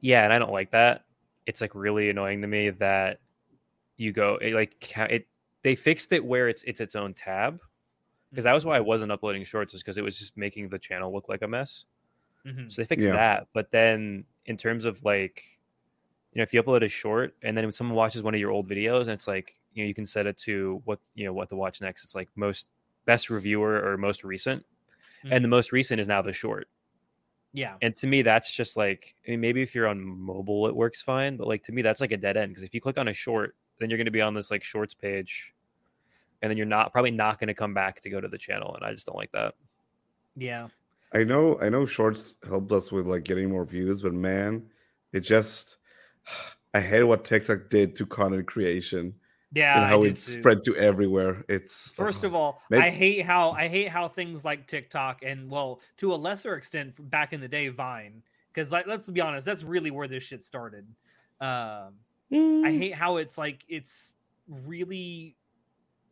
[0.00, 1.04] yeah, and I don't like that.
[1.46, 3.20] It's like really annoying to me that
[3.96, 5.26] you go it like it.
[5.62, 7.60] They fixed it where it's it's its own tab
[8.30, 10.78] because that was why I wasn't uploading shorts, is because it was just making the
[10.78, 11.84] channel look like a mess.
[12.46, 12.70] Mhm.
[12.72, 13.14] So they fixed Yeah.
[13.14, 13.48] that.
[13.52, 15.42] But then in terms of like,
[16.32, 18.50] you know, if you upload a short and then when someone watches one of your
[18.52, 21.32] old videos and it's like, you know, you can set it to what you know
[21.32, 22.04] what to watch next.
[22.04, 22.68] It's like most
[23.08, 24.64] best reviewer or most recent,
[25.22, 25.32] hmm.
[25.32, 26.68] and the most recent is now the short.
[27.54, 27.76] Yeah.
[27.80, 31.00] And to me, that's just like, I mean, maybe if you're on mobile, it works
[31.00, 31.38] fine.
[31.38, 33.12] But like to me, that's like a dead end because if you click on a
[33.14, 35.54] short, then you're going to be on this like shorts page,
[36.42, 38.74] and then you're not probably not going to come back to go to the channel.
[38.74, 39.54] And I just don't like that.
[40.36, 40.68] Yeah.
[41.14, 44.64] I know, I know, shorts helped us with like getting more views, but man,
[45.12, 45.78] it just.
[46.74, 49.14] I hate what TikTok did to content creation
[49.52, 49.78] Yeah.
[49.78, 50.38] and how did it too.
[50.38, 51.44] spread to everywhere.
[51.48, 55.22] It's First oh, of all, Maybe- I hate how I hate how things like TikTok
[55.22, 58.22] and well, to a lesser extent, back in the day, Vine,
[58.52, 60.86] because like let's be honest, that's really where this shit started.
[61.40, 61.94] Um,
[62.30, 64.14] I mm, hate how it's like it's
[64.66, 65.36] really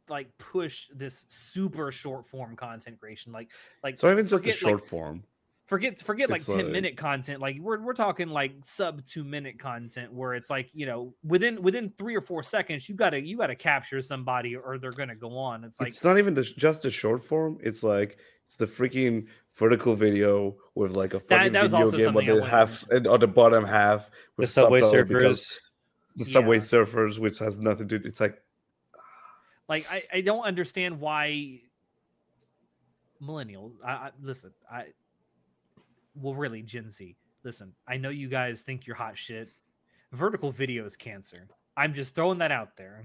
[0.08, 3.48] like push this super short form content creation like
[3.82, 5.24] like so even just a forget, like, short form.
[5.66, 9.24] Forget forget like It's 10 like- minute content like we're, we're talking like sub two
[9.24, 13.20] minute content where it's like you know within within three or four seconds you gotta
[13.20, 16.42] you gotta capture somebody or they're gonna go on it's like it's not even the,
[16.42, 17.58] just a short form.
[17.62, 19.26] It's like it's the freaking
[19.56, 23.18] vertical video with like a fucking that was video game on the half and on
[23.18, 25.58] the bottom half The with subway surfers.
[26.14, 26.62] the subway Yeah.
[26.62, 28.08] surfers, which has nothing to do.
[28.08, 28.40] It's like
[28.94, 29.00] ah.
[29.68, 31.60] like I, I don't understand why
[33.20, 34.84] millennials I, I listen I
[36.20, 39.50] well really Gen Z listen I know you guys think you're hot shit
[40.12, 43.04] vertical video is cancer I'm just throwing that out there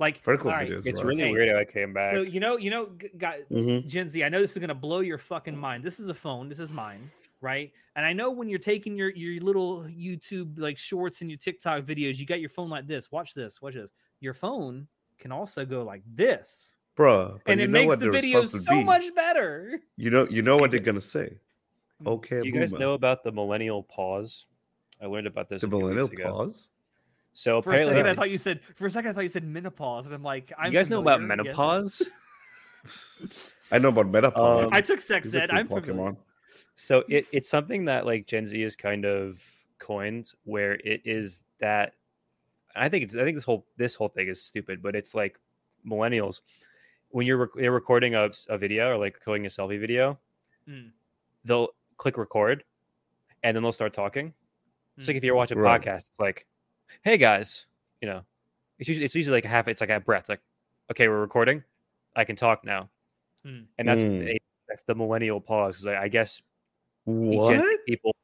[0.00, 0.86] like vertical all right, videos.
[0.86, 1.08] It's rough.
[1.10, 2.14] really Hey, weird how I came back.
[2.14, 3.86] so you know you know g- guy, Mhm.
[3.86, 6.48] Gen Z I know this is gonna blow your fucking mind this is a phone
[6.48, 10.78] this is mine right and I know when you're taking your your little YouTube like
[10.78, 13.92] shorts and your TikTok videos you got your phone like this watch this watch this
[14.20, 14.88] your phone
[15.18, 17.38] can also go like this bro.
[17.46, 18.82] and it makes the they're video so be.
[18.84, 19.78] much better.
[19.96, 21.38] You know, you know what they're gonna say.
[22.06, 24.46] Okay, Do you guys know about the millennial pause?
[25.00, 26.32] I learned about this the a few millennial weeks ago.
[26.32, 26.68] pause?
[27.32, 28.60] So For a second, I thought you said.
[28.76, 31.00] For a second, I thought you said menopause, and I'm like, I'm you guys know
[31.00, 32.02] about menopause.
[33.72, 34.64] I know about menopause.
[34.66, 35.50] Um, I took sex ed.
[35.50, 35.92] I'm familiar.
[35.94, 36.16] Pokemon.
[36.76, 39.42] So it, it's something that like Gen Z is kind of
[39.78, 41.94] coined, where it is that
[42.76, 45.38] I think it's I think this whole this whole thing is stupid, but it's like
[45.86, 46.40] millennials
[47.10, 50.18] when you're rec- they're recording a, a video or like recording a selfie video,
[50.68, 50.90] Mm.
[51.44, 51.68] they'll
[52.04, 52.64] click record,
[53.42, 54.34] and then they'll start talking.
[54.98, 55.80] It's like if you're watching a Right.
[55.80, 56.46] podcast, it's like,
[57.02, 57.64] "Hey guys,"
[58.02, 58.24] you know,
[58.78, 59.68] it's usually it's usually like a half.
[59.68, 60.28] It's like a breath.
[60.28, 60.42] Like,
[60.90, 61.64] okay, we're recording.
[62.14, 62.90] I can talk now,
[63.42, 63.62] Hmm.
[63.78, 64.26] and that's Mm.
[64.26, 65.86] the, that's the millennial pause.
[65.86, 66.42] I, I guess
[67.04, 67.64] What?
[67.86, 68.14] People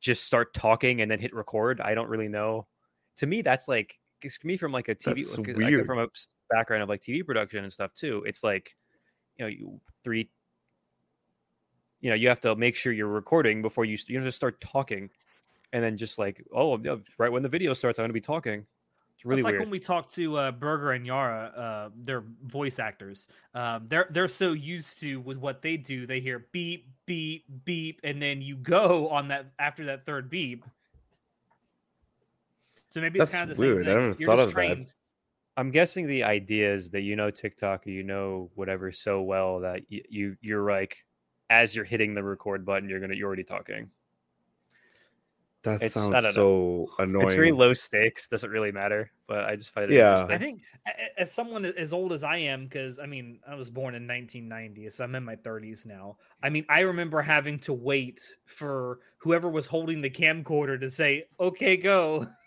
[0.00, 1.80] just start talking and then hit record.
[1.80, 2.66] I don't really know.
[3.18, 5.86] To me, that's like it's me from like a TV That's like, I come weird.
[5.86, 6.08] from a
[6.50, 8.24] background of like TV production and stuff too.
[8.26, 8.76] It's like
[9.36, 10.28] you know you three.
[12.00, 14.60] You know, you have to make sure you're recording before you you don't just start
[14.60, 15.10] talking,
[15.72, 18.20] and then just like oh yeah, right when the video starts, I'm going to be
[18.20, 18.66] talking.
[19.14, 19.62] It's really It's like weird.
[19.62, 23.28] when we talk to uh, Berger and Yara, uh, they're voice actors.
[23.54, 28.00] Um, they're they're so used to with what they do, they hear beep beep beep,
[28.04, 30.64] and then you go on that after that third beep.
[32.90, 33.88] So maybe it's That's kind of the same weird.
[33.88, 34.02] I thing.
[34.02, 34.92] never You're thought just of that.
[35.58, 39.60] I'm guessing the idea is that you know TikTok or you know whatever so well
[39.60, 40.98] that y- you you're like
[41.50, 43.90] as you're hitting the record button, you're gonna you're already talking.
[45.62, 46.30] That It's- I sounds don't know.
[46.30, 47.24] so annoying.
[47.24, 50.12] It's very low stakes, doesn't really matter, but I just find it Yeah.
[50.20, 50.34] interesting.
[50.34, 53.56] I think a- a- as someone as old as I am, because I mean, I
[53.56, 56.18] was born in 1990, so I'm in my 30s now.
[56.40, 61.26] I mean, I remember having to wait for whoever was holding the camcorder to say,
[61.40, 62.26] "Okay, go."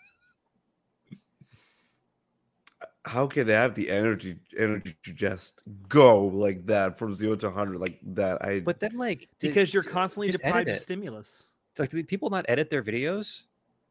[3.04, 7.50] How can I have the energy energy to just go like that from zero to
[7.50, 8.44] hundred like that?
[8.44, 11.44] I but then like d- Because you're constantly deprived of stimulus.
[11.72, 13.44] It's like do people not edit their videos?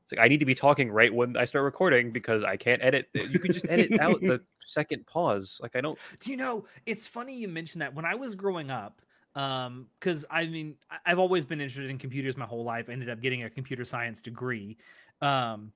[0.04, 2.84] It's like I need to be talking right when I start recording because I can't
[2.84, 3.08] edit.
[3.14, 5.60] You can just edit out the second pause.
[5.62, 5.98] Like I don't.
[6.20, 6.66] Do you know?
[6.86, 7.94] It's funny you mentioned that.
[7.94, 9.02] When I was growing up,
[9.36, 12.90] um, because I mean, I- I've always been interested in computers my whole life.
[12.90, 14.78] I ended up getting a computer science degree,
[15.22, 15.72] um,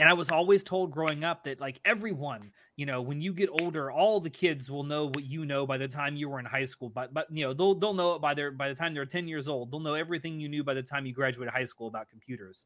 [0.00, 3.50] and I was always told growing up that like everyone, you know, when you get
[3.60, 6.46] older, all the kids will know what you know by the time you were in
[6.46, 6.88] high school.
[6.88, 9.28] But but you know, they'll they'll know it by their by the time they're ten
[9.28, 9.70] years old.
[9.70, 12.64] They'll know everything you knew by the time you graduated high school about computers.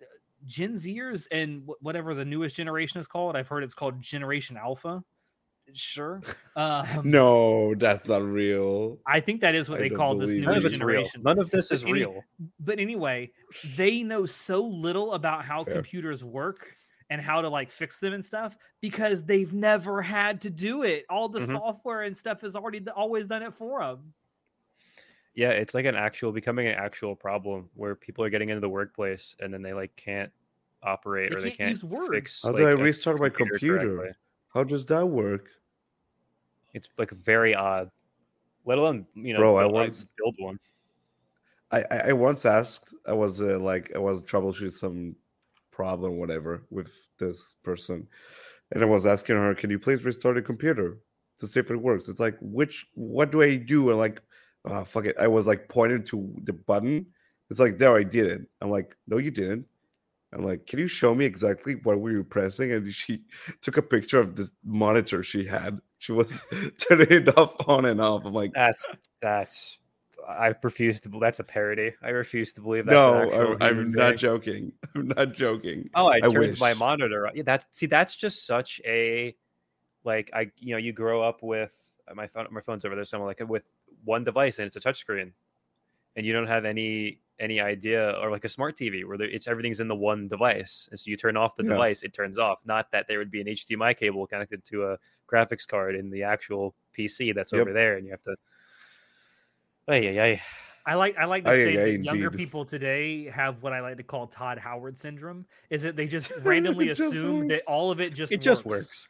[0.00, 0.04] Uh,
[0.46, 4.56] Gen Zers and wh- whatever the newest generation is called, I've heard it's called Generation
[4.56, 5.02] Alpha.
[5.74, 6.22] Sure.
[6.56, 8.98] Um, no, that's not real.
[9.06, 11.22] I think that is what I they call this believe None newest of generation.
[11.22, 12.24] None of this But is any- real.
[12.58, 13.30] But anyway,
[13.76, 15.74] they know so little about how Fair.
[15.74, 16.74] computers work
[17.10, 21.06] and how to like fix them and stuff because they've never had to do it.
[21.08, 21.52] All the Mhm.
[21.52, 24.12] software and stuff has already always done it for them.
[25.34, 28.68] Yeah, it's like an actual becoming an actual problem where people are getting into the
[28.68, 30.32] workplace and then they like can't
[30.82, 32.10] operate They or they can't can't use Word.
[32.10, 32.42] fix.
[32.42, 33.78] How like, do I a restart my computer?
[33.96, 34.14] correctly.
[34.52, 35.50] How does that work?
[36.74, 37.90] It's like very odd.
[38.64, 40.58] Let alone you know, Bro, I once- build one.
[41.70, 45.14] I, I once asked, I was uh, like, I was troubleshooting some
[45.70, 48.06] problem, whatever, with this person,
[48.72, 50.98] and I was asking her, "Can you please restart the computer
[51.38, 53.90] to see if it works?" It's like, which, what do I do?
[53.90, 54.22] And like,
[54.64, 57.06] oh fuck it, I was like pointing to the button.
[57.50, 58.42] It's like, there, I did it.
[58.60, 59.66] I'm like, no, you didn't.
[60.32, 62.72] I'm like, can you show me exactly what were you pressing?
[62.72, 63.22] And she
[63.62, 65.80] took a picture of this monitor she had.
[65.98, 66.46] She was
[66.78, 68.24] turning it off on and off.
[68.24, 68.86] I'm like, That's
[69.20, 69.78] that's.
[70.28, 71.10] I refuse to.
[71.20, 71.92] That's a parody.
[72.02, 74.72] I refuse to believe that's no, an I'm, I'm not joking.
[74.94, 75.88] I'm not joking.
[75.94, 77.26] Oh, I I turned my monitor.
[77.26, 77.36] on.
[77.36, 79.34] Yeah, that see, that's just such a
[80.04, 81.72] like I you know you grow up with
[82.14, 83.64] my phone my phone's over there somewhere like with
[84.04, 85.32] one device and it's a touchscreen,
[86.16, 89.80] and you don't have any any idea or like a smart TV where it's everything's
[89.80, 91.70] in the one device, and so you turn off the Yeah.
[91.70, 92.60] device, it turns off.
[92.66, 94.98] Not that there would be an HDMI cable connected to a
[95.30, 97.60] graphics card in the actual PC that's Yep.
[97.62, 98.36] over there, and you have to.
[99.88, 100.42] Ay, ay, ay.
[100.86, 103.80] I like I like to Aye, say aye, that younger people today have what I
[103.80, 105.44] like to call Todd Howard syndrome.
[105.70, 108.40] Is that they just randomly just assume that all of it just works.
[108.40, 109.08] It just works.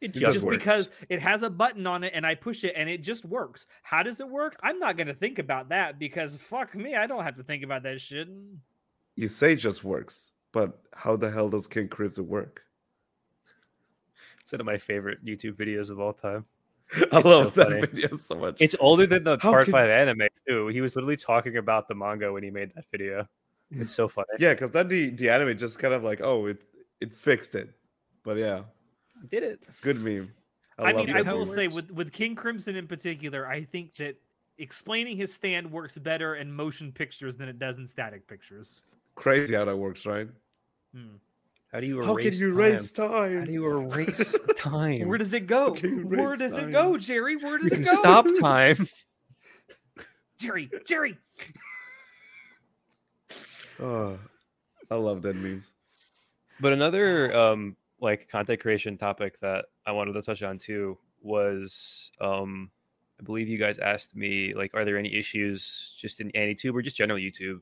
[0.00, 0.58] It It just, just works.
[0.58, 3.66] because it has a button on it and I push it and it just works.
[3.82, 4.56] How does it work?
[4.62, 7.62] I'm not going to think about that because fuck me, I don't have to think
[7.62, 8.26] about that shit.
[9.14, 12.62] You say just works, but how the hell does King Crimson work?
[14.50, 16.44] It's one of my favorite YouTube videos of all time.
[16.92, 17.80] I It's love so that funny.
[17.82, 18.56] video so much.
[18.58, 20.66] It's older than the How part can- five anime too.
[20.66, 23.28] He was literally talking about the manga when he made that video.
[23.70, 24.26] It's so funny.
[24.40, 26.60] yeah, because then the the anime just kind of like, oh, it
[27.00, 27.70] it fixed it.
[28.24, 28.62] But yeah,
[29.30, 29.60] Did it?
[29.82, 30.32] good meme.
[30.80, 31.54] I, love mean, I will meme.
[31.54, 34.16] say with with King Crimson in particular, I think that
[34.58, 38.82] explaining his stand works better in motion pictures than it does in static pictures.
[39.14, 40.26] crazy how that works, right?
[40.92, 41.14] Hmm.
[41.72, 42.58] How do you erase How can you time?
[42.58, 43.38] erase time?
[43.38, 45.08] How do you erase time?
[45.08, 45.74] Where does it go?
[45.74, 47.36] Where raise does it go, Jerry?
[47.36, 47.94] Where does you it can go?
[47.94, 48.88] stop time.
[50.38, 51.16] Jerry, Jerry.
[53.78, 54.18] Oh,
[54.90, 55.70] I love dead memes.
[56.60, 62.10] But another um like content creation topic that I wanted to touch on too was
[62.20, 62.70] um
[63.18, 66.82] I believe you guys asked me like are there any issues just in AniTube or
[66.82, 67.60] just general YouTube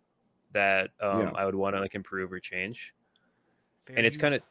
[0.53, 1.31] that um Yeah.
[1.35, 2.95] I would want to like improve or change.
[3.97, 4.43] And it's kind of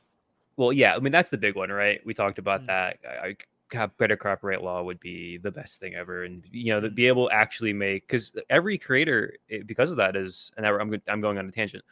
[0.57, 1.99] well yeah i mean that's the big one right?
[2.05, 2.67] We talked about Mm.
[2.67, 2.97] that.
[3.07, 3.35] I,
[3.77, 6.95] I better copyright law would be the best thing ever and you know Mm.
[6.95, 11.01] be able to actually make because every creator eh, because of that is and i'm,
[11.09, 11.83] I'm going on a tangent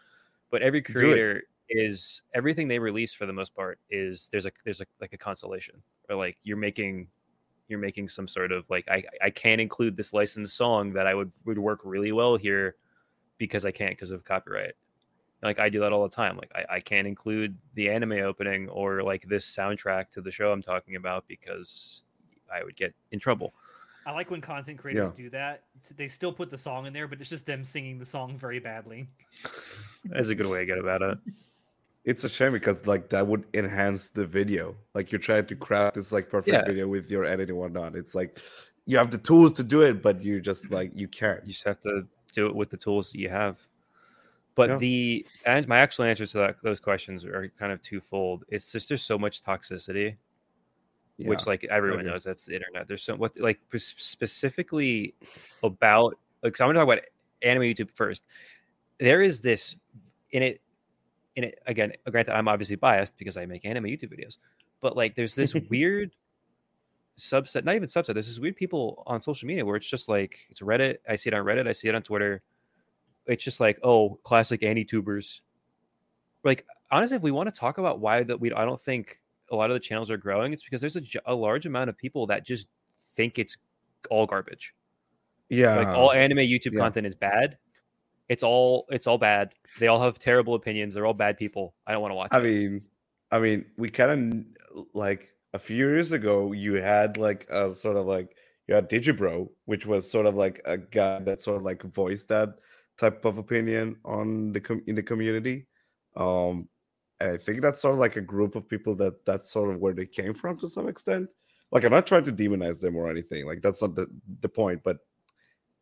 [0.51, 4.79] but every creator is everything they release for the most part is there's a there's
[4.81, 7.07] a like a consolation or like you're making
[7.67, 11.13] you're making some sort of like i i can't include this licensed song that i
[11.13, 12.75] would would work really well here
[13.37, 14.75] because i can't because of copyright
[15.45, 16.37] like I do that all the time.
[16.37, 20.51] Like I, I can't include the anime opening or like this soundtrack to the show
[20.51, 22.01] I'm talking about because
[22.53, 23.53] I would get in trouble.
[24.07, 25.23] I like when content creators Yeah.
[25.23, 25.63] do that.
[25.97, 28.59] They still put the song in there, but it's just them singing the song very
[28.59, 29.07] badly.
[30.05, 31.17] That's a good way to get about it.
[32.03, 34.75] It's a shame because like that would enhance the video.
[34.93, 36.63] Like you're trying to craft this like perfect Yeah.
[36.65, 37.95] video with your editing and whatnot.
[37.95, 38.39] It's like
[38.85, 41.43] you have the tools to do it, but you just like you can't.
[41.45, 42.03] You just have to
[42.33, 43.57] do it with the tools that you have.
[44.55, 44.77] But Yeah.
[44.77, 48.45] the and my actual answers to that, those questions are kind of twofold.
[48.49, 50.15] It's just there's so much toxicity
[51.17, 51.29] Yeah.
[51.29, 52.87] which like everyone knows that's the internet.
[52.87, 55.13] There's so what like specifically
[55.63, 57.03] about like so I'm gonna talk about
[57.41, 58.23] anime YouTube first.
[58.99, 59.75] There is this
[60.31, 60.61] in it
[61.35, 61.91] in it again.
[62.09, 64.37] Granted, I'm obviously biased because I make anime YouTube videos,
[64.79, 66.15] but like there's this weird
[67.17, 68.13] subset, not even subset.
[68.13, 70.97] There's this weird people on social media where it's just like it's Reddit.
[71.09, 71.67] I see it on Reddit.
[71.67, 72.41] I see it on Twitter.
[73.27, 75.41] It's just like oh, classic AniTubers.
[76.43, 79.19] Like honestly, if we want to talk about why that we, I don't think
[79.51, 80.53] a lot of the channels are growing.
[80.53, 82.67] It's because there's a, a large amount of people that just
[83.15, 83.57] think it's
[84.09, 84.73] all garbage.
[85.49, 85.75] yeah.
[85.75, 86.79] like all anime YouTube yeah.
[86.79, 87.57] content is bad.
[88.29, 89.53] It's all it's all bad.
[89.79, 90.93] They all have terrible opinions.
[90.93, 91.75] They're all bad people.
[91.85, 92.43] I don't want to watch I it.
[92.43, 92.81] mean,
[93.31, 94.45] I mean, we kind
[94.75, 98.35] of like a few years ago, you had like a sort of like
[98.67, 102.29] you had Digibro, which was sort of like a guy that sort of like voiced
[102.29, 102.49] that
[102.97, 105.67] type of opinion on the com- in the community.
[106.15, 106.69] Um,
[107.19, 109.79] and I think that's sort of like a group of people that that's sort of
[109.79, 111.29] where they came from to some extent.
[111.71, 113.45] Like I'm not trying to demonize them or anything.
[113.45, 114.07] Like that's not the
[114.41, 114.97] the point, but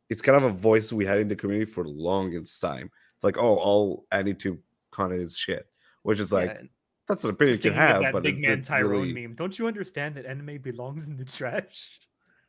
[0.10, 2.90] it's kind of a voice we had in the community for the longest time.
[3.15, 4.60] It's like, oh, all AniTube
[4.91, 5.65] content is shit,
[6.03, 6.61] which is like Yeah,
[7.07, 9.35] that's an opinion Just you can have, that but big it's man Tyrone really- meme.
[9.35, 11.90] Don't you understand that anime belongs in the trash?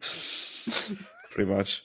[1.30, 1.82] pretty much.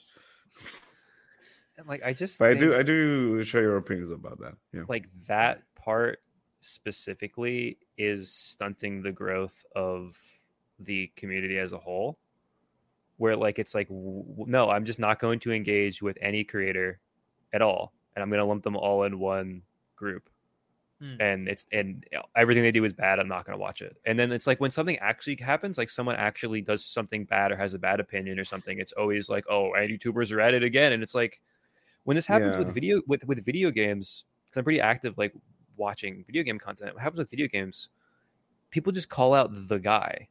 [1.80, 4.54] And, like I just But I do, I do share your opinions about that.
[4.72, 6.20] Yeah, like that part
[6.60, 10.16] specifically is stunting the growth of
[10.78, 12.18] the community as a whole
[13.16, 16.42] where like it's like w- w- no i'm just not going to engage with any
[16.42, 16.98] creator
[17.52, 19.62] at all and i'm going to lump them all in one
[19.96, 20.28] group
[21.02, 21.16] Hmm.
[21.18, 22.04] and it's and
[22.36, 24.60] everything they do is bad i'm not going to watch it and then it's like
[24.60, 28.38] when something actually happens like someone actually does something bad or has a bad opinion
[28.38, 31.40] or something it's always like oh and youtubers are at it again and it's like
[32.04, 35.32] when this happens with video with with video games because i'm pretty active like
[35.76, 37.88] watching video game content what happens with video games
[38.70, 40.28] people just call out the guy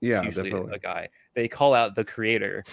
[0.00, 0.74] yeah, usually definitely.
[0.74, 2.64] a guy they call out the creator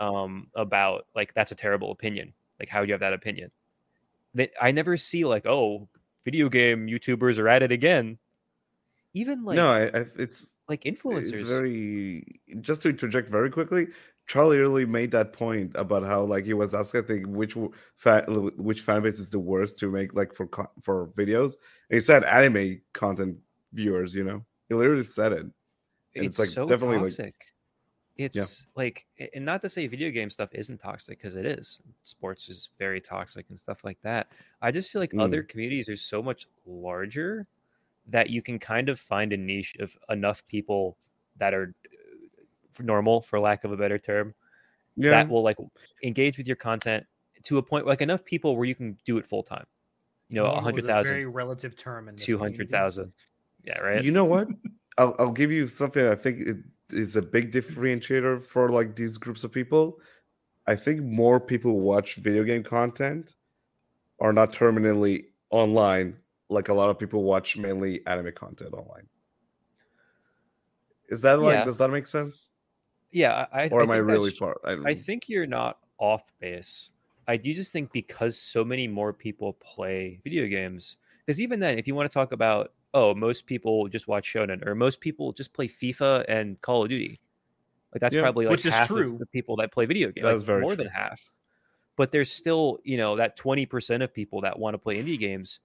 [0.00, 3.50] um about like that's a terrible opinion like how do you have that opinion
[4.34, 5.86] that i never see like oh
[6.24, 8.18] video game youtubers are at it again
[9.14, 11.34] even like no, I, I, it's like influencers.
[11.34, 13.88] It's very just to interject very quickly.
[14.26, 17.56] Charlie early made that point about how like he was asking I think which
[17.96, 18.24] fan
[18.56, 20.48] which fan base is the worst to make like for
[20.80, 21.54] for videos.
[21.90, 23.38] And he said anime content
[23.72, 24.14] viewers.
[24.14, 25.40] You know, he literally said it.
[25.40, 25.52] And
[26.14, 27.34] it's, it's, like so definitely like toxic.
[28.16, 31.80] it's like, and not to say video game stuff isn't toxic because it is.
[32.02, 34.28] Sports is very toxic and stuff like that.
[34.60, 35.22] I just feel like Mm.
[35.22, 37.46] other communities are so much larger
[38.06, 40.98] that you can kind of find a niche of enough people
[41.36, 41.74] that are
[42.80, 44.34] normal, for lack of a better term,
[44.96, 45.10] yeah.
[45.10, 45.56] that will like
[46.02, 47.06] engage with your content
[47.44, 49.66] to a point like enough people where you can do it full time.
[50.28, 52.56] You know, a Normal is hundred Very relative term in this two community.
[52.56, 53.12] hundred thousand.
[53.64, 54.02] Yeah, right.
[54.02, 54.48] You know what?
[54.98, 56.56] I'll I'll give you something I think it
[56.90, 59.98] is a big differentiator for like these groups of people.
[60.66, 63.34] I think more people watch video game content
[64.20, 66.16] are not terminally online
[66.48, 69.08] like a lot of people watch mainly anime content online.
[71.08, 71.64] Is that like Yeah.
[71.64, 72.48] does that make sense?
[73.12, 74.56] Yeah, I, Or am I think really far?
[74.64, 76.90] I I think you're not off base.
[77.28, 81.78] I do just think because so many more people play video games, because even then,
[81.78, 85.32] if you want to talk about, oh, most people just watch Shonen, or most people
[85.32, 87.20] just play FIFA and Call of Duty,
[87.94, 89.12] like that's Yeah, probably like which is half true.
[89.12, 91.30] of the people that play video games, That's like, more than half.
[91.96, 95.60] But there's still, you know, that 20% of people that want to play indie games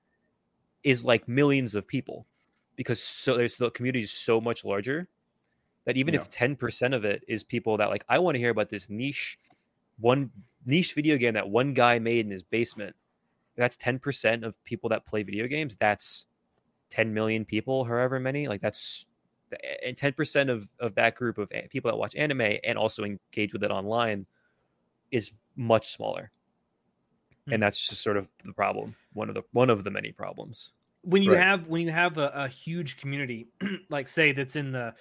[0.84, 2.26] is like millions of people
[2.76, 5.10] because so there's the community is so much larger
[5.88, 6.20] that even Yeah.
[6.22, 9.40] if 10% of it is people that like I want to hear about this niche
[10.00, 10.32] one
[10.66, 12.96] niche video game that one guy made in his basement
[13.56, 16.28] that's 10% of people that play video games that's
[16.92, 19.08] 10 million people however many like that's
[19.84, 23.64] and 10% of of that group of people that watch anime and also engage with
[23.64, 24.28] it online
[25.10, 26.32] is much smaller
[27.48, 27.54] Hmm.
[27.54, 30.74] and that's just sort of the problem one of the one of the many problems
[31.04, 31.40] when you Right.
[31.40, 33.48] have when you have a, a huge community
[33.90, 34.94] like say that's in the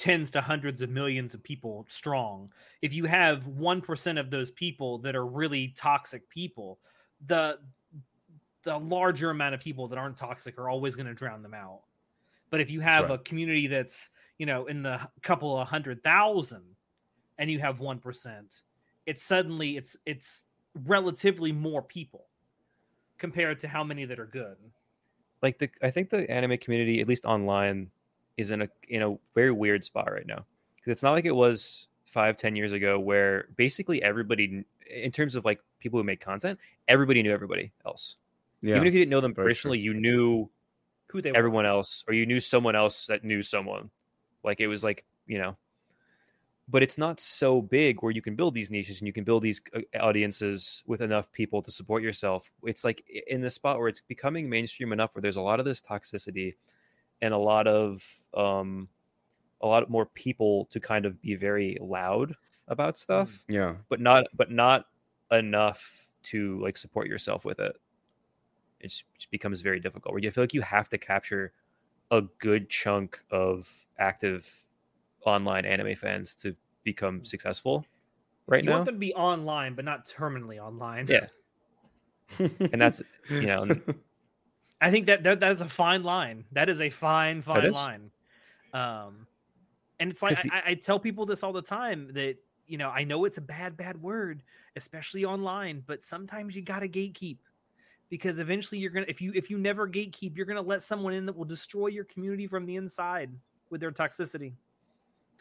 [0.00, 2.50] tens to hundreds of millions of people strong.
[2.80, 6.78] If you have 1% of those people that are really toxic people
[7.26, 7.58] the
[8.62, 11.80] the larger amount of people that aren't toxic are always going to drown them out.
[12.48, 13.12] But if you have right.
[13.12, 14.08] a community that's
[14.38, 16.62] you know in the couple of hundred thousand
[17.38, 18.62] and you have 1%
[19.06, 20.44] it's suddenly it's it's
[20.86, 22.26] relatively more people
[23.18, 24.56] compared to how many that are good.
[25.42, 27.90] Like the I think the anime community, at least online,
[28.40, 30.44] is in a in a very weird spot right now
[30.76, 35.36] because it's not like it was five ten years ago where basically everybody, in terms
[35.36, 36.58] of like people who make content,
[36.88, 38.16] everybody knew everybody else.
[38.62, 38.76] Yeah.
[38.76, 39.50] Even if you didn't know them very true.
[39.50, 40.50] personally, you knew
[41.08, 41.36] who they were.
[41.36, 43.90] everyone else, or you knew someone else that knew someone.
[44.42, 45.56] Like it was like you know.
[46.68, 49.42] But it's not so big where you can build these niches and you can build
[49.42, 52.48] these uh, audiences with enough people to support yourself.
[52.62, 55.66] It's like in the spot where it's becoming mainstream enough where there's a lot of
[55.66, 56.54] this toxicity
[57.22, 58.02] and a lot of
[58.34, 58.88] um
[59.60, 62.34] a lot more people to kind of be very loud
[62.68, 63.74] about stuff yeah.
[63.88, 64.86] but not but not
[65.30, 67.76] enough to like support yourself with it
[68.80, 71.52] it just, just becomes very difficult where you feel like you have to capture
[72.10, 74.64] a good chunk of active
[75.26, 77.84] online anime fans to become successful
[78.50, 81.06] right you now want them to be online, but not terminally online.
[81.08, 81.26] Yeah.
[82.38, 83.94] and that's you know and
[84.80, 86.44] I think that, that that's a fine line.
[86.52, 88.10] That is a fine, fine line.
[88.72, 89.26] Um,
[89.98, 92.36] and it's like the- I, I tell people this all the time that
[92.66, 94.42] you know I know it's a bad, bad word,
[94.76, 97.36] especially online, but sometimes you gotta gatekeep
[98.08, 101.26] because eventually you're gonna if you if you never gatekeep, you're gonna let someone in
[101.26, 103.30] that will destroy your community from the inside
[103.70, 104.52] with their toxicity.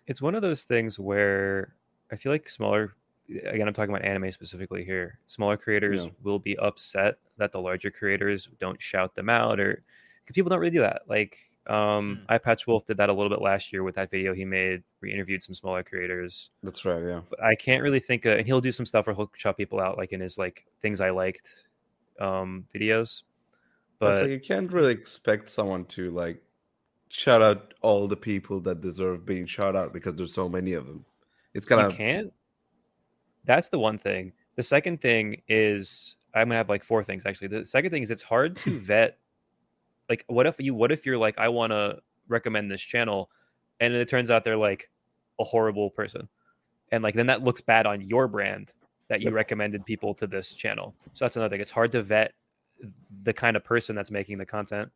[0.08, 1.74] it's one of those things where
[2.12, 2.94] I feel like smaller
[3.46, 5.20] again I'm talking about anime specifically here.
[5.28, 6.12] Smaller creators Yeah.
[6.24, 9.84] will be upset that the larger creators don't shout them out or
[10.24, 11.04] because people don't really do that.
[11.08, 11.38] Like
[11.68, 12.40] um Mm.
[12.40, 15.12] Eyepatch Wolf did that a little bit last year with that video he made he
[15.12, 16.50] interviewed some smaller creators.
[16.64, 17.22] That's right, yeah.
[17.30, 19.80] But I can't really think of and he'll do some stuff where he'll shout people
[19.80, 21.68] out like in his like things I liked
[22.20, 23.24] um videos.
[24.00, 26.42] But like you can't really expect someone to like
[27.10, 30.86] shout out all the people that deserve being shout out because there's so many of
[30.88, 31.06] them.
[31.54, 32.32] It's kind of can't.
[33.50, 34.34] That's the one thing.
[34.58, 37.48] The second thing is I'm gonna have like four things actually.
[37.48, 39.18] The second thing is it's hard to vet.
[40.08, 40.76] Like, what if you?
[40.76, 41.98] What if you're like, I want to
[42.28, 43.32] recommend this channel,
[43.80, 44.92] and it turns out they're like
[45.40, 46.30] a horrible person,
[46.92, 48.72] and like then that looks bad on your brand
[49.08, 50.94] that you recommended people to this channel.
[51.16, 51.62] So that's another thing.
[51.62, 52.34] It's hard to vet
[53.24, 54.92] the kind of person that's making the content.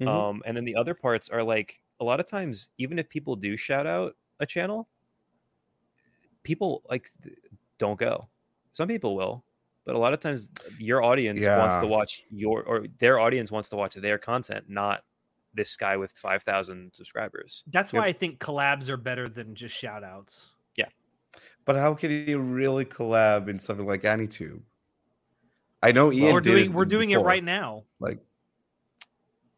[0.00, 0.08] Mhm.
[0.08, 3.36] Um, and then the other parts are like a lot of times, even if people
[3.36, 4.88] do shout out a channel,
[6.42, 7.08] people like
[7.78, 8.28] don't go.
[8.72, 9.44] Some people will,
[9.84, 13.50] but a lot of times uh, your audience wants to watch your or their audience
[13.50, 15.02] wants to watch their content, not
[15.54, 17.62] this guy with 5,000 subscribers.
[17.66, 18.00] That's Yep.
[18.00, 20.50] why I think collabs are better than just shout outs.
[20.76, 20.86] Yeah.
[21.66, 24.62] But how can you really collab in something like AniTube?
[25.82, 27.84] I know Ian we're did doing it we're doing it right now.
[28.00, 28.18] Like,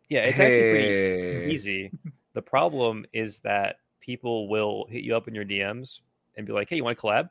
[0.08, 1.90] Yeah, it's actually pretty easy.
[2.34, 6.00] The problem is that people will hit you up in your DMs
[6.36, 7.30] and be like, "Hey, you want to collab?"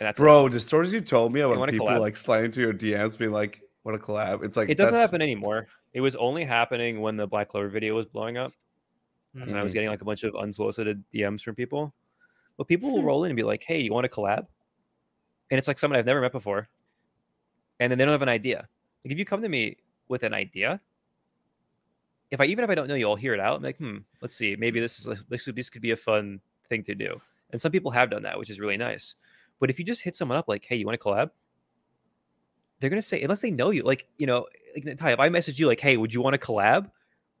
[0.00, 0.22] And that's it.
[0.22, 2.00] Bro, the stories you told me about wanna people collab?
[2.00, 5.10] like sliding into your DMs being like, "What a collab!" It's like It doesn't that's-
[5.10, 5.66] happen anymore.
[5.92, 8.52] It was only happening when the Black Clover video was blowing up.
[9.34, 9.74] That's when I was Mhm.
[9.74, 11.94] getting like a bunch of unsolicited DMs from people.
[12.56, 12.96] But people Hmm.
[12.96, 14.46] will roll in and be like, "Hey, you want to collab?"
[15.50, 16.68] And it's like someone I've never met before,
[17.80, 18.68] and then they don't have an idea.
[19.04, 19.76] Like if you come to me
[20.08, 20.80] with an idea,
[22.30, 23.56] if I even if I don't know you, I'll hear it out.
[23.56, 25.96] I'm like, hmm, let's see, maybe this is a- this could, this could be a
[25.96, 27.20] fun thing to do.
[27.50, 29.14] And some people have done that, which is really nice.
[29.60, 31.30] But if you just hit someone up like, "Hey, you want to collab?"
[32.80, 34.46] They're gonna say unless they know you, like you know,
[34.84, 36.90] like Ty, if I message you like, "Hey, would you want to collab?"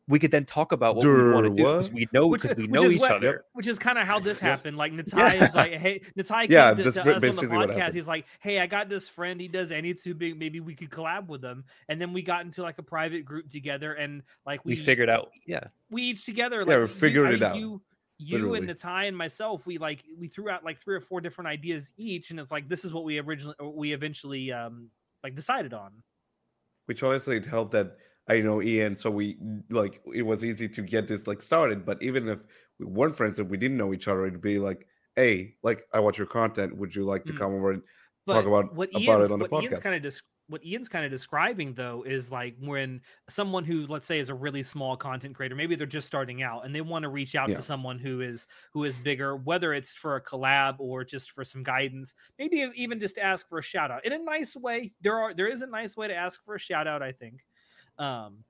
[0.08, 2.56] We could then talk about what we want to do because we know Which, because
[2.56, 3.44] we know is each what- other.
[3.52, 4.78] Which is kind of how this happened.
[4.78, 7.48] Like Natai is like, hey, Natai came Yeah, to, that's to us on the basically
[7.58, 7.92] what podcast.
[7.92, 9.38] He's like, hey, I got this friend.
[9.38, 10.38] He does AniTubing.
[10.38, 11.62] Maybe we could collab with him.
[11.90, 15.10] And then we got into like a private group together, and like We we, figured
[15.10, 16.60] out, yeah, we each together.
[16.60, 17.82] Yeah, like, we you- figured I- it out, You,
[18.18, 18.74] you and literally.
[18.74, 22.30] Natai and myself, we like we threw out like three or four different ideas each,
[22.30, 24.90] and it's like this is what we originally we eventually um
[25.22, 26.02] like decided on.
[26.86, 27.96] which obviously it helped that
[28.28, 29.36] I know Ian, so we
[29.70, 31.84] like it was easy to get this like started.
[31.86, 32.38] But even if
[32.78, 34.86] we weren't friends and we didn't know each other, it'd be like,
[35.16, 36.76] "Hey, like I watch your content.
[36.76, 37.38] Would you like to Mm.
[37.38, 37.82] come over and
[38.26, 40.20] But talk about what about Ian's, it on the what Ian's podcast?" kind of des-
[40.48, 44.34] what Ian's kind of describing though is like when someone who let's say is a
[44.34, 47.48] really small content creator, maybe they're just starting out and they want to reach out
[47.50, 47.56] Yeah.
[47.56, 51.44] to someone who is who is bigger, whether it's for a collab or just for
[51.44, 54.92] some guidance, maybe even just to ask for a shout out in a nice way.
[55.02, 57.44] There are there is a nice way to ask for a shout out, I think.
[57.98, 58.44] Um,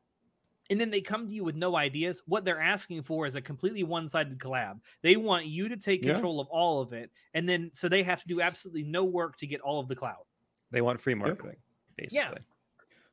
[0.70, 2.20] and then they come to you with no ideas.
[2.26, 4.80] What they're asking for is a completely one-sided collab.
[5.02, 6.12] They want you to take Yeah.
[6.12, 9.36] control of all of it, and then so they have to do absolutely no work
[9.38, 10.26] to get all of the clout.
[10.70, 11.56] they want free marketing,
[11.98, 12.40] basically.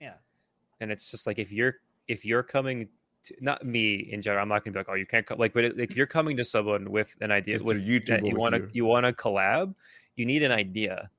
[0.02, 0.14] Yeah.
[0.80, 1.76] and it's just like if you're
[2.07, 2.88] if you're coming
[3.24, 5.53] to, not me in general i'm not gonna be like oh you can't co-, like
[5.53, 7.64] but it, like you're coming to someone with an idea Mr.
[7.64, 8.70] with YouTube that you want to here.
[8.74, 9.74] you want to collab
[10.16, 11.10] you need an idea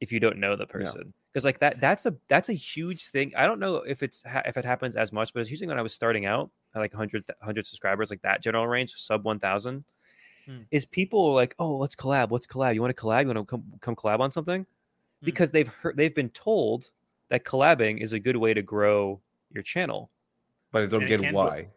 [0.00, 3.32] if you don't know the person because like that that's a that's a huge thing
[3.36, 5.78] i don't know if it's ha- if it happens as much but it's usually when
[5.78, 9.84] i was starting out at like 100 100 subscribers like that general range sub 1000
[10.46, 10.60] Hmm.
[10.70, 13.44] is people like oh let's collab let's collab you want to collab you want to
[13.44, 14.62] come come collab on something
[15.20, 15.24] Hmm.
[15.26, 16.88] because they've heard they've been told
[17.30, 19.20] that collabing is a good way to grow
[19.50, 20.10] your channel.
[20.72, 21.68] But I don't And get why.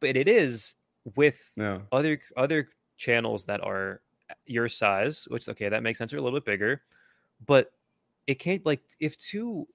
[0.00, 0.74] but it is
[1.16, 6.12] with No, other other channels that are uh, your size which okay that makes sense
[6.12, 6.82] are a little bit bigger.
[7.46, 7.72] But
[8.26, 9.66] it can't like if two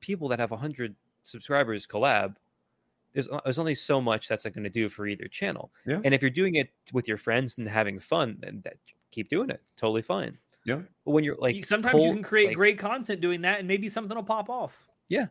[0.00, 2.34] people that have 100 subscribers collab
[3.12, 5.70] there's, there's only so much that's going to do for either channel.
[5.86, 6.00] Yeah.
[6.04, 8.76] and if you're doing it with your friends and having fun then that,
[9.10, 9.62] keep doing it.
[9.76, 13.20] Totally fine yeah, but when you're like You- sometimes you can create like- great content
[13.20, 14.86] doing that, and maybe something will pop off.
[15.08, 15.26] Yeah.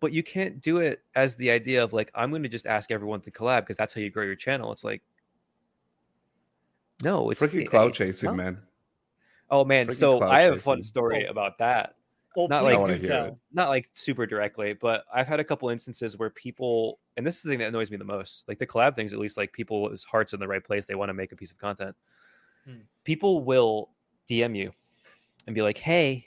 [0.00, 2.90] But you can't do it as the idea of like i'm going to just ask
[2.90, 5.00] everyone to collab because that's how you grow your channel it's like
[7.02, 8.36] no it's freaking it- cloud it's chasing, not.
[8.36, 8.58] man.
[9.50, 11.30] oh man Freaking so i have a fun story Oh.
[11.30, 11.94] about that
[12.36, 13.24] Well, Not like- do I wanna hear tell.
[13.26, 13.34] it.
[13.52, 17.42] not like super directly but i've had a couple instances where people and this is
[17.42, 20.04] the thing that annoys me the most like the collab things at least like people's
[20.04, 21.94] hearts in the right place they want to make a piece of content
[22.66, 22.80] Hmm.
[23.04, 23.90] people will
[24.28, 24.72] dm you
[25.46, 26.26] and be like hey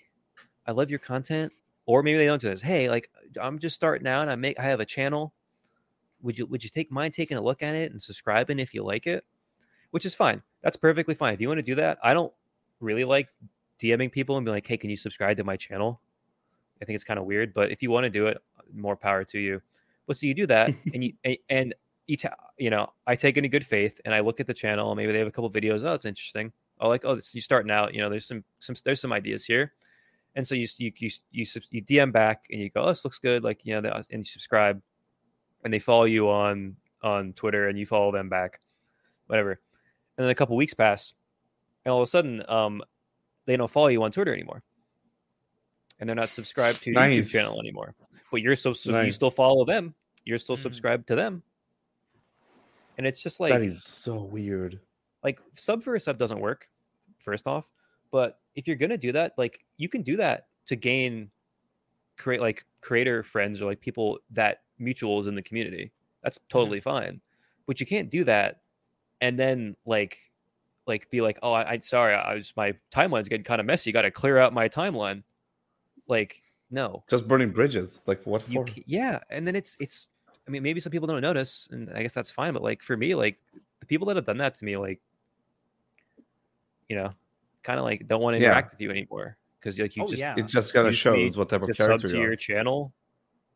[0.65, 1.52] i love your content
[1.86, 3.10] or maybe they don't do this hey like
[3.41, 5.34] i'm just starting out and i make i have a channel.
[6.22, 8.84] Would you would you take mind taking a look at it and subscribing if you
[8.84, 9.24] like it?
[9.91, 10.41] Which is fine.
[10.64, 11.34] That's perfectly fine.
[11.36, 12.34] If you want to do that i don't
[12.80, 13.28] really like
[13.80, 16.02] dming people and be like hey can you subscribe to my channel?
[16.82, 18.38] I think it's kind of weird but if you want to do it
[18.74, 19.61] more power to you.
[20.07, 21.76] But so you do that and you and, and
[22.07, 24.53] you, ta- you know i take it in good faith and i look at the
[24.53, 27.41] channel maybe they have a couple videos oh it's interesting oh like oh this, you're
[27.41, 29.74] starting out you know there's some some there's some ideas here
[30.36, 33.18] and so you you you you, you DM back and you go, "Oh, this looks
[33.18, 34.80] good." Like you know, the- and you subscribe,
[35.64, 38.60] and they follow you on on Twitter, and you follow them back,
[39.26, 39.52] whatever.
[40.16, 41.14] And then a couple weeks pass,
[41.86, 42.84] and all of a sudden, um,
[43.48, 44.62] they don't follow you on Twitter anymore,
[45.99, 47.95] and they're not subscribed to your YouTube channel anymore.
[48.32, 49.95] But you're so, so you still follow them.
[50.24, 50.62] You're still Mm.
[50.62, 51.41] subscribed to them,
[52.98, 54.80] and it's just like that is so weird.
[55.28, 56.70] Like sub for a sub doesn't work
[57.18, 57.70] first off
[58.14, 61.30] but if you're gonna do that like you can do that to gain
[62.16, 65.91] create like creator friends or like people that mutuals in the community
[66.24, 66.58] that's mm-hmm.
[66.58, 67.20] totally fine
[67.66, 68.62] but you can't do that
[69.20, 70.18] and then like
[70.86, 73.91] like be like oh i, I sorry i was my timeline's getting kind of messy
[73.91, 75.24] got to clear out my timeline
[76.08, 76.41] like
[76.72, 77.99] no Just burning bridges.
[78.06, 78.66] Like what for?
[78.66, 80.08] ca- yeah and then it's it's
[80.48, 82.54] I mean, maybe some people don't notice, and I guess that's fine.
[82.54, 83.38] But like for me, like
[83.80, 85.02] the people that have done that to me, like
[86.89, 87.14] you know,
[87.64, 88.47] kind of like don't want to Yeah.
[88.49, 90.35] interact with you anymore because like you Oh, just yeah.
[90.38, 92.35] It just kind of shows what type to of sub character to you your are.
[92.35, 92.93] channel,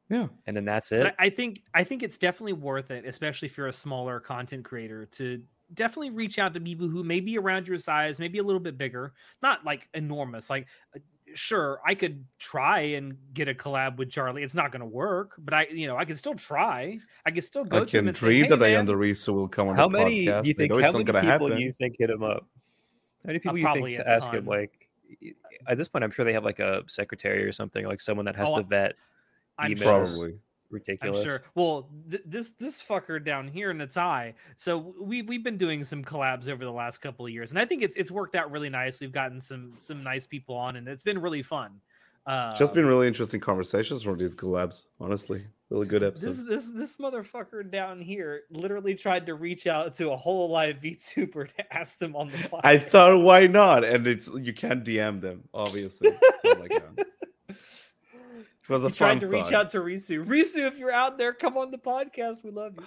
[0.10, 0.28] Yeah.
[0.48, 1.16] and then that's it.
[1.20, 4.66] I I think I think it's definitely worth it, especially if you're a smaller content
[4.66, 5.42] creator, to
[5.74, 8.78] definitely reach out to people who may be around your size, maybe a little bit
[8.78, 10.50] bigger, not like enormous.
[10.50, 11.00] Like, uh,
[11.34, 14.44] sure, I could try and get a collab with Charlie.
[14.44, 17.00] It's not going to work, but I, you know, I can still try.
[17.26, 18.80] I can still go I to him can and say, dream hey, that I man,
[18.80, 20.42] under Risu will come on How the many podcast.
[20.44, 20.72] do you They think?
[20.74, 21.58] know it's How not many gonna people happen.
[21.58, 22.46] do you think hit him up?
[23.24, 24.46] How many people do you think a to ask him?
[24.46, 24.88] Like
[25.68, 28.36] at this point, I'm sure they have like a secretary or something, like someone that
[28.36, 28.96] has Oh, to vet
[29.58, 29.80] I'm emails.
[29.80, 29.92] sure.
[29.94, 30.34] Probably.
[30.34, 30.40] I'm
[30.76, 31.24] ridiculous.
[31.24, 31.44] sure.
[31.54, 34.36] Well, th- this this fucker down here in it's tie.
[34.56, 37.66] So we we've been doing some collabs over the last couple of years, and I
[37.66, 39.02] think it's it's worked out really nice.
[39.02, 41.82] We've gotten some some nice people on, and it's been really fun.
[42.26, 44.86] Uh, Just been really interesting conversations from these collabs.
[45.00, 46.44] Honestly, really good episodes.
[46.44, 51.48] this this this motherfucker down here literally tried to reach out to a Hololive VTuber
[51.56, 52.62] to ask them on the podcast.
[52.66, 53.84] I thought, why not?
[53.84, 56.12] And it's you can't DM them, obviously.
[56.44, 57.04] So, like, yeah.
[58.70, 60.26] It was a he fun tried to reach out to Risu.
[60.26, 62.44] Risu, if you're out there, come on the podcast.
[62.44, 62.86] We love you.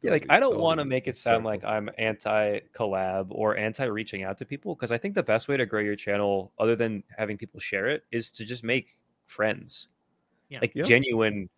[0.00, 3.84] Yeah, like I don't want to make it sound like I'm anti collab or anti
[3.84, 6.74] reaching out to people because I think the best way to grow your channel, other
[6.74, 8.96] than having people share it, is to just make
[9.26, 9.88] friends,
[10.48, 10.58] Yeah.
[10.60, 10.82] like Yeah.
[10.82, 11.48] genuine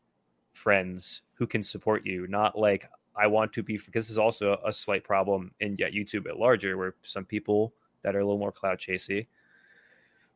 [0.55, 2.27] friends who can support you.
[2.27, 3.77] Not like I want to be.
[3.77, 7.75] Because this is also a slight problem in yet YouTube at larger, where some people
[8.03, 9.27] that are a little more cloud chasey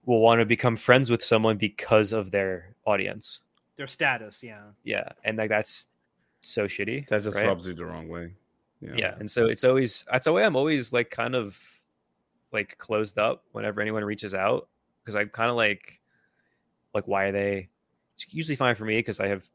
[0.04, 3.40] will want to become friends with someone because of their audience.
[3.76, 4.62] Their status, yeah.
[4.84, 5.86] Yeah, and like that's
[6.42, 7.08] so shitty.
[7.08, 7.46] That just right?
[7.46, 8.32] rubs you the wrong way.
[8.80, 9.14] yeah yeah.
[9.18, 11.58] and so it's always that's the way i'm always like kind of
[12.52, 14.68] like closed up whenever anyone reaches out
[15.02, 16.00] because i'm kind of like
[16.94, 17.68] like why are they
[18.14, 19.48] it's usually fine for me because i have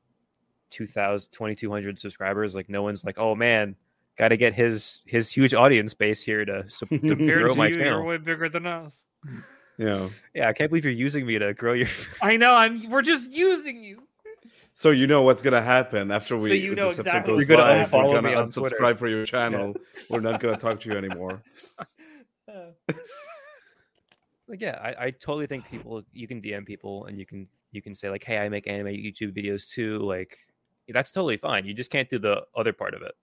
[0.73, 3.75] 2000 2200 subscribers like no one's like oh man
[4.17, 7.71] got to get his his huge audience base here to, sup- to Compared grow my
[7.71, 9.03] channel You're way bigger than us.
[9.77, 10.09] Yeah.
[10.35, 11.87] yeah i can't believe you're using me to grow your
[12.21, 12.53] I know.
[12.53, 12.89] I'm.
[12.89, 14.03] We're just using you.
[14.75, 17.57] So you know what's gonna happen after we So you know this exactly goes You're
[17.57, 18.75] gonna live, unfollow We're me gonna on Twitter.
[18.75, 19.75] unsubscribe for your channel.
[20.09, 21.41] We're not gonna talk to you anymore.
[24.47, 27.81] like yeah I, I totally think people you can dm people and you can you
[27.81, 30.37] can say like hey i make anime youtube videos too like
[30.89, 33.13] that's totally fine you just can't do the other part of it.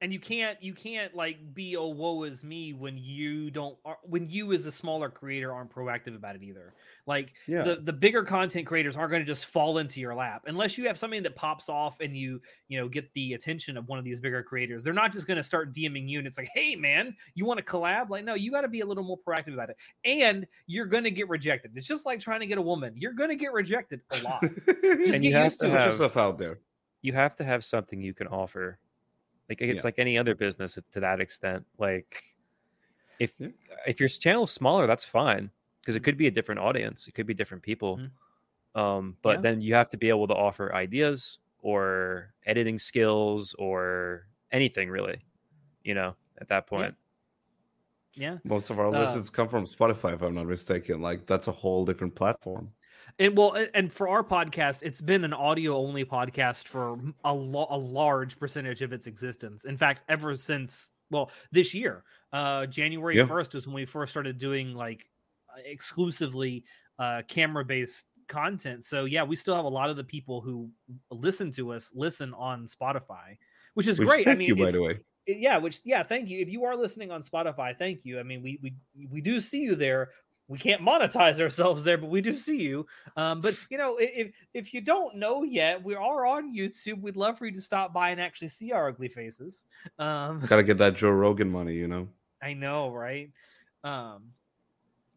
[0.00, 3.94] And you can't you can't like be oh woe is me when you don't uh,
[4.02, 6.74] when you as a smaller creator aren't proactive about it either.
[7.06, 7.62] Like Yeah.
[7.62, 10.86] the the bigger content creators aren't going to just fall into your lap unless you
[10.88, 14.04] have something that pops off and you you know get the attention of one of
[14.04, 14.84] these bigger creators.
[14.84, 17.58] They're not just going to start dming you and it's like hey man you want
[17.58, 18.10] to collab?
[18.10, 19.76] Like no you got to be a little more proactive about it.
[20.04, 21.70] And you're going to get rejected.
[21.76, 22.92] It's just like trying to get a woman.
[22.96, 24.42] You're going to get rejected a lot.
[24.66, 25.78] Just And get you have used to to it.
[25.80, 26.58] have- yourself out there.
[27.04, 28.80] You have to have something you can offer
[29.50, 29.88] like it's Yeah.
[29.88, 32.36] like any other business to that extent like
[33.18, 33.48] if Yeah.
[33.86, 35.50] if your channel's smaller that's fine
[35.80, 38.02] because it could be a different audience it could be different people
[38.74, 39.42] um but Yeah.
[39.42, 45.24] then you have to be able to offer ideas or editing skills or anything really
[45.84, 46.96] you know at that point
[48.14, 51.00] yeah Most of our Uh, listens come from Spotify, if I'm not mistaken.
[51.00, 52.74] Like that's a whole different platform.
[53.18, 57.68] And well, and for our podcast, it's been an audio only podcast for a, lo-
[57.70, 59.64] a large percentage of its existence.
[59.64, 63.26] In fact, ever since well, this year, uh, January Yeah.
[63.26, 65.06] first is when we first started doing like
[65.64, 66.64] exclusively
[66.98, 68.84] uh, camera based content.
[68.84, 70.70] So yeah, we still have a lot of the people who
[71.10, 73.36] listen to us listen on Spotify,
[73.74, 74.24] which is Which, great.
[74.24, 74.98] Thank I mean, you, by the way.
[75.26, 78.42] yeah which yeah thank you if you are listening on spotify thank you i mean
[78.42, 78.74] we we
[79.10, 80.10] we do see you there
[80.48, 84.30] we can't monetize ourselves there but we do see you um but you know if
[84.52, 87.92] if you don't know yet we are on youtube we'd love for you to stop
[87.92, 89.64] by and actually see our ugly faces
[89.98, 92.08] um Gotta get that Joe Rogan money, you know.
[92.42, 93.30] i know right
[93.82, 94.22] um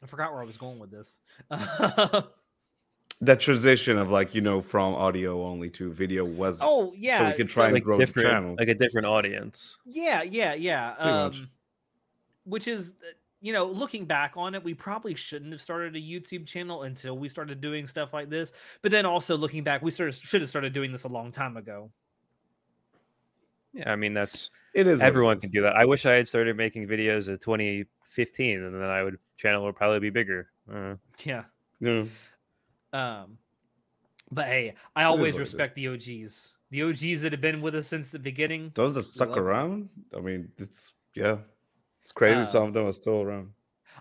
[0.01, 1.19] i forgot where i was going with this
[3.21, 7.25] That transition of like you know from audio only to video was oh yeah so
[7.25, 8.55] we could try and like grow the different channel.
[8.59, 10.91] like a different audience Yeah, yeah, yeah.
[10.99, 11.49] Um,
[12.43, 13.11] which is, uh,
[13.41, 17.17] you know, looking back on it, we probably shouldn't have started a YouTube channel until
[17.17, 18.51] we started doing stuff like this.
[18.81, 21.57] But then also looking back, we started should have started doing this a long time
[21.57, 21.91] ago.
[23.73, 25.41] yeah i mean that's it is everyone is.
[25.41, 29.03] can do that i wish i had started making videos in 2015 and then i
[29.03, 31.43] would channel would probably be bigger uh, Yeah.
[31.79, 32.05] Yeah.
[32.93, 33.37] Um,
[34.31, 35.53] but hey, I always what it is.
[35.53, 38.71] respect the OGs, the OGs that have been with us since the beginning.
[38.75, 39.41] Those that stuck love it.
[39.41, 41.37] around, I mean, it's yeah,
[42.07, 42.39] it's crazy.
[42.39, 43.51] Uh, Some of them are still around.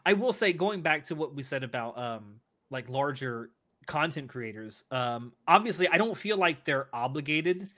[0.04, 3.50] I will say, going back to what we said about um like larger
[3.86, 7.68] content creators, um, obviously I don't feel like they're obligated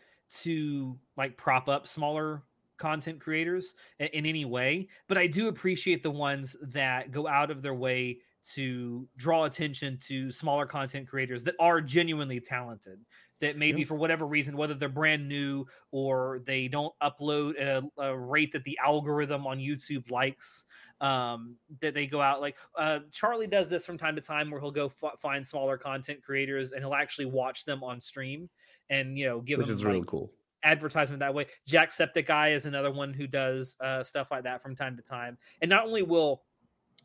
[0.42, 2.42] to like prop up smaller
[2.76, 7.50] content creators in, in any way, but I do appreciate the ones that go out
[7.50, 8.18] of their way
[8.52, 13.00] to draw attention to smaller content creators that are genuinely talented
[13.40, 13.86] that maybe Yeah.
[13.86, 18.52] for whatever reason whether they're brand new or they don't upload at a, a rate
[18.52, 20.64] that the algorithm on youtube likes
[21.00, 24.60] um that they go out like uh charlie does this from time to time where
[24.60, 28.48] he'll go f- find smaller content creators and he'll actually watch them on stream
[28.90, 30.32] and you know give which them is like, really cool.
[30.64, 31.46] advertisement that way.
[31.66, 35.02] Jack Septic Jacksepticeye is another one who does uh, stuff like that from time to
[35.02, 35.38] time.
[35.62, 36.42] And not only will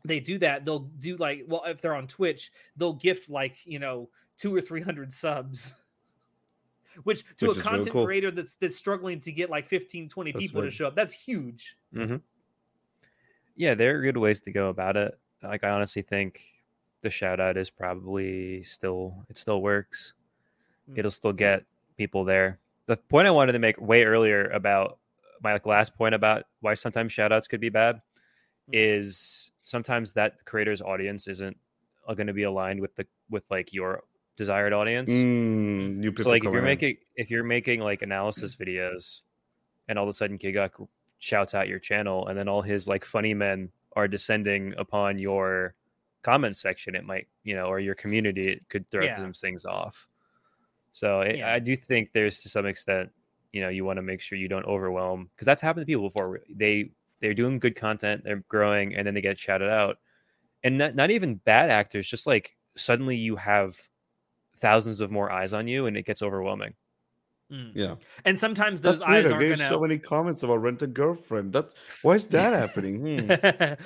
[0.04, 3.78] they do that, they'll do like, well, if they're on Twitch, they'll gift like, you
[3.78, 4.08] know,
[4.38, 5.72] two or 300 subs.
[7.02, 8.04] Which to Which a is really content cool.
[8.06, 11.12] creator that's that's struggling to get like 15, 20 That's people to show up, that's
[11.14, 11.76] huge.
[11.92, 12.16] hmm
[13.56, 15.18] Yeah, there are good ways to go about it.
[15.42, 16.40] Like I honestly think
[17.02, 20.14] the shout out is probably still it still works.
[20.90, 20.98] Mm.
[20.98, 21.64] It'll still get
[21.96, 22.58] people there.
[22.86, 24.98] The point I wanted to make way earlier about
[25.42, 28.00] my like last point about why sometimes shout outs could be bad
[28.70, 28.70] Mm.
[28.72, 31.54] is sometimes that creator's audience isn't
[32.06, 34.04] going to be aligned with the with like your
[34.36, 35.10] desired audience.
[35.10, 36.64] Mm, so like if you're in.
[36.64, 39.22] making if you're making like analysis videos
[39.88, 40.86] and all of a sudden Gigguk
[41.18, 45.74] shouts out your channel and then all his like funny men are descending upon your
[46.22, 49.20] comment section it might you know or your community it could throw Yeah.
[49.20, 50.08] them things off
[50.92, 51.52] so it, Yeah.
[51.52, 53.10] i do think there's to some extent
[53.52, 56.08] you know you want to make sure you don't overwhelm because that's happened to people
[56.08, 56.90] before they
[57.20, 59.98] they're doing good content they're growing and then they get shouted out
[60.62, 63.78] and not, not even bad actors just like suddenly you have
[64.56, 66.74] thousands of more eyes on you and it gets overwhelming
[67.52, 67.74] Mm.
[67.74, 70.80] yeah, And sometimes those that's eyes I aren't get going so many comments about rent
[70.82, 71.52] a girlfriend.
[71.52, 73.00] That's why is that happening?
[73.00, 73.30] Hmm.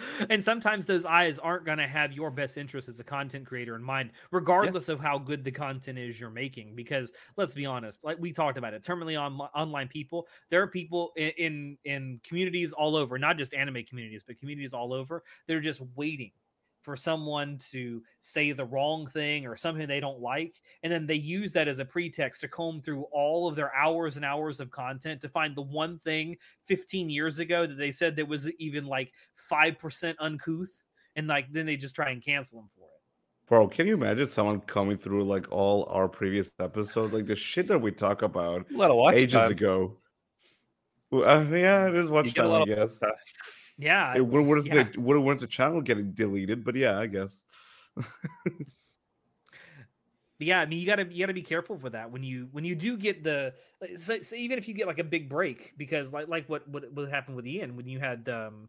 [0.31, 3.74] and sometimes those eyes aren't going to have your best interest as a content creator
[3.74, 6.77] in mind, regardless of how good the content is you're making.
[6.77, 10.69] Because let's be honest, like we talked about it, terminally on online people, there are
[10.69, 15.24] people in, in in communities all over, not just anime communities, but communities all over.
[15.47, 16.31] They're just waiting
[16.82, 21.14] for someone to say the wrong thing or something they don't like and then they
[21.14, 24.70] use that as a pretext to comb through all of their hours and hours of
[24.70, 26.36] content to find the one thing
[26.66, 29.12] 15 years ago that they said that was even like
[29.50, 30.82] 5% uncouth
[31.16, 32.88] and like then they just try and cancel them for it
[33.48, 37.66] Bro, can you imagine someone coming through like all our previous episodes, like the shit
[37.68, 39.50] that we talk about a lot of watch ages time.
[39.50, 39.96] ago?
[41.10, 43.00] Uh, yeah, it is You watch get a time, lot I of guess.
[43.78, 44.82] Yeah It would have yeah.
[44.92, 47.44] the would have went the channel getting deleted, but yeah, I guess.
[50.40, 52.76] yeah i mean you gotta you gotta be careful for that when you when you
[52.76, 56.12] do get the like, say, say even if you get like a big break because
[56.12, 58.68] like like what what, what happened with ian when you had um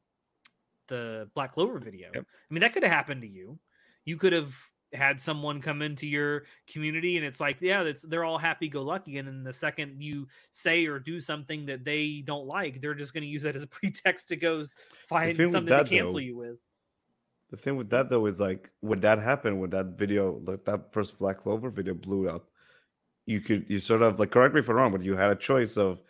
[0.88, 2.26] the black clover video Yep.
[2.28, 3.60] i mean that could have happened to you
[4.04, 4.56] you could have
[4.94, 8.82] had someone come into your community and it's like yeah that's they're all happy go
[8.82, 12.96] lucky and then the second you say or do something that they don't like they're
[12.96, 14.64] just going to use that as a pretext to go
[15.08, 16.58] find thing with something to cancel though, you with
[17.50, 20.94] The thing with that though is like when that happened, when that video, like that
[20.94, 22.48] first Black Clover video blew up,
[23.26, 25.36] you could you sort of like correct me if I'm wrong, but you had a
[25.36, 26.02] choice of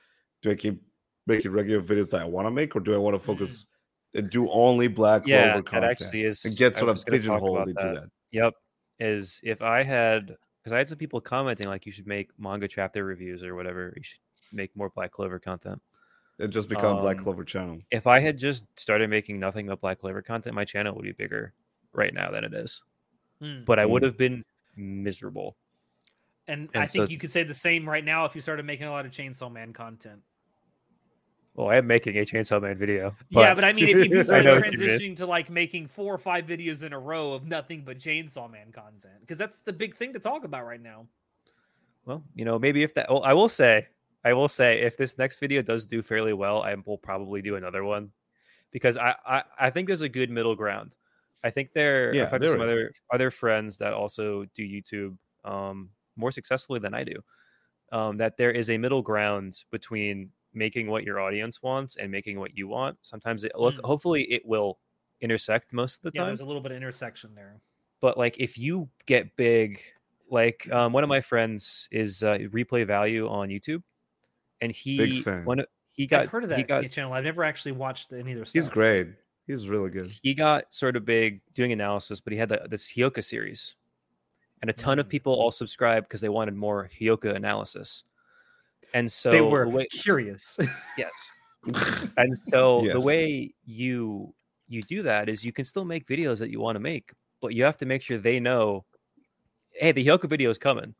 [0.42, 0.82] do I keep
[1.28, 3.68] making regular videos that I want to make, or do I want to focus
[4.16, 4.20] mm.
[4.20, 6.96] and do only Black yeah Clover that content actually is and get I sort of
[6.98, 8.10] was gonna talk pigeonholed about into that.
[8.32, 8.54] Yep.
[9.00, 12.68] Is if I had because I had some people commenting like you should make manga
[12.68, 13.94] chapter reviews or whatever.
[13.96, 14.20] You should
[14.52, 15.82] make more Black Clover content.
[16.38, 17.80] It just become Black Um, Clover channel.
[17.92, 21.12] If I had just started making nothing but Black Clover content, my channel would be
[21.12, 21.54] bigger
[21.94, 22.82] right now than it is.
[23.42, 23.64] Hmm.
[23.66, 24.06] But I would Mm.
[24.08, 24.46] have been
[24.76, 25.56] miserable.
[26.48, 28.88] and, and i think you could say the same right now if you started making
[28.88, 30.22] a lot of chainsaw man content
[31.60, 33.14] Well, I am making a Chainsaw Man video.
[33.28, 35.50] yeah, but I mean, if, if you I started know what you transitioning to like
[35.50, 39.38] making four or five videos in a row of nothing but Chainsaw Man content, because
[39.38, 41.06] that's the big thing to talk about right now.
[42.06, 43.88] well, you know, maybe if that, well, I will say,
[44.24, 47.58] I will say, if this next video does do fairly well, I will probably do
[47.58, 48.12] another one
[48.72, 50.96] because I, I, I think there's a good middle ground.
[51.44, 52.68] I think there, Yeah, I've had there some is.
[52.68, 57.16] other other friends that also do YouTube um, more successfully than I do.
[57.92, 62.40] Um, that there is a middle ground between making what your audience wants and making
[62.40, 62.98] what you want.
[63.02, 63.86] Sometimes it look, Mm.
[63.86, 64.80] hopefully, it will
[65.22, 67.60] intersect most of the Yeah, time there's a little bit of intersection there.
[68.02, 69.82] but like if you get big
[70.32, 73.82] like um, one of my friends is uh, replay value on youtube
[74.62, 77.12] and he one of- he got I've heard of he that got channel.
[77.12, 78.54] I've never actually watched any of their stuff.
[78.54, 79.08] He's great.
[79.48, 80.10] He's really good.
[80.24, 83.76] he got sort of big doing analysis but he had the, this Hyouka series
[84.62, 85.10] and a ton of Mm.
[85.10, 88.06] people all subscribed because they wanted more Hyouka analysis
[88.94, 90.58] and so they the were way- curious.
[90.98, 91.32] yes
[92.18, 94.34] and so the way you
[94.70, 97.12] you do that is you can still make videos that you want to make
[97.42, 98.86] but you have to make sure they know
[99.74, 100.96] hey the Hyouka video is coming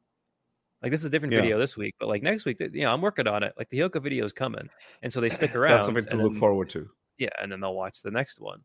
[0.84, 1.42] Like this is a different Yeah.
[1.42, 3.54] video this week, but like next week, you know, I'm working on it.
[3.58, 4.70] Like the Hyouka video is coming,
[5.02, 5.84] and so they stick That's around.
[5.86, 6.90] something to and look then- forward to.
[7.18, 8.62] yeah, and then they'll watch the next one,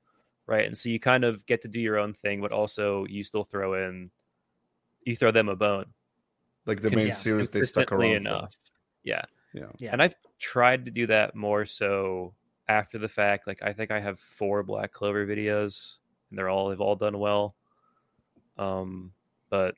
[0.46, 0.64] right?
[0.66, 3.42] And so you kind of get to do your own thing, but also you still
[3.42, 4.10] throw in,
[5.04, 5.86] you throw them a bone.
[6.66, 8.58] Like the main cons- series they stuck consistently around for.
[9.04, 9.24] Enough.
[9.54, 9.68] Yeah, Yeah.
[9.78, 9.90] Yeah.
[9.92, 12.34] and I've tried to do that more so
[12.68, 13.46] after the fact.
[13.46, 15.96] Like I think I have four Black Clover videos,
[16.30, 17.54] and they're all they've all done well.
[18.58, 19.12] Um,
[19.50, 19.74] but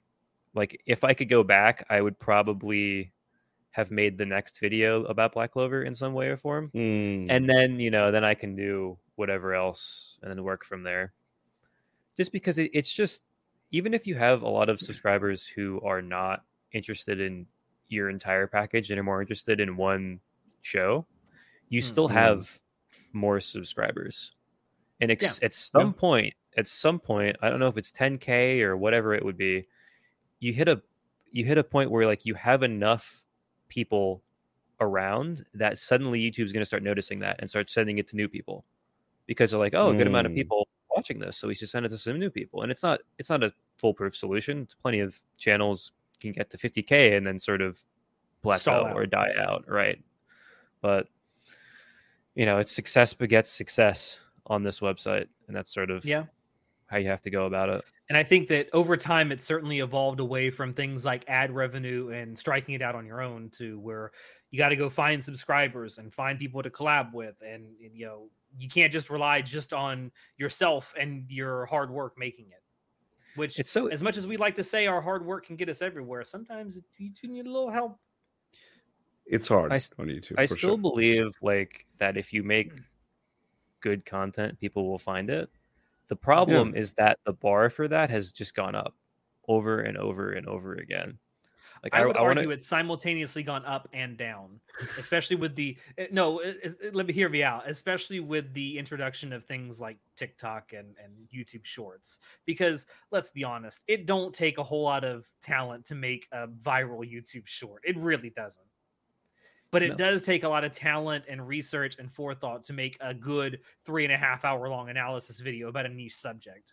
[0.55, 3.13] like if I could go back, I would probably
[3.71, 7.27] have made the next video about Black Clover in some way or form Mm.
[7.29, 11.13] and then you know then i can do whatever else and then work from there
[12.17, 13.23] just because it, it's just
[13.73, 16.43] even if you have a lot of subscribers who are not
[16.73, 17.45] interested in
[17.89, 20.21] your entire package and are more interested in one
[20.63, 21.07] show
[21.69, 22.13] you still Mhm.
[22.13, 22.61] have
[23.13, 24.33] more subscribers
[25.01, 26.01] and ex- at some Yeah.
[26.01, 29.67] point at some point i don't know if it's 10k or whatever it would be
[30.41, 30.83] you hit a
[31.33, 33.25] you hit a point where like you have enough
[33.69, 34.23] people
[34.81, 38.29] around that suddenly YouTube's going to start noticing that and start sending it to new
[38.29, 38.65] people
[39.27, 40.37] because they're like, oh, a good amount of Mm.
[40.37, 42.63] people watching this, so we should send it to some new people.
[42.63, 44.63] And it's not it's not a foolproof solution.
[44.63, 47.81] It's plenty of channels can get to 50k and then sort of
[48.43, 48.97] plateau out.
[48.97, 50.03] or die out, right?
[50.81, 51.09] But
[52.35, 56.25] you know, it's success begets success on this website, and that's sort of Yeah.
[56.87, 57.85] how you have to go about it.
[58.09, 62.11] And I think that over time, it certainly evolved away from things like ad revenue
[62.11, 64.13] and striking it out on your own to where
[64.51, 67.35] you got to go find subscribers and find people to collab with.
[67.43, 72.47] And, you know, you can't just rely just on yourself and your hard work making
[72.51, 72.63] it.
[73.37, 75.69] Which, It's so as much as we like to say our hard work can get
[75.69, 77.99] us everywhere, sometimes you do need a little help.
[79.27, 80.35] It's hard I s- on YouTube.
[80.39, 80.79] I still sure.
[80.79, 82.79] believe like that if you make hmm.
[83.81, 85.51] good content, people will find it.
[86.09, 88.95] The problem is that the bar for that has just gone up
[89.49, 91.19] over and over and over again.
[91.93, 94.61] Like I, would wanna- argue it's simultaneously gone up and down,
[94.99, 96.39] especially with the eh, no.
[96.39, 97.69] eh, eh, eh, Let me hear me out.
[97.69, 103.45] Especially with the introduction of things like TikTok and and YouTube Shorts, because let's be
[103.45, 107.83] honest, it don't take a whole lot of talent to make a viral YouTube short.
[107.85, 108.67] It really doesn't.
[109.73, 109.97] But it No.
[109.97, 114.05] does take a lot of talent and research and forethought to make a good three
[114.05, 116.73] and a half hour long analysis video about a niche subject.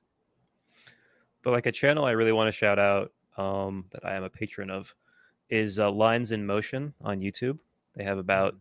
[1.41, 4.30] but like a channel I really want to shout out um, that I am a
[4.30, 4.95] patron of
[5.54, 7.60] is uh, Lines in Motion on YouTube.
[7.96, 8.56] They have about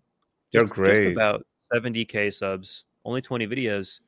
[0.52, 1.12] They're just, just great.
[1.16, 4.00] about 70k subs, only 20 videos,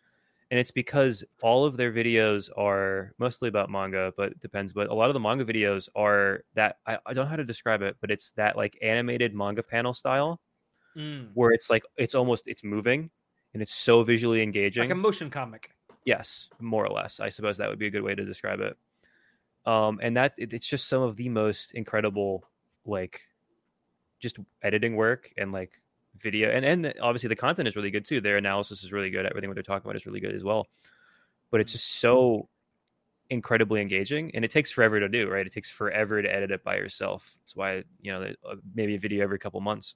[0.51, 4.73] and it's because all of their videos are mostly about manga, but it depends.
[4.73, 7.45] But a lot of the manga videos are that I, I don't know how to
[7.45, 10.41] describe it, but it's that like animated manga panel style
[10.97, 13.11] Mm, where it's like it's almost it's moving
[13.53, 14.83] and it's so visually engaging.
[14.83, 15.75] like a motion comic.
[16.05, 17.19] Yes, more or less.
[17.19, 18.77] I suppose that would be a good way to describe it.
[19.67, 22.47] Um, and that it- it's just some of the most incredible,
[22.85, 23.21] like,
[24.21, 25.81] just editing work and like
[26.19, 28.21] video, and and obviously the content is really good too.
[28.21, 29.27] Their analysis is really good.
[29.27, 30.69] Everything what they're talking about is really good as well.
[31.51, 32.49] But it's just so
[33.31, 35.29] incredibly engaging, and it takes forever to do.
[35.29, 35.47] Right?
[35.47, 37.39] It takes forever to edit it by yourself.
[37.43, 39.95] That's why you know uh, maybe a video every couple months.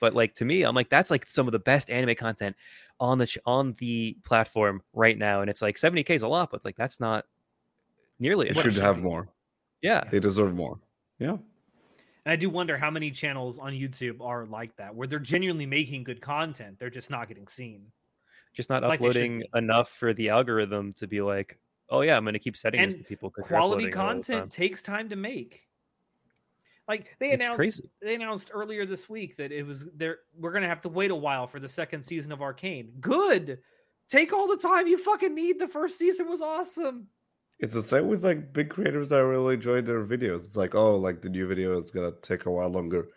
[0.00, 2.56] But like to me, I'm like that's like some of the best anime content
[3.00, 6.50] on the ch- on the platform right now, and it's like 70k is a lot,
[6.50, 7.24] but like that's not
[8.18, 8.48] nearly.
[8.48, 9.28] it should have more.
[9.82, 10.80] Yeah, They deserve more.
[11.18, 11.36] Yeah.
[12.26, 15.64] And I do wonder how many channels on YouTube are like that, where they're genuinely
[15.64, 16.76] making good content.
[16.76, 17.86] They're just not getting seen.
[18.52, 21.56] just not Like uploading enough for the algorithm to be like,
[21.88, 23.30] oh yeah, I'm going to keep setting this to people.
[23.30, 25.68] Quality uploading it all the content time." takes time to make.
[26.88, 27.90] Like they It's announced, crazy.
[28.02, 30.18] they announced earlier this week that it was there.
[30.36, 32.90] We're gonna have to wait a while for the second season of Arcane.
[33.00, 33.60] Good.
[34.08, 35.60] Take all the time you fucking need.
[35.60, 37.06] The first season was awesome.
[37.58, 40.44] It's the same with like big creators that really enjoy their videos.
[40.44, 43.08] It's like, oh, like the new video is gonna take a while longer.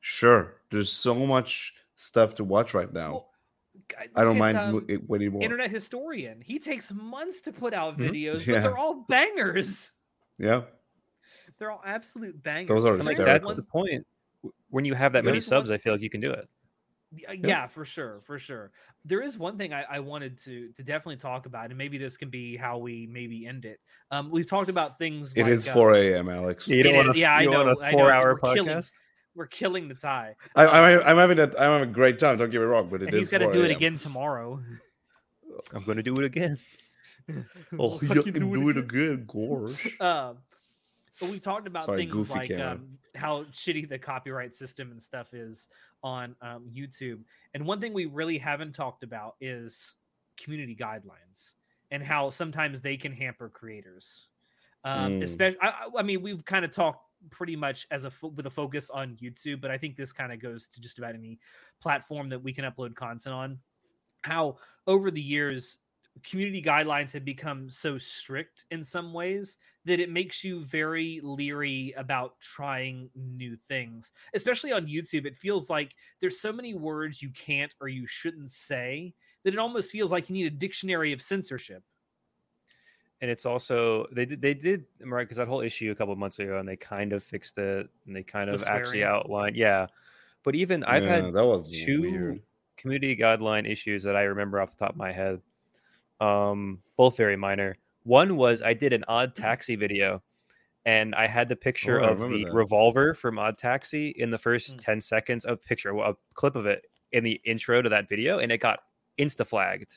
[0.00, 3.10] Sure, there's so much stuff to watch right now.
[3.12, 3.30] Well,
[3.88, 5.42] g- I don't mind um, w- it waiting more.
[5.42, 6.40] Internet historian.
[6.40, 8.10] He takes months to put out Mhm.
[8.10, 9.92] videos, but they're all bangers.
[10.38, 10.62] Yeah,
[11.58, 12.68] They're all absolute bangers.
[12.68, 13.54] Those are like that's hysterical.
[13.54, 14.06] the point.
[14.70, 16.48] When you have that many subs, one- I feel like you can do it.
[17.16, 18.72] Yeah, yeah, for sure, for sure.
[19.04, 22.16] There is one thing I, I wanted to to definitely talk about, and maybe this
[22.16, 23.78] can be how we maybe end it.
[24.10, 25.34] Um, we've talked about things.
[25.34, 26.28] it like, is 4 a.m.
[26.28, 26.68] Alex.
[26.68, 28.54] You don't It want a, yeah, I you want know, a I know, four-hour we're
[28.54, 28.92] killing- podcast.
[29.34, 30.34] We're killing the tie.
[30.54, 32.38] I, I'm, I'm having a I'm having a great time.
[32.38, 34.62] Don't get me wrong, but it and is he's got to do it again tomorrow.
[35.74, 36.58] I'm going to do it again.
[37.78, 39.88] Oh, you can do it again, gosh.
[40.00, 40.38] Um,
[41.20, 45.34] but we talked about Sorry, things like um, how shitty the copyright system and stuff
[45.34, 45.68] is
[46.02, 47.20] on um, YouTube.
[47.54, 49.94] And one thing we really haven't talked about is
[50.36, 51.54] community guidelines
[51.90, 54.26] and how sometimes they can hamper creators.
[54.84, 55.22] Um, Mm.
[55.22, 58.50] Especially, I, I- mean, we've kind of talked pretty much as a fo- with a
[58.50, 61.38] focus on YouTube, but I think this kind of goes to just about any
[61.80, 63.58] platform that we can upload content on.
[64.22, 64.56] How
[64.86, 65.78] over the years
[66.22, 71.94] community guidelines have become so strict in some ways that it makes you very leery
[71.96, 74.12] about trying new things.
[74.34, 78.50] Especially on youtube it feels like there's so many words you can't or you shouldn't
[78.50, 79.14] say
[79.44, 81.82] that it almost feels like you need a dictionary of censorship.
[83.20, 86.18] And it's also they did they did right because that whole issue a couple of
[86.18, 89.56] months ago and they kind of fixed it and they kind The of actually outlined
[89.56, 89.86] yeah.
[90.42, 92.42] But even i've had that was two weird.
[92.76, 95.40] community guideline issues that i remember off the top of my head
[96.20, 100.22] um both very minor one was i did an odd taxi video
[100.86, 102.52] and i had the picture Oh, of the that.
[102.54, 104.80] revolver from odd taxi in the first Mm.
[104.80, 108.50] 10 seconds of picture a clip of it in the intro to that video and
[108.50, 108.80] it got
[109.18, 109.94] insta flagged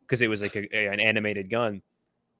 [0.00, 1.82] because it was like a, a- an animated gun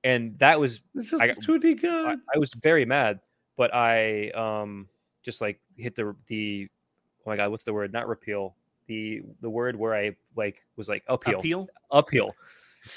[0.04, 2.22] and that was It's just I a got- 2D I, gun.
[2.34, 3.18] I was very mad,
[3.56, 4.88] but I um
[5.24, 6.68] just like hit the the
[7.26, 7.92] oh my god, what's the word?
[7.92, 8.54] Not repeal.
[8.86, 11.40] The the word where I like was like appeal.
[11.40, 12.30] appeal Appeal.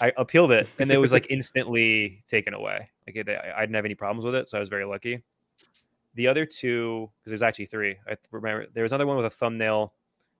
[0.01, 2.89] I appealed it and it was like instantly taken away.
[3.07, 5.21] Like it, I, I didn't have any problems with it, so I was very lucky.
[6.15, 7.95] The other two, because there's actually three.
[8.07, 9.93] I remember there was another one with a thumbnail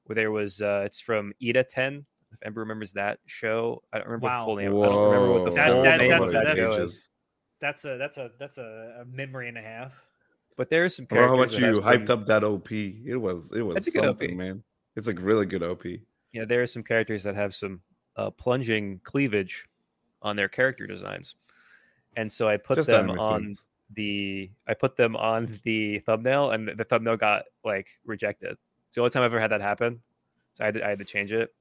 [0.05, 2.05] where there was uh it's from Ida 10.
[2.31, 4.39] If Ember remembers that show, I don't remember Wow.
[4.39, 4.67] the full name.
[4.77, 7.09] I don't remember what the That- full that- name that's- of that that's- show is.
[7.61, 9.93] that's a that's a that's a, a memory and a half
[10.57, 12.71] But there's some I remember how much you hyped some- up that OP.
[12.71, 14.19] It was it was That's a good OP.
[14.19, 14.63] something, man.
[14.95, 15.85] It's a really good OP.
[16.34, 17.81] yeah, there are some characters that have some
[18.20, 19.66] uh, plunging cleavage
[20.22, 21.36] on their character designs,
[22.18, 23.64] and so I put Just them on things.
[23.96, 28.58] the I put them on the thumbnail, and the, the thumbnail got like rejected.
[28.88, 30.02] It's the only time I've ever had that happen,
[30.54, 31.54] so I had to, I had to change it.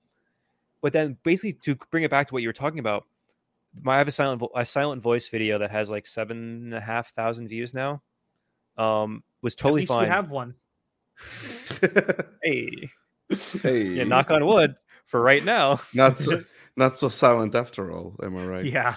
[0.80, 3.04] But then, basically, to bring it back to what you were talking about,
[3.82, 6.74] my I have a silent vo- a silent voice video that has like seven and
[6.74, 8.02] a half thousand views now.
[8.76, 10.06] Um, was totally At least fine.
[10.06, 10.54] you have one
[12.42, 12.90] hey,
[13.62, 14.74] hey, yeah, knock on wood
[15.08, 15.80] for right now.
[15.92, 16.44] not so
[16.76, 18.14] not so silent after all.
[18.22, 18.64] Am I right?
[18.64, 18.94] yeah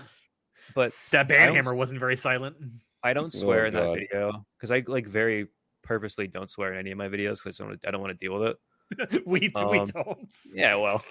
[0.76, 2.56] But that I don't banhammer wasn't very silent
[3.04, 3.98] I don't swear Oh, in that God.
[4.00, 5.48] video because I like very
[5.84, 8.20] purposely don't swear in any of my videos because I don't wanna- I don't want
[8.20, 9.26] to deal with it.
[9.26, 11.04] we we Um, don't Yeah, well,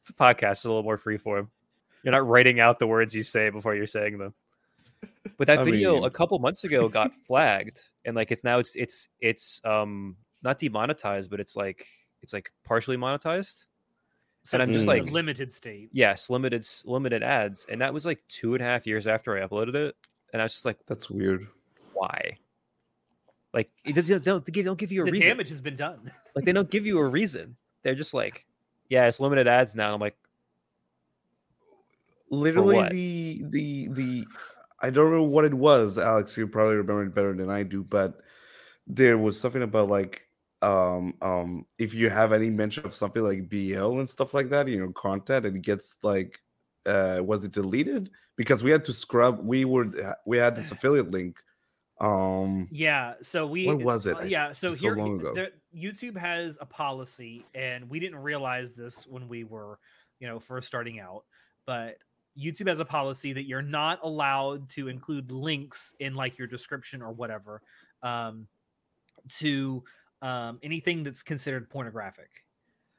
[0.00, 1.48] it's a podcast, it's a little more freeform.
[2.04, 4.34] You're not writing out the words you say before you're saying them.
[5.38, 8.58] But that I video mean- a couple months ago got flagged, and like it's now
[8.60, 11.84] it's it's it's um not demonetized, but it's like
[12.22, 13.64] it's like partially monetized.
[14.46, 18.20] So and I'm just like- limited state Yes, limited limited ads, and that was like
[18.28, 19.96] two and a half years after I uploaded it,
[20.32, 21.46] and I was just like, That's weird.
[21.92, 22.38] why?
[23.52, 25.28] Like it does- they don't give, they don't give you a the reason.
[25.28, 27.56] damage has been done Like they don't give you a reason.
[27.82, 28.46] They're just like,
[28.88, 29.94] yeah, it's limited ads now.
[29.94, 30.16] I'm like,
[32.30, 34.24] Literally the the the
[34.82, 36.36] I don't remember what it was, Alex.
[36.36, 38.18] You probably remember it better than I do, but
[38.86, 40.25] there was something about like
[40.62, 44.68] um um if you have any mention of something like BL and stuff like that,
[44.68, 46.40] you know, content and it gets like
[46.86, 48.10] uh was it deleted?
[48.36, 51.38] Because we had to scrub we were we had this affiliate link.
[52.00, 53.14] Um Yeah.
[53.22, 53.66] So we.
[53.66, 54.16] What was it?
[54.16, 54.52] uh, yeah.
[54.52, 55.34] So So here, long ago.
[55.34, 59.78] there- YouTube has a policy, and we didn't realize this when we were,
[60.20, 61.24] you know, first starting out.
[61.66, 61.98] But
[62.38, 67.00] YouTube has a policy that you're not allowed to include links in like your description
[67.02, 67.62] or whatever
[68.02, 68.46] um,
[69.38, 69.82] to
[70.22, 72.30] um, anything that's considered pornographic.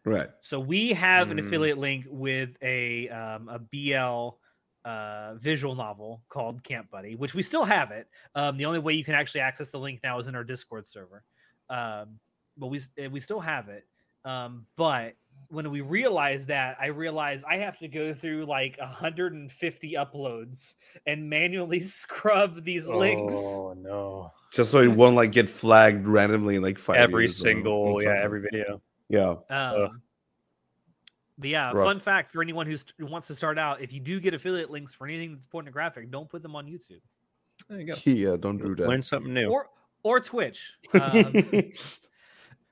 [0.05, 0.29] right.
[0.41, 1.45] So we have an Mm.
[1.45, 4.37] affiliate link with a um, a BL
[4.85, 8.07] uh, visual novel called Camp Buddy, which we still have it.
[8.35, 10.87] Um, the only way you can actually access the link now is in our Discord
[10.87, 11.23] server,
[11.69, 12.19] um,
[12.55, 12.79] but we
[13.11, 13.85] we still have it.
[14.23, 15.15] Um, but
[15.49, 21.29] when we realized that, I realized I have to go through like 150 uploads and
[21.29, 23.33] manually scrub these links.
[23.35, 27.41] oh no, Just so it won't like get flagged randomly in like five every years
[27.43, 28.81] or- or single, yeah, every video.
[29.09, 29.35] yeah.
[29.49, 30.01] Um,
[31.39, 31.85] but yeah, Rough.
[31.85, 34.71] fun fact for anyone who's, who wants to start out: if you do get affiliate
[34.71, 36.99] links for anything that's pornographic, don't put them on YouTube
[37.69, 37.95] There you go.
[38.05, 38.87] Yeah, don't do that.
[38.87, 39.47] Learn something new.
[39.49, 39.69] or
[40.03, 40.73] or Twitch.
[40.99, 41.33] Um,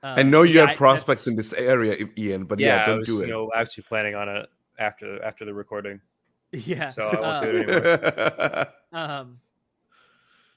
[0.06, 2.86] I um, know you yeah, have prospects that's- in this area, Ian, but yeah, yeah,
[2.86, 3.26] don't was do it.
[3.26, 6.00] you know actually planning on it after after the recording.
[6.52, 6.88] Yeah.
[6.88, 8.66] so I won't do um, it anymore.
[8.92, 9.38] um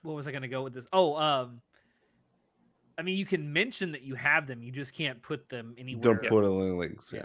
[0.01, 1.61] what was i going to go with this oh um
[2.97, 6.15] i mean you can mention that you have them you just can't put them anywhere
[6.15, 7.13] don't put any links.
[7.13, 7.23] Yeah,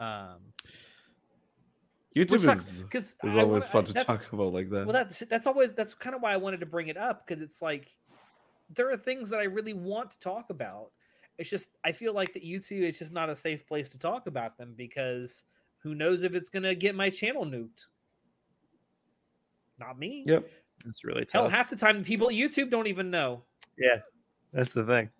[0.00, 0.38] um
[2.16, 4.86] YouTube which sucks is, because is always fun to talk about like that.
[4.86, 7.42] well that's that's always that's kind of why i wanted to bring it up because
[7.42, 7.88] it's like
[8.74, 10.90] there are things that i really want to talk about
[11.40, 14.26] it's just i feel like that youtube is just not a safe place to talk
[14.26, 15.44] about them because
[15.78, 17.86] who knows if it's going to get my channel nuked
[19.78, 20.48] not me yep.
[20.84, 21.32] That's really tough.
[21.32, 21.52] hell tough.
[21.52, 23.42] half the time people at youtube don't even know
[23.80, 24.00] Yeah,
[24.52, 25.10] that's the thing.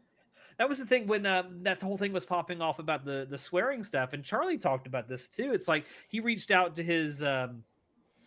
[0.59, 3.39] That was the thing when um, that whole thing was popping off about the the
[3.39, 5.53] swearing stuff, and Charlie talked about this too.
[5.53, 7.65] It's like he reached out to his um,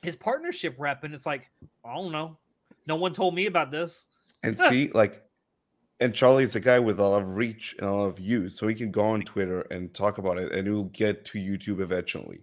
[0.02, 1.52] his partnership rep, and it's like
[1.86, 2.38] I don't know,
[2.88, 4.06] no one told me about this.
[4.42, 5.22] And see, like,
[6.00, 8.68] and Charlie's a guy with a lot of reach and a lot of views, so
[8.68, 11.80] he can go on Twitter and talk about it, and it will get to YouTube
[11.82, 12.42] eventually.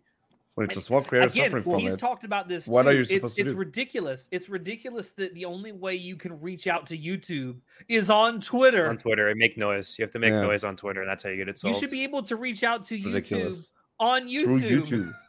[0.54, 2.66] When it's a small creator Again, suffering from he's it, talked about this.
[2.66, 2.96] what are too.
[2.96, 3.56] you It's supposed to it's do?
[3.56, 4.28] ridiculous.
[4.30, 7.56] It's ridiculous that the only way you can reach out to YouTube
[7.88, 8.88] is on Twitter.
[8.88, 9.96] On Twitter, and make noise.
[9.98, 10.42] You have to make Yeah.
[10.42, 12.62] noise on Twitter, and that's how you get it you should be able to reach
[12.64, 13.70] out to YouTube ridiculous.
[14.00, 14.86] on through YouTube.
[14.86, 15.12] YouTube.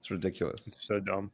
[0.00, 0.68] It's ridiculous.
[0.78, 1.30] so dumb.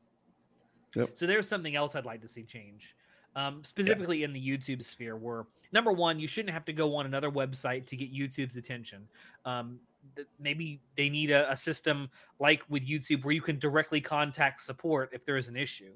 [0.94, 1.12] Yep.
[1.14, 2.94] So there's something else I'd like to see change,
[3.38, 5.16] um, specifically in the YouTube sphere.
[5.16, 9.06] Where number one, you shouldn't have to go on another website to get YouTube's attention.
[9.44, 9.78] Um,
[10.16, 12.10] th- maybe they need a, a system
[12.40, 15.92] like with YouTube where you can directly contact support if there is an issue,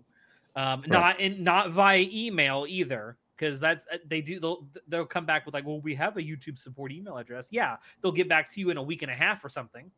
[0.55, 3.17] um, not in not via email either.
[3.37, 6.23] Because that's uh, they do they'll they'll come back with like well we have a
[6.23, 9.15] YouTube support email address yeah they'll get back to you in a week and a
[9.15, 9.91] half or something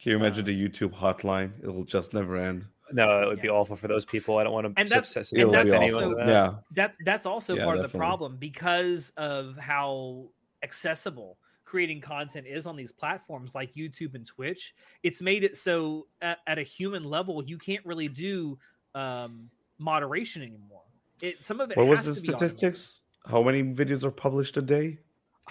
[0.00, 1.52] Can you imagine the YouTube hotline?
[1.62, 2.66] It'll just never end.
[2.92, 4.38] No, it would be awful for those people.
[4.38, 4.80] I don't want to.
[4.80, 6.28] And that's- and that's be also- that.
[6.28, 6.54] Yeah.
[6.72, 10.28] that's that's also Yeah, part of the problem because of how
[10.62, 14.74] accessible creating content is on these platforms like YouTube and Twitch.
[15.02, 18.58] It's made it so at, at a human level you can't really do
[18.94, 19.48] um,
[19.78, 20.82] moderation anymore.
[21.22, 23.00] It some of it What was the to statistics?
[23.26, 24.98] How many videos are published a day?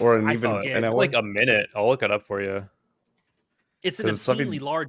[0.00, 0.76] Or an I even forget.
[0.76, 0.96] an It's hour?
[0.96, 1.68] like a minute.
[1.74, 2.68] I'll look it up for you.
[3.82, 4.88] It's an it's something- obscenely large,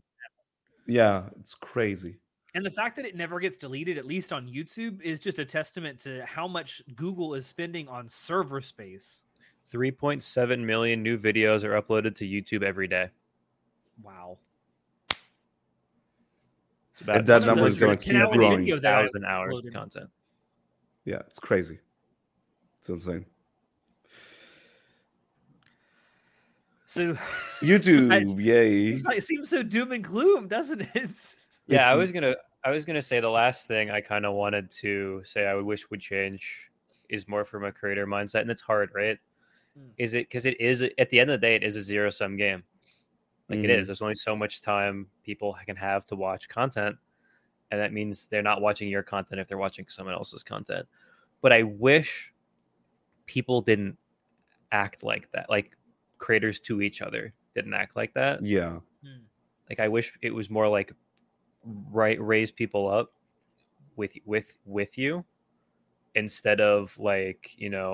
[0.85, 2.17] yeah, it's crazy.
[2.55, 5.45] And the fact that it never gets deleted, at least on YouTube, is just a
[5.45, 9.21] testament to how much Google is spending on server space.
[9.71, 13.09] 3.7 million new videos are uploaded to YouTube every day.
[14.03, 14.38] Wow.
[17.07, 18.59] And that number is going to keep growing.
[18.59, 20.09] video that I thousand hours of content.
[21.05, 21.80] Yeah, it's crazy.
[22.80, 23.25] It's insane.
[26.93, 27.13] So
[27.61, 28.95] YouTube, yay.
[28.97, 30.89] Like- it seems so doom and gloom, doesn't it?
[30.95, 34.33] It's- Yeah, I was gonna I was gonna say the last thing I kind of
[34.33, 36.69] wanted to say I would wish would change
[37.09, 39.17] is more from a creator mindset, and it's hard, right?
[39.79, 39.89] Mm.
[39.97, 42.09] Is it because it is at the end of the day it is a zero
[42.09, 42.63] sum game.
[43.49, 43.79] Like it Mhm.
[43.79, 43.87] is.
[43.87, 46.95] There's only so much time people can have to watch content,
[47.71, 50.87] and that means they're not watching your content if they're watching someone else's content.
[51.41, 52.33] But I wish
[53.25, 53.97] people didn't
[54.71, 55.49] act like that.
[55.49, 55.75] Like
[56.25, 58.35] creators to each other didn't act like that.
[58.57, 58.79] Yeah.
[59.03, 59.23] Hmm.
[59.69, 60.89] like i wish it was more like
[62.01, 63.07] right raise people up
[63.99, 65.23] with with with you
[66.15, 67.91] instead of like you know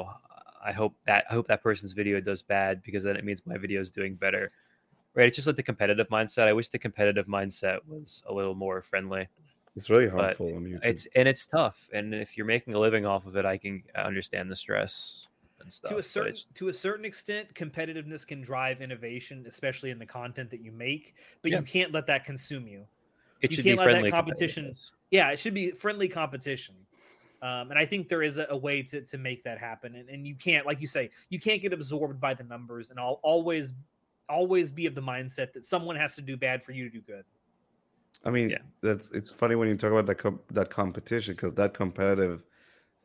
[0.64, 3.58] i hope that i hope that person's video does bad because then it means my
[3.58, 4.52] video is doing better.
[5.16, 5.28] Right?
[5.28, 6.48] It's just like the competitive mindset.
[6.48, 9.28] I wish the competitive mindset was a little more friendly.
[9.76, 10.86] It's really But harmful on YouTube.
[10.92, 11.90] it's and it's tough.
[11.92, 13.82] And if you're making a living off of it i can
[14.12, 15.28] understand the stress
[15.62, 19.90] and stuff to a certain it's- to a certain extent, competitiveness can drive innovation, especially
[19.92, 21.16] in the content that you make.
[21.42, 21.60] But Yeah.
[21.60, 22.88] you can't let that consume you.
[23.42, 24.74] it you should be can't let that friendly competition-
[25.12, 26.76] Yeah, it should be friendly competition.
[27.42, 29.96] Um, and I think there is a, a way to, to make that happen.
[29.96, 33.00] And, and you can't, like you say, you can't get absorbed by the numbers and
[33.00, 33.74] I'll always
[34.28, 37.00] always be of the mindset that someone has to do bad for you to do
[37.02, 37.24] good.
[38.26, 38.58] I mean, Yeah.
[38.82, 42.44] that's it's funny when you talk about that com- that competition because that competitive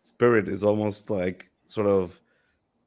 [0.02, 2.20] spirit is almost like sort of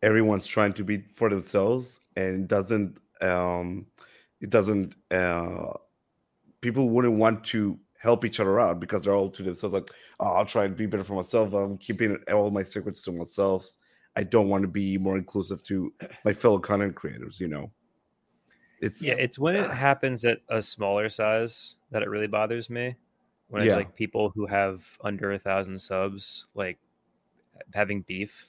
[0.01, 3.85] everyone's trying to be for themselves and it doesn't um
[4.41, 5.73] it doesn't uh
[6.61, 10.25] people wouldn't want to help each other out because they're all to themselves like oh,
[10.25, 11.53] I'll try and be better for myself.
[11.53, 13.67] I'm keeping all my secrets to myself.
[14.15, 15.93] I don't want to be more inclusive to
[16.25, 17.71] my fellow content creators, you know.
[18.81, 22.95] It's Yeah, it's when it happens at a smaller size that it really bothers me.
[23.49, 23.75] When it's Yeah.
[23.77, 26.77] like people who have under a thousand subs, like
[27.73, 28.47] having beef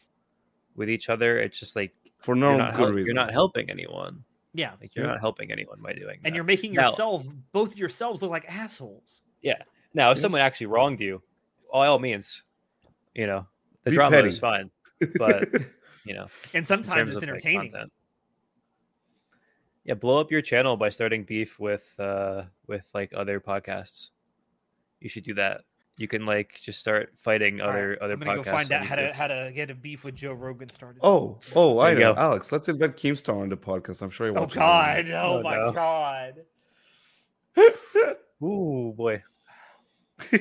[0.78, 1.38] with each other.
[1.38, 3.06] It's just like for you're, no not good help- reason.
[3.06, 4.24] you're not helping anyone.
[4.54, 4.72] Yeah.
[4.80, 5.10] Like you're Yeah.
[5.12, 6.26] not helping anyone by doing that.
[6.28, 9.22] And you're making Now- yourself both yourselves look like assholes.
[9.42, 9.62] yeah.
[9.94, 10.22] Now, if Yeah.
[10.22, 11.22] someone actually wronged you,
[11.72, 12.42] by all means,
[13.14, 13.46] you know,
[13.84, 14.28] the Be drama petty.
[14.28, 14.70] is fine.
[15.18, 15.50] but-
[16.04, 17.70] You know, And just in sometimes it's of, like, entertaining.
[17.70, 17.92] content.
[19.84, 24.10] Yeah, blow up your channel by starting beef with uh with like other podcasts.
[25.00, 25.62] You should do that.
[25.98, 28.44] You can like just start fighting All right, other other I'm gonna podcasts.
[28.44, 31.00] go find out how to how to get a beef with Joe Rogan started.
[31.02, 32.14] Oh, oh, I know.
[32.14, 32.20] go.
[32.20, 34.00] Alex, let's invite Keemstar on the podcast.
[34.00, 34.54] I'm sure he Oh watches.
[34.56, 35.10] God!
[35.10, 35.72] Oh, Oh, my no.
[35.72, 36.34] God!
[38.42, 39.22] Ooh boy.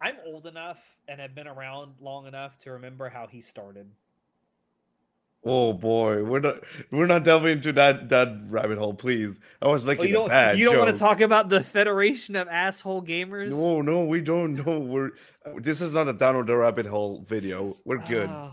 [0.00, 3.88] I'm old enough and have been around long enough to remember how he started.
[5.44, 6.56] Oh boy, we're not
[6.90, 9.38] we're not delving into that that rabbit hole, please.
[9.62, 12.34] I was making Well, you don't bad you don't want to talk about the Federation
[12.34, 13.50] of Asshole Gamers?
[13.50, 14.54] No, no, we don't.
[14.54, 14.78] know.
[14.80, 15.10] we're
[15.58, 17.76] this is not a download the rabbit hole video.
[17.84, 18.28] We're good.
[18.28, 18.52] Oh.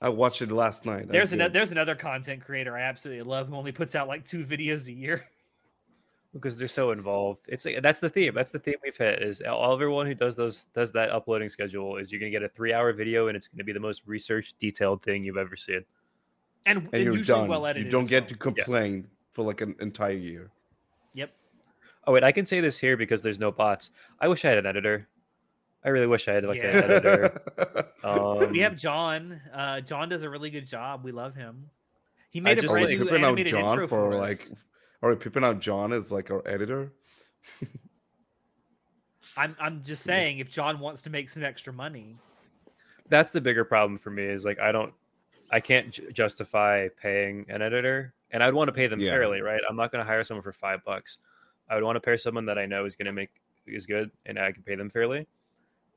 [0.00, 1.08] I watched it last night.
[1.08, 4.44] There's another there's another content creator I absolutely love who only puts out like two
[4.44, 5.24] videos a year.
[6.32, 7.42] because they're so involved.
[7.48, 8.34] It's like, that's the theme.
[8.34, 9.22] That's the theme we've hit.
[9.22, 12.48] Is all everyone who does those does that uploading schedule is you're gonna get a
[12.48, 15.84] three hour video and it's gonna be the most researched, detailed thing you've ever seen.
[16.66, 17.48] And, and and you're usually done.
[17.48, 17.86] well edited.
[17.86, 18.28] you don't get well.
[18.28, 20.50] to complain for like an entire year.
[21.14, 21.30] Yep.
[22.06, 23.90] Oh wait, I can say this here because there's no bots.
[24.20, 25.08] I wish I had an editor.
[25.84, 26.78] I really wish I had like Yeah.
[26.78, 27.42] an editor.
[28.04, 29.40] Um, we have John.
[29.54, 31.04] Uh, John does a really good job.
[31.04, 31.70] We love him.
[32.30, 34.50] He made a just, brand like, new out animated John intro for for like, us.
[35.02, 36.92] are we pimping out John as like our editor?
[39.36, 42.16] I'm I'm just saying, if John wants to make some extra money,
[43.08, 44.24] that's the bigger problem for me.
[44.24, 44.92] Is like I don't,
[45.52, 49.10] I can't ju- justify paying an editor, and I'd want to pay them Yeah.
[49.10, 49.60] fairly, right?
[49.68, 51.18] I'm not going to hire someone for five bucks.
[51.68, 53.30] I would want to pay someone that I know is going to make
[53.66, 55.28] is good, and I can pay them fairly.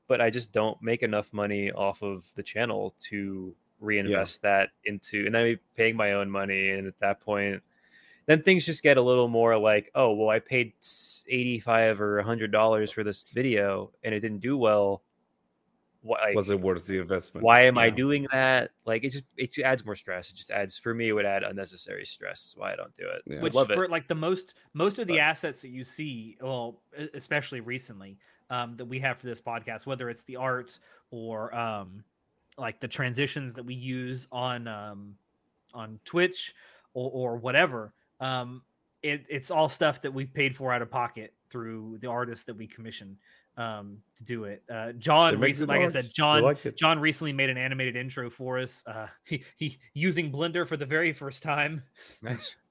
[0.08, 5.26] But I just don't make enough money off of the channel to reinvest that into,
[5.26, 7.64] and then I'd be paying my own money, and at that point,
[8.28, 10.74] then things just get a little more like, oh, well, I paid
[11.28, 15.02] eighty-five or hundred dollars for this video, and it didn't do well.
[16.06, 17.44] What like, Was it worth the investment?
[17.44, 18.70] why am I doing that?
[18.86, 20.30] Like it just it just adds more stress.
[20.30, 21.10] It just adds for me.
[21.10, 22.44] It would add unnecessary stress.
[22.44, 23.24] That's why I don't do it.
[23.26, 23.42] Yeah.
[23.42, 23.74] which love it.
[23.74, 26.80] for like the most most of the But- assets that you see, well,
[27.16, 28.20] especially recently,
[28.52, 30.78] um, that we have for this podcast, whether it's the art
[31.10, 32.04] or um,
[32.58, 35.16] like the transitions that we use on um,
[35.74, 36.54] on Twitch
[36.94, 38.62] or, or whatever, um,
[39.02, 42.56] it, it's all stuff that we've paid for out of pocket through the artists that
[42.56, 43.18] we commission
[43.58, 44.64] um, to do it.
[44.72, 46.76] Uh, John, recently, like I said, John like.
[46.76, 48.84] John recently made an animated intro for us.
[48.86, 51.84] Uh, he, he using Blender for the very first time.
[52.22, 52.56] Nice.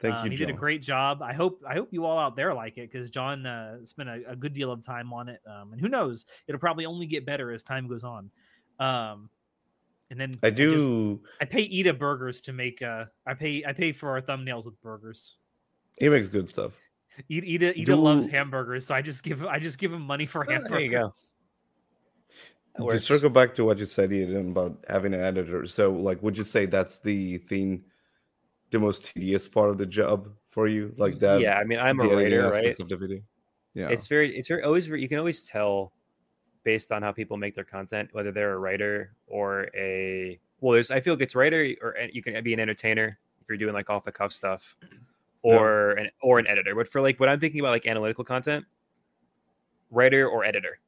[0.00, 0.48] Thank Um, you, he John.
[0.48, 1.22] did a great job.
[1.22, 4.22] I hope I hope you all out there like it because John uh, spent a,
[4.28, 5.40] a good deal of time on it.
[5.46, 8.30] Um, and who knows, it'll probably only get better as time goes on.
[8.80, 9.30] Um,
[10.10, 11.20] and then I do.
[11.40, 12.82] I pay Ida burgers to make.
[12.82, 15.36] Uh, I pay I pay for our thumbnails with burgers.
[15.98, 16.72] He makes good stuff.
[17.18, 20.26] I- Ida Ida loves Do- hamburgers, so I just give I just give him money
[20.26, 20.70] for hamburgers.
[20.70, 21.12] there you go.
[22.78, 25.66] That To circle back to what you said, Ian, about having an editor.
[25.66, 27.84] So, like, would you say that's the thing,
[28.70, 30.92] the most tedious part of the job for you?
[30.98, 31.40] Like that?
[31.40, 32.78] yeah, I mean, I'm a the editing writer, right?
[32.78, 33.20] Of the video.
[33.72, 33.88] Yeah.
[33.88, 34.88] It's very, it's very always.
[34.88, 35.92] You can always tell
[36.64, 40.38] based on how people make their content whether they're a writer or a.
[40.60, 40.90] Well, there's.
[40.90, 43.88] I feel like it's writer or you can be an entertainer if you're doing like
[43.88, 44.76] off the cuff stuff,
[45.54, 46.74] or an or an editor.
[46.74, 48.64] But for like what I'm thinking about, like analytical content,
[49.90, 50.78] writer or editor.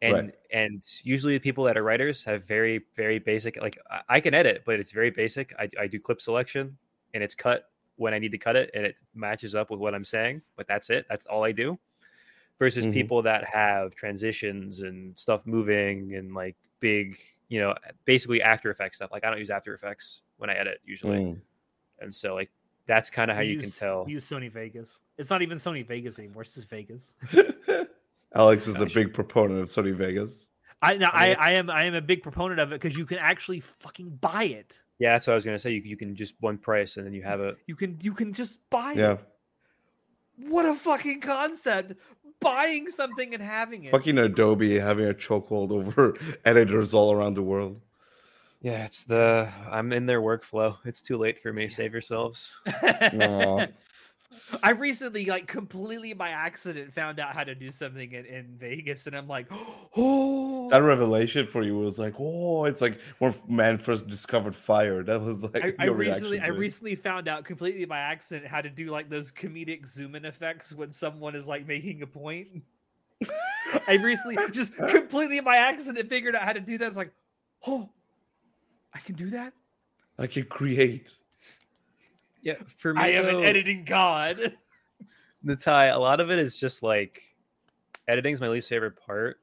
[0.00, 0.34] And Right.
[0.52, 4.34] and usually the people that are writers have very very basic like I- I can
[4.34, 5.54] edit, but it's very basic.
[5.58, 6.76] I, I do clip selection
[7.14, 9.94] and it's cut when I need to cut it and it matches up with what
[9.94, 10.42] I'm saying.
[10.56, 11.06] But that's it.
[11.08, 11.78] That's all I do.
[12.58, 12.92] Versus Mhm.
[12.92, 17.18] people that have transitions and stuff moving and like big,
[17.48, 17.74] you know,
[18.04, 19.12] basically After Effects stuff.
[19.12, 21.40] Like I don't use After Effects when I edit usually, Mm.
[22.00, 22.50] and so like
[22.86, 24.04] that's kind of how We you can tell.
[24.08, 25.00] use Sony Vegas.
[25.18, 26.42] It's not even Sony Vegas anymore.
[26.42, 27.14] It's just Vegas.
[28.34, 30.48] Alex is a big proponent of Sony Vegas.
[30.80, 33.06] I no, I I, I am I am a big proponent of it because you
[33.06, 34.80] can actually fucking buy it.
[34.98, 35.70] Yeah, that's what I was gonna say.
[35.72, 37.56] You, you can just one price and then you have it.
[37.66, 39.12] You can you can just buy Yeah.
[39.12, 39.20] it.
[40.48, 41.92] What a fucking concept!
[42.40, 43.92] Buying something and having it.
[43.92, 46.14] Fucking Adobe having a chokehold over
[46.44, 47.80] editors all around the world.
[48.62, 50.76] Yeah, it's the I'm in their workflow.
[50.84, 51.68] It's too late for me.
[51.68, 52.52] Save yourselves.
[52.82, 53.66] Aw.
[54.62, 59.06] I recently, like, completely by accident, found out how to do something in, in Vegas,
[59.06, 59.46] and I'm like,
[59.96, 65.02] oh, That revelation for you was like, oh, it's like when man first discovered fire.
[65.02, 68.60] That was like I, I recently, reaction I recently found out completely by accident how
[68.60, 72.48] to do like those comedic zoom in effects when someone is like making a point.
[73.88, 76.86] I recently just completely by accident figured out how to do that.
[76.88, 77.12] It's like,
[77.66, 77.88] oh,
[78.94, 79.52] I can do that.
[80.18, 81.08] I can create.
[82.42, 84.38] Yeah, for me, I am an editing god.
[85.44, 85.86] the tie.
[85.86, 87.22] A lot of it is just like
[88.08, 89.38] editing is my least favorite part,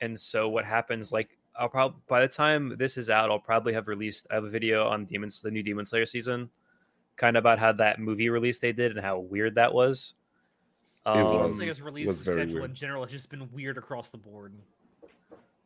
[0.00, 1.12] and so what happens?
[1.12, 4.26] Like, I'll probably by the time this is out, I'll probably have released.
[4.30, 6.50] I have a video on Demons, the new Demon Slayer season,
[7.16, 10.12] kind of about how that movie release they did and how weird that was.
[11.06, 12.64] It Um, Demon was- Slayer's release was very weird.
[12.64, 14.52] in general has just been weird across the board.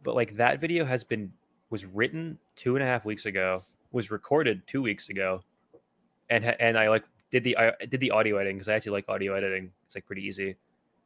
[0.03, 1.33] but like that video has been
[1.71, 5.43] was written two and a half weeks ago was recorded two weeks ago
[6.29, 9.09] and and i like did the i did the audio editing because i actually like
[9.09, 9.71] audio editing.
[9.87, 10.57] It's like pretty easy.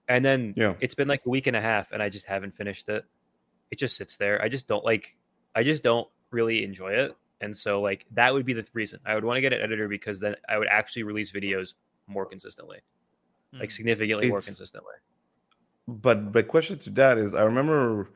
[0.09, 0.75] And then Yeah.
[0.81, 3.05] it's been like a week and a half and i just haven't finished it.
[3.71, 4.41] It just sits there.
[4.43, 5.17] I just don't like
[5.55, 7.17] i just don't really enjoy it.
[7.41, 9.01] And so like that would be the reason.
[9.05, 11.75] I would want to get an editor because then I would actually release videos
[12.07, 12.79] more consistently,
[13.53, 13.73] like Mm.
[13.73, 14.95] significantly more consistently.
[15.87, 18.09] But the question to that is, I remember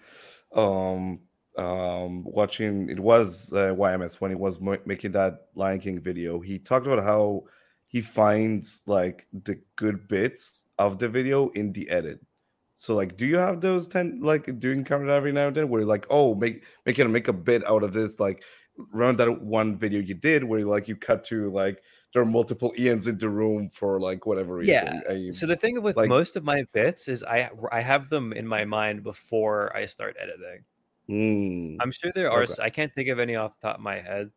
[0.52, 1.20] um
[1.58, 6.40] um watching it was uh, YMS when he was mo- making that Lion King video.
[6.40, 7.44] He talked about how
[7.88, 12.20] he finds like the good bits of the video in the edit.
[12.76, 15.56] So like, do you have those ten like do you encounter that every now and
[15.56, 18.20] then where you're like, oh, make make it make a bit out of this?
[18.20, 18.44] Like,
[18.92, 21.82] remember that one video you did where you like you cut to like
[22.14, 24.74] there are multiple Ians in the room for like whatever reason.
[25.08, 28.32] Yeah, So the thing with like- most of my bits is I I have them
[28.32, 30.64] in my mind before I start editing.
[31.10, 31.76] Mm.
[31.80, 32.42] I'm sure there are.
[32.42, 32.62] Okay.
[32.62, 34.30] I can't think of any off the top of my head,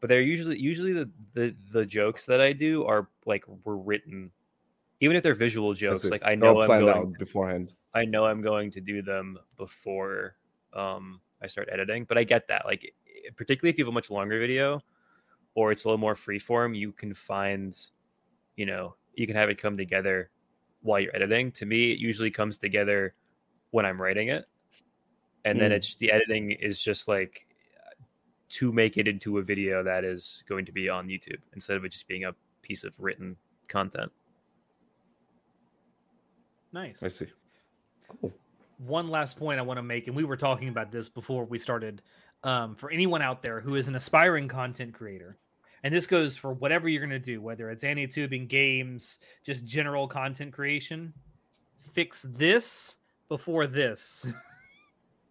[0.00, 4.30] but they're usually usually the the the jokes that I do are like were written,
[5.00, 6.04] even if they're visual jokes.
[6.04, 6.88] Like I know I'm going.
[6.88, 7.74] out beforehand.
[7.94, 10.36] I know I'm going to do them before
[10.72, 12.64] um I start editing, but I get that.
[12.64, 12.94] Like
[13.36, 14.82] particularly if you have a much longer video
[15.54, 17.76] or it's a little more freeform, you can find,
[18.56, 20.30] you know, you can have it come together
[20.82, 21.50] while you're editing.
[21.52, 23.14] To me, it usually comes together
[23.70, 24.46] when I'm writing it.
[25.50, 25.74] And then Mm.
[25.76, 27.46] it's the editing is just like
[28.50, 31.84] to make it into a video that is going to be on YouTube instead of
[31.84, 33.36] it just being a piece of written
[33.68, 34.10] content.
[36.72, 37.02] Nice.
[37.02, 37.26] I see.
[38.20, 38.32] Cool.
[38.78, 41.58] one last point I want to make, and we were talking about this before we
[41.58, 42.00] started.
[42.44, 45.36] Um, for anyone out there who is an aspiring content creator,
[45.82, 50.06] and this goes for whatever you're going to do, whether it's AniTubing, games, just general
[50.06, 51.12] content creation,
[51.92, 52.96] fix this
[53.28, 54.26] before this.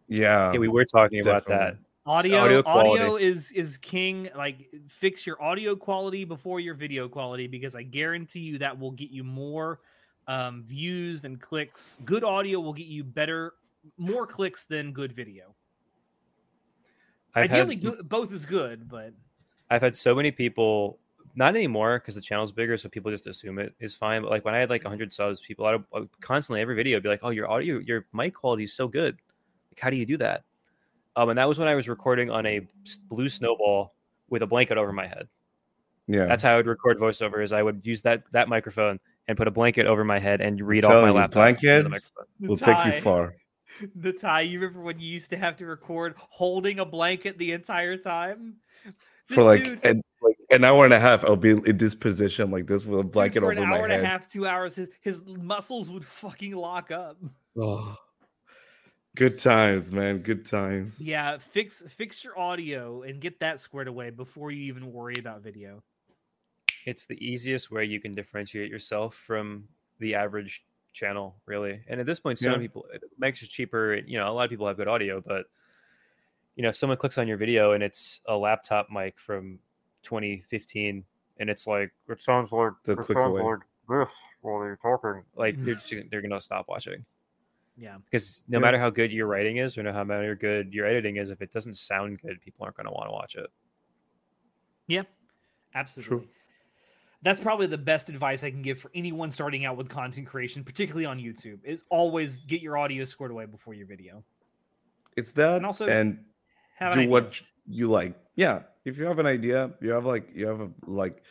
[0.08, 0.54] Yeah.
[0.54, 1.78] yeah, we were talking about that.
[2.06, 7.48] audio audio audio, is is king like fix your audio quality before your video quality
[7.48, 9.82] because i guarantee you that will get you more
[10.30, 13.56] um, views and clicks good audio will get you better
[13.98, 15.54] more clicks than good video
[17.36, 19.12] I've ideally had, good, both is good but
[19.70, 21.00] I've had so many people,
[21.36, 24.22] not anymore because the channel's bigger, so people just assume it is fine.
[24.22, 26.76] But like when I had like 100 subs, people I would, I would constantly every
[26.76, 29.18] video be like, "Oh, your audio, your mic quality is so good.
[29.78, 30.44] Like, how do you do that?"
[31.16, 32.62] Um, and that was when I was recording on a
[33.10, 33.94] blue snowball
[34.30, 35.28] with a blanket over my head.
[36.08, 36.26] Yeah.
[36.26, 37.44] That's how I would record voiceover.
[37.44, 40.62] Is I would use that that microphone and put a blanket over my head and
[40.62, 41.48] read off my you, laptop.
[41.50, 42.26] into the blankets microphone.
[42.40, 43.36] The will take you far.
[43.96, 47.52] the tie you remember when you used to have to record holding a blanket the
[47.52, 48.56] entire time
[49.28, 51.94] This For like dude- an, like an hour and a half, I'll be in this
[51.94, 54.04] position like this with a dude, blanket for over an my hour and head.
[54.04, 57.18] a half two hours his, his muscles would fucking lock up
[57.60, 57.96] Oh.
[59.18, 60.20] Good times, man.
[60.20, 61.02] Good times.
[61.02, 65.42] Yeah, fix fix your audio and get that squared away before you even worry about
[65.42, 65.82] video.
[66.86, 69.68] it's the easiest way you can differentiate yourself from
[70.00, 70.64] the average
[70.94, 72.58] channel really and at this point some Yeah.
[72.60, 75.46] people it makes it cheaper you know a lot of people have good audio but
[76.56, 79.60] you know if someone clicks on your video and it's a laptop mic from
[80.04, 81.04] 2015
[81.40, 83.44] and it's like it sounds like They'll it click sounds away.
[83.44, 83.60] like
[84.08, 87.04] this while you're talking like they're, just, they're gonna stop watching
[87.80, 87.98] Yeah.
[88.10, 88.62] because no Yeah.
[88.62, 91.42] matter how good your writing is or no matter how good your editing is if
[91.42, 93.48] it doesn't sound good people aren't going to want to watch it
[94.88, 95.04] Yeah.
[95.76, 96.28] Absolutely.
[97.24, 100.64] That's probably the best advice I can give for anyone starting out with content creation,
[100.64, 104.24] particularly on YouTube, is always get your audio squared away before your video.
[105.18, 106.24] It's that And also and
[106.78, 107.12] Have an do idea.
[107.12, 108.16] what you like.
[108.36, 108.64] Yeah.
[108.86, 111.22] If you have an idea, you have like you have a like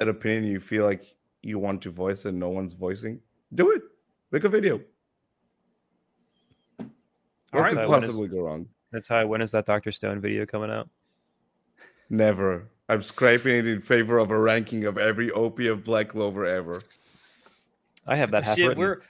[0.00, 1.02] an opinion you feel like
[1.42, 3.20] you want to voice and no one's voicing,
[3.54, 3.82] do it.
[4.30, 4.80] Make a video.
[7.52, 8.66] All What right, could well, when is- possibly go wrong?
[8.90, 10.88] that's how when is that dr stone video coming out
[12.10, 12.68] Never.
[12.88, 16.80] I'm scraping it in favor of a ranking of every OP of Black Clover ever.
[18.06, 18.82] i have that half Shit, written.
[18.82, 19.00] we're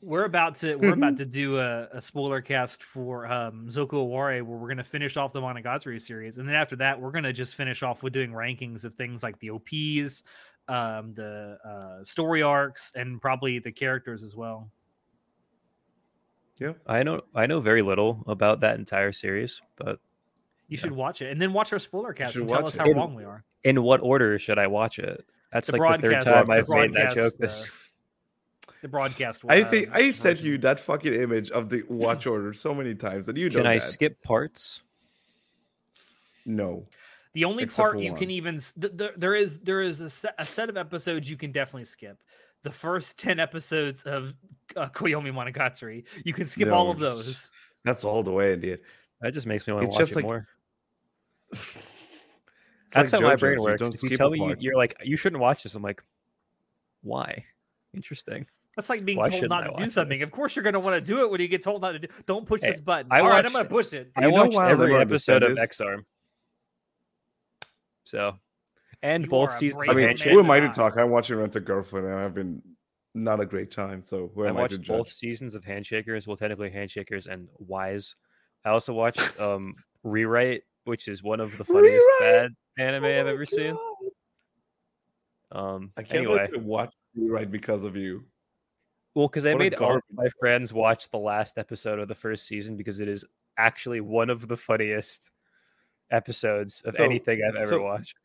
[0.00, 4.42] we're about to we're about to do a, a spoiler cast for um Zoku Owari
[4.42, 7.54] where we're gonna finish off the Monogatari series, and then after that we're gonna just
[7.54, 10.24] finish off with doing rankings of things like the OPs,
[10.66, 14.68] um, the uh, story arcs, and probably the characters as well.
[16.60, 16.72] Yeah.
[16.86, 20.00] I know I know very little about that entire series, but
[20.68, 20.80] You Yeah.
[20.82, 22.80] should watch it and then watch our spoiler cast should and tell us it.
[22.80, 23.42] how In- wrong we are.
[23.64, 25.24] in what order should I watch it?
[25.52, 27.34] That's The like the third time the I've made that joke.
[27.38, 27.70] This
[28.82, 29.44] The broadcast.
[29.48, 33.26] I think I sent you that fucking image of the watch order so many times
[33.26, 33.80] that you know can I that.
[33.82, 34.82] skip parts?
[36.44, 36.86] No.
[37.34, 38.18] The only except part you one.
[38.20, 41.28] can even s- th- th- there is there is a set, a set of episodes
[41.28, 42.18] you can definitely skip.
[42.64, 44.34] The first ten episodes of
[44.76, 47.50] uh, Koyomi Monogatari, you can skip all of those.
[47.84, 48.80] That's all the way, dude.
[49.20, 50.48] That just makes me want to It's watch just it like- more.
[52.92, 53.82] That's like how my brain you works.
[53.82, 56.02] don't If you tell me you, you're like you shouldn't watch this, I'm like,
[57.02, 57.44] why?
[57.94, 58.46] Interesting.
[58.76, 60.18] That's like being Why told shouldn't I to do something.
[60.20, 60.26] this?
[60.26, 61.98] Of course, you're going to want to do it when you get told not to
[61.98, 62.06] do.
[62.26, 63.08] Don't push Hey, this button.
[63.10, 64.10] I All right, I'm going to push it.
[64.16, 66.06] I You watched every episode of EX-ARM.
[68.04, 68.36] So,
[69.02, 70.96] and You both seasons I mean, who am I to talk?
[70.98, 72.62] I'm watching Rent a Girlfriend and I've been
[73.14, 74.02] not a great time.
[74.02, 75.14] So who I am I, to watched both judge?
[75.14, 76.26] seasons of Handshakers.
[76.26, 78.14] Well, technically Handshakers and W'z.
[78.64, 82.50] I also watched um Rewrite, which is one of the funniest Rewrite!
[82.76, 83.76] bad anime Oh I've my ever seen.
[85.50, 88.24] Um, I can't anyway, believe I watched right because of you.
[89.14, 92.46] well, because I made all of my friends watch the last episode of the first
[92.46, 93.24] season because it is
[93.56, 95.30] actually one of the funniest
[96.10, 98.16] episodes of So- anything I've ever so- watched.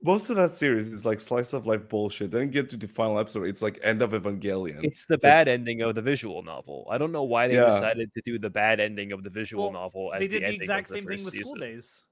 [0.00, 2.30] Most of that series is like slice of life bullshit.
[2.30, 4.84] Then you get to the final episode, it's like end of Evangelion.
[4.84, 6.86] It's the It's like- bad ending of the visual novel.
[6.88, 7.64] I don't know why they Yeah.
[7.64, 10.46] decided to do the bad ending of the visual Well, novel as They did the
[10.46, 11.44] ending exact of the same thing with season.
[11.44, 12.04] School Days.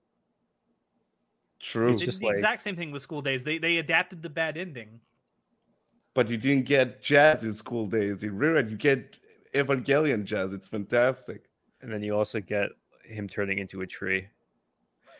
[1.61, 3.45] True, It's just the like- exact same thing with School Days.
[3.45, 5.01] They they adapted the bad ending.
[6.15, 8.23] but you didn't get jazz in school days.
[8.25, 9.19] In Rewrite, you get
[9.53, 10.55] Evangelion jazz.
[10.55, 11.43] It's fantastic.
[11.83, 12.71] And then you also get
[13.05, 14.27] him turning into a tree.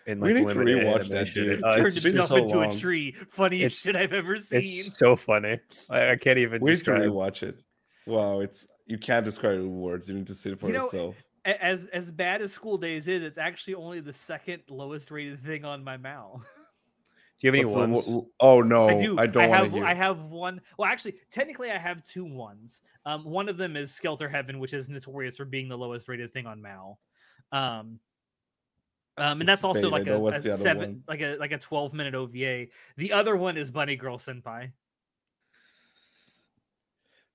[0.07, 1.45] In We like need to limited rewatch that, animation.
[1.45, 1.65] dude.
[1.65, 2.73] Uh, Turned it's, himself so into long.
[2.73, 3.13] a tree.
[3.31, 4.59] Funniest It's- shit I've ever seen.
[4.61, 5.59] it's so funny.
[5.91, 7.03] I, I can't even We need to describe.
[7.03, 7.59] rewatch it.
[8.07, 10.09] Wow, it's you can't describe it with words.
[10.09, 11.17] You need to see it for You know, yourself.
[11.45, 15.65] As as bad as School Days is, it's actually only the second lowest rated thing
[15.65, 16.41] on my MAL.
[17.39, 18.07] Do you have any What's ones?
[18.09, 19.19] wo- oh no, I do.
[19.19, 19.65] I don't I have.
[19.67, 19.85] to hear.
[19.85, 20.61] I have one.
[20.79, 22.81] Well, actually, technically, I have two ones.
[23.05, 26.33] Um, one of them is Skelter Heaven, which is notorious for being the lowest rated
[26.33, 26.99] thing on MAL.
[27.53, 28.01] Um,
[29.19, 31.03] um, and It's that's also bait, like a, a seven, one.
[31.09, 32.67] like a like a twelve minute OVA.
[32.97, 34.71] The other one is Bunny Girl Senpai.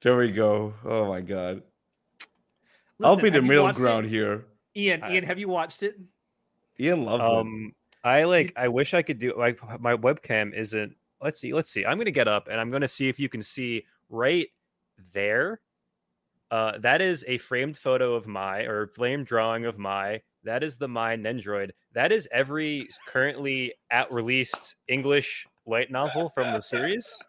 [0.03, 0.73] There we go.
[0.83, 1.61] Oh my god.
[3.03, 3.81] I'll be the middle watched it?
[3.81, 4.45] ground here.
[4.75, 5.99] Ian, I- Ian, have you watched it?
[6.79, 7.31] Ian loves it.
[7.31, 8.53] Um, I like.
[8.55, 9.33] I wish I could do.
[9.37, 10.95] Like my webcam isn't.
[11.21, 11.53] Let's see.
[11.53, 11.85] Let's see.
[11.85, 14.47] I'm gonna get up and I'm gonna see if you can see right
[15.13, 15.61] there.
[16.49, 20.21] Uh, that is a framed photo of my or framed drawing of my.
[20.43, 21.71] That is the my Nendroid.
[21.93, 27.23] That is every currently at released English light novel from the series,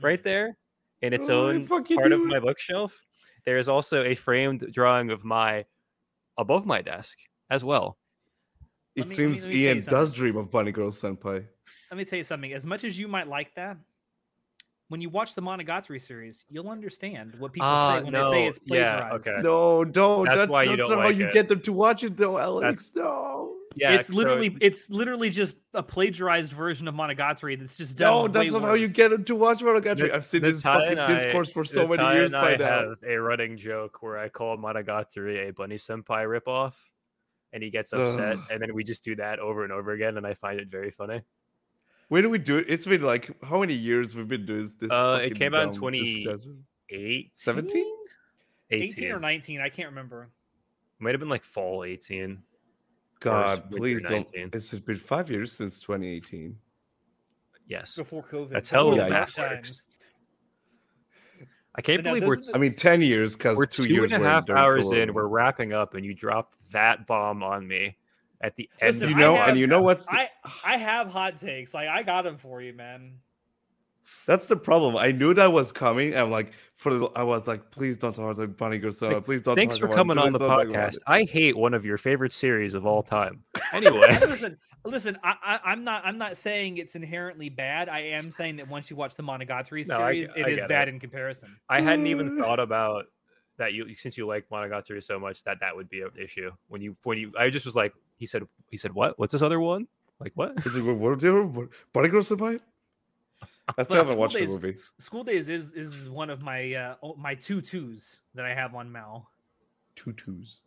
[0.00, 0.24] right mm.
[0.24, 0.56] there,
[1.02, 2.98] in its Oh, own part of knew my bookshelf.
[3.44, 5.66] There is also a framed drawing of my
[6.38, 7.18] above my desk
[7.50, 7.98] as well.
[8.96, 11.46] it let me- let me- seems let me Ian does dream of Bunny Girl Senpai.
[11.90, 12.52] Let me tell you something.
[12.52, 13.76] As much as you might like that,
[14.88, 18.42] when you watch the Monogatari series, you'll understand what people Ah, say when they say
[18.42, 19.28] no, it's yeah, plagiarized.
[19.28, 19.42] okay.
[19.42, 20.24] No, don't.
[20.26, 21.32] That's that- why you that's don't not how like you it.
[21.32, 22.92] get them to watch it, though, Alex.
[22.94, 23.56] No.
[23.76, 28.12] Yeah, it's so- literally it's literally just a plagiarized version of Monogatari that's just done.
[28.12, 29.98] No, that's way not how you get them to watch Monogatari.
[29.98, 32.66] The- I've seen this fucking I- discourse for so many years by I now.
[32.90, 36.74] have a running joke where I call Monogatari a Bunny Senpai ripoff,
[37.52, 40.26] and he gets upset, and then we just do that over and over again, and
[40.26, 41.22] I find it very funny.
[42.08, 42.66] When do we do it?
[42.68, 44.90] It's been like how many years we've been doing this?
[44.90, 46.64] Uh, it came out in dumb 20 discussion?
[46.90, 47.84] Eight, 17?
[48.70, 50.30] 18, 18 or 19, I can't remember.
[50.98, 52.42] might have been like fall eighteen.
[53.20, 54.26] God, please don't.
[54.34, 54.50] 19.
[54.52, 56.56] It's been five years since 2018.
[57.66, 58.50] Yes, Before COVID.
[58.50, 59.86] That's before hella the dark math works.
[61.74, 64.12] I can't But believe we're doesn't I mean, 10 years because we're two, two years
[64.12, 64.98] and a half hours in.
[64.98, 65.12] Corona.
[65.12, 67.96] We're wrapping up, and you dropped that bomb on me
[68.44, 68.94] at the end.
[68.96, 70.28] Listen, you know, have- and you know what's the, I
[70.64, 71.72] I have hot takes.
[71.74, 73.14] Like I got them for you, man.
[74.26, 74.96] that's the problem.
[74.96, 76.14] I knew that was coming.
[76.14, 79.14] I'm like, for the, I was like, please don't talk about Bunny Girl Senpai.
[79.14, 79.56] Like, Please don't.
[79.56, 80.98] Thanks talk for coming on the don't talk about podcast.
[81.06, 83.42] I hate one of your favorite series of all time.
[83.72, 85.18] Anyway, listen, listen.
[85.24, 86.04] I, I, I'm not.
[86.04, 87.88] I'm not saying it's inherently bad.
[87.88, 90.50] I am saying that once you watch the Monogatari No, I series, get- it I
[90.50, 90.94] is bad it.
[90.94, 91.56] in comparison.
[91.68, 93.06] I hadn't even thought about
[93.56, 93.72] that.
[93.72, 96.94] You since you like Monogatari so much that that would be an issue when you
[97.04, 97.32] when you.
[97.38, 99.18] I just was like, he said, he said, what?
[99.18, 99.86] What's this other one?
[100.20, 100.54] Like what?
[100.66, 102.60] Is it, what, what, what, Bunny Girl Senpai?
[103.78, 104.70] I still haven't School watched the Days- movie.
[104.70, 108.54] S- School Days is is one of my uh oh, my two twos that I
[108.54, 109.28] have on MAL.
[109.96, 110.60] Tutus.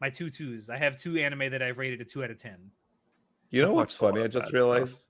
[0.00, 0.70] My two twos.
[0.70, 2.56] I have two anime that I've rated a two out of ten.
[3.50, 4.24] You know I've what's watched a lot funny?
[4.24, 4.54] I just bad stuff.
[4.54, 5.00] realized.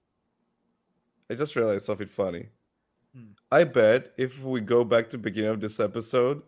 [1.30, 2.48] I just realized something funny.
[3.14, 3.32] Hmm.
[3.52, 6.42] I bet if we go back to the beginning of this episode,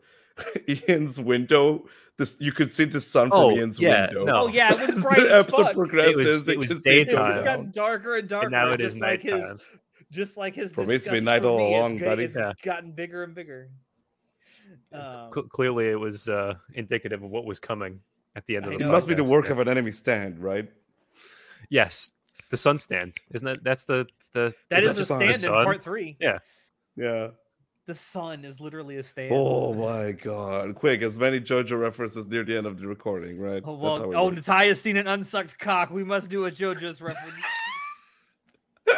[0.69, 1.87] Ian's window,
[2.17, 4.25] this you could see the sun from Oh, Ian's yeah, window.
[4.25, 4.37] no.
[4.43, 5.75] Oh yeah, it was bright the episode fuck.
[5.75, 7.45] progresses, it you was can see It's just daytime.
[7.45, 8.47] gotten darker and darker.
[8.47, 9.59] and now it is just is like his, nighttime.
[10.11, 10.73] just like his.
[10.73, 12.25] For me, it's been night all me, along, ga- buddy.
[12.25, 12.53] It's Yeah.
[12.63, 13.71] gotten bigger and bigger.
[14.93, 15.03] Cl-
[15.43, 18.01] Um, clearly, it was uh, indicative of what was coming
[18.37, 18.83] at the end of I the.
[18.85, 18.93] It know.
[18.93, 19.29] must be the podcast.
[19.31, 20.69] work of an enemy stand, right?
[21.71, 22.11] Yes,
[22.51, 23.65] the sun stand, isn't that?
[23.65, 24.53] That's the the.
[24.71, 26.17] that is is a the stand in part three.
[26.21, 26.39] Yeah.
[26.97, 27.29] Yeah.
[27.91, 29.33] The sun is literally a stand.
[29.35, 30.77] Oh my god!
[30.77, 33.61] Quick, as many JoJo references near the end of the recording, right?
[33.67, 34.37] Oh, That's well, oh, works.
[34.37, 35.91] Natalia's seen an unsucked cock.
[35.91, 37.35] We must do a JoJo's reference.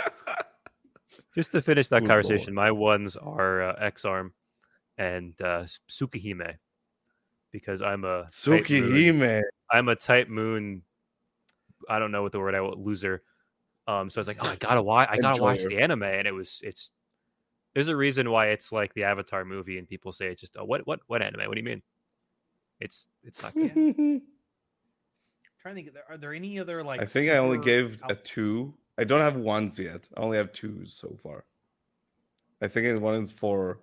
[1.35, 4.35] Just to finish that Good conversation, my ones are uh, EX-ARM
[4.99, 6.57] and uh, Tsukihime
[7.51, 9.43] because I'm a Type-Moon- Tsukihime.
[9.71, 10.83] I'm a Type-Moon.
[11.89, 13.23] I don't know what the word I will loser.
[13.89, 15.79] Um, so I was like, oh, I gotta watch, I gotta watch Enjoyer.
[15.79, 16.91] the anime, and it was it's.
[17.75, 20.65] There's a reason why it's like the Avatar movie, and people say it's just oh,
[20.65, 21.47] what what what anime?
[21.47, 21.83] What do you mean?
[22.81, 23.73] It's it's not good.
[25.63, 27.01] trying to think, are there any other like?
[27.01, 28.75] I think I only super gave a two.
[28.99, 30.07] I don't have ones yet.
[30.17, 31.45] I only have twos so far.
[32.61, 33.81] I think one is for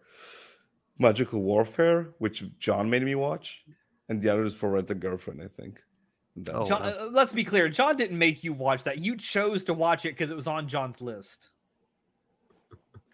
[0.99, 3.63] Magical Warfare, which John made me watch,
[4.07, 5.41] and the other is for Rent a Girlfriend.
[5.41, 5.81] I think.
[6.35, 7.69] And Oh, that's John, uh, let's be clear.
[7.69, 8.99] John didn't make you watch that.
[8.99, 11.49] You chose to watch it because it was on John's list.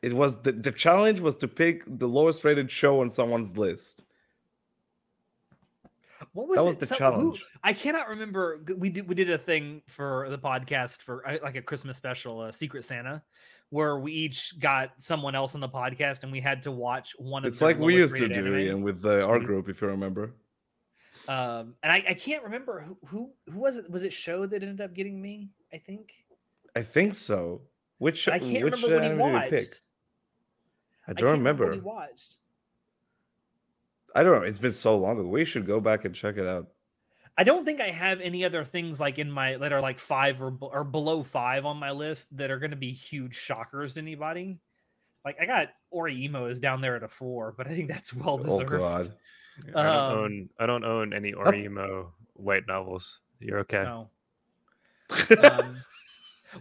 [0.06, 4.04] It was the, the challenge was to pick the lowest rated show on someone's list.
[6.34, 6.80] What was That was it?
[6.80, 7.46] the So- who- challenge.
[7.64, 8.62] I cannot remember.
[8.78, 12.42] We did we did a thing for the podcast for uh, like a Christmas special,
[12.42, 13.24] uh, Secret Santa,
[13.70, 17.44] where we each got someone else on the podcast and we had to watch one
[17.44, 17.52] of.
[17.52, 17.54] The.
[17.54, 18.60] It's like we used to do anime.
[18.60, 19.46] Ian, with the, our Mhm.
[19.46, 20.34] group, if you remember.
[21.28, 23.90] Um, and I, I can't remember who, who who was it.
[23.90, 25.50] Was it show that ended up getting me?
[25.74, 26.12] I think.
[26.76, 27.62] I think so.
[27.98, 29.04] Which I can't which remember what
[29.50, 29.82] he watched.
[31.08, 31.66] I I don't can't remember.
[31.68, 32.38] what he watched.
[34.16, 34.48] I don't know.
[34.48, 35.28] It's been so long ago.
[35.28, 36.68] We should go back and check it out.
[37.38, 40.42] I don't think I have any other things like in my that are like five
[40.42, 44.00] or or below five on my list that are going to be huge shockers to
[44.00, 44.58] anybody.
[45.26, 48.40] Like I got Oreimo is down there at a four, but I think that's well
[48.42, 48.70] Oh deserved.
[48.72, 49.10] god.
[49.76, 53.20] I don't Um, own I don't own any Oreimo light novels.
[53.40, 53.84] You're okay.
[53.84, 54.10] No.
[55.44, 55.82] Um,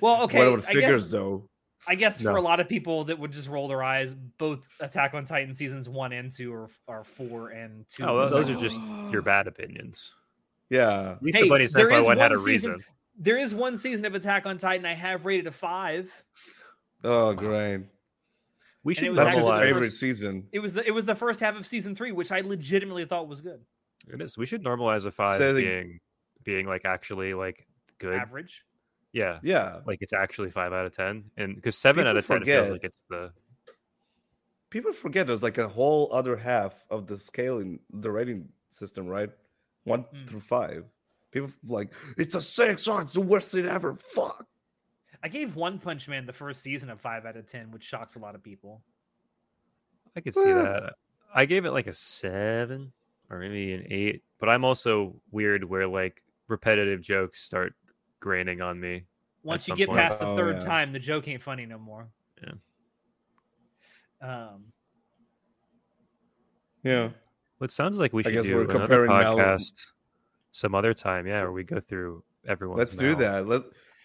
[0.01, 0.39] well, okay.
[0.39, 1.49] what about I figures guess, though?
[1.87, 5.15] I guess for a lot of people that would just roll their eyes, both Attack
[5.15, 8.05] on Titan seasons one and two are, are four and two.
[8.05, 8.79] Oh, as those are just
[9.11, 10.13] your bad opinions.
[10.71, 11.13] Yeah.
[11.13, 12.85] At least Hey, the Bunny there Senpai one had a one season- reason.
[13.17, 16.11] There is one season of Attack on Titan I have rated a five.
[17.05, 17.83] Oh great.
[18.83, 19.61] We And should it was That's his normalize.
[19.61, 20.49] favorite first- season.
[20.53, 23.29] It was the it was the first half of season three, which I legitimately thought
[23.29, 23.61] was good.
[24.13, 24.37] It is.
[24.37, 26.01] We should normalize a five So the- being
[26.43, 27.67] being like actually like
[27.99, 28.15] good.
[28.19, 28.65] Average.
[29.15, 29.81] Yeah, Yeah.
[29.87, 32.47] like it's actually five out of ten, and because seven People out of ten it
[32.47, 33.33] feels like it's the
[34.71, 39.31] People forget there's like a whole other half of the scaling, the rating system, right?
[39.85, 40.29] One Mm.
[40.29, 40.85] through five.
[41.31, 42.87] People like it's a six.
[42.89, 43.95] Oh, it's the worst thing ever.
[43.97, 44.47] Fuck.
[45.23, 48.17] I gave One Punch Man the first season of five out of ten, which shocks
[48.17, 48.83] a lot of people.
[50.17, 50.95] I could see Well- that.
[51.33, 52.93] I gave it like a seven
[53.31, 57.75] or maybe an eight, but I'm also weird where like repetitive jokes start
[58.25, 59.05] graining on me.
[59.43, 59.99] Once you get point.
[59.99, 60.61] past the Oh, third yeah.
[60.67, 62.09] time, the joke ain't funny no more.
[62.43, 62.53] Yeah.
[64.23, 64.65] Um,
[66.83, 67.03] Yeah.
[67.59, 69.89] Well, it sounds like we I should do we're another comparing MAL- podcast
[70.53, 71.27] some other time.
[71.27, 72.79] Yeah, where we go through everyone.
[72.79, 73.47] Let's do that.
[73.47, 73.63] Let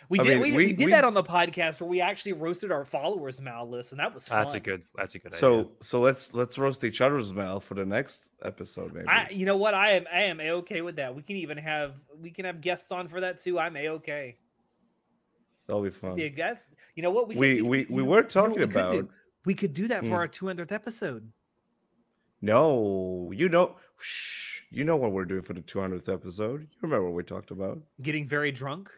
[0.09, 2.01] we I did mean, we, we- we did we- that on the podcast where we
[2.01, 4.39] actually roasted our followers MAL list, and that was fun.
[4.41, 4.81] That's a good.
[4.95, 5.33] That's a good.
[5.35, 5.71] so idea.
[5.81, 9.07] so let's let's roast each other's mail for the next episode, maybe.
[9.07, 9.73] I, you know what?
[9.75, 11.13] I am I am a okay with that.
[11.15, 13.59] We can even have we can have guests on for that too.
[13.59, 14.37] I'm a okay.
[15.67, 16.17] That'll be fun.
[16.17, 16.67] Yeah, guys.
[16.95, 17.27] You know what?
[17.27, 18.79] We could- we you we know- were you know talking what could do?
[18.99, 19.09] about
[19.45, 20.13] We could do that for Mm.
[20.13, 21.31] our 200th episode.
[22.41, 26.61] no, you know, shh, you know what we're doing for the 200th episode.
[26.61, 27.79] You remember what we talked about?
[28.01, 28.89] Getting very drunk.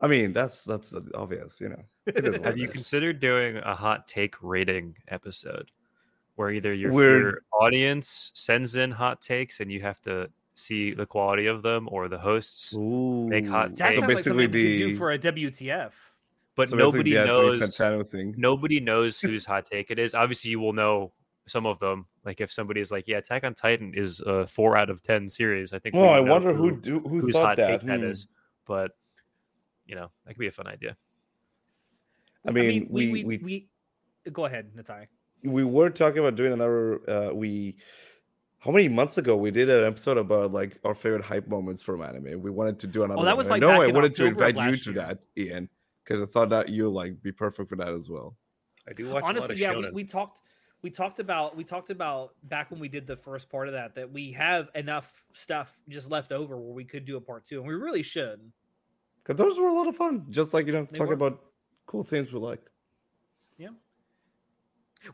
[0.00, 1.82] I mean, that's that's obvious, you know.
[2.06, 2.72] It is what Have you is.
[2.72, 5.70] considered doing a hot take rating episode
[6.36, 11.04] where either your, your audience sends in hot takes and you have to see the
[11.06, 13.94] quality of them, or the hosts, make hot takes?
[13.94, 15.92] So sounds like basically, something could the do for a WTF.
[16.56, 17.60] but so nobody knows.
[17.60, 18.34] Fantano thing.
[18.38, 20.14] Nobody knows whose hot take it is.
[20.14, 21.12] Obviously, you will know
[21.46, 22.06] some of them.
[22.24, 25.28] Like if somebody is like, "Yeah, Attack on Titan is a four out of ten
[25.28, 25.94] series," I think.
[25.94, 27.66] Oh, I wonder who do, who whose thought hot that.
[27.66, 28.04] take that Hmm.
[28.06, 28.28] is.
[28.66, 28.92] But
[29.90, 30.96] you know, that could be a fun idea.
[32.46, 33.68] I mean, we we we, we,
[34.24, 35.08] we, go ahead, Natai.
[35.42, 37.10] we were talking about doing another.
[37.10, 37.76] Uh, we
[38.60, 42.02] how many months ago we did an episode about like our favorite hype moments from
[42.02, 42.40] anime.
[42.40, 43.20] We wanted to do another.
[43.20, 45.00] Oh, that was, I like, no, I wanted to October of invite you to year.
[45.00, 45.68] that, Ian,
[46.04, 48.36] because I thought that you'll like be perfect for that as well.
[48.88, 50.40] I do watch Honestly, yeah, a lot we, we talked
[50.82, 53.96] we talked about we talked about back when we did the first part of that
[53.96, 57.58] that we have enough stuff just left over where we could do a part two,
[57.58, 58.40] and we really should.
[59.22, 60.26] Because those were a lot of fun.
[60.30, 61.26] Just like you know, They talking were.
[61.26, 61.40] about
[61.86, 62.60] cool things we like.
[63.58, 63.68] Yeah.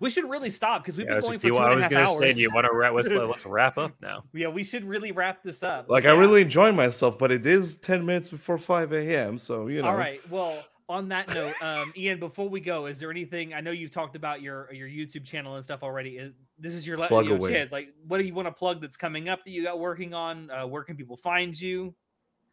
[0.01, 1.77] We should really stop because we've Yeah, been going for do- two I and a
[1.77, 2.93] was gonna say, you want to wrap?
[2.93, 4.25] Let's let's wrap up now.
[4.33, 5.89] yeah, we should really wrap this up.
[5.89, 6.13] Like Yeah.
[6.13, 9.39] I really enjoy myself, but it is ten minutes before five a.m.
[9.39, 9.89] So you know.
[9.89, 10.21] All right.
[10.29, 13.55] Well, on that note, um, Ian, before we go, is there anything?
[13.55, 16.17] I know you've talked about your your YouTube channel and stuff already.
[16.19, 17.53] Is, this is your le- Plug you know, away.
[17.53, 17.71] chance.
[17.71, 20.51] Like, what do you want to plug that's coming up that you got working on?
[20.51, 21.95] Uh, where can people find you?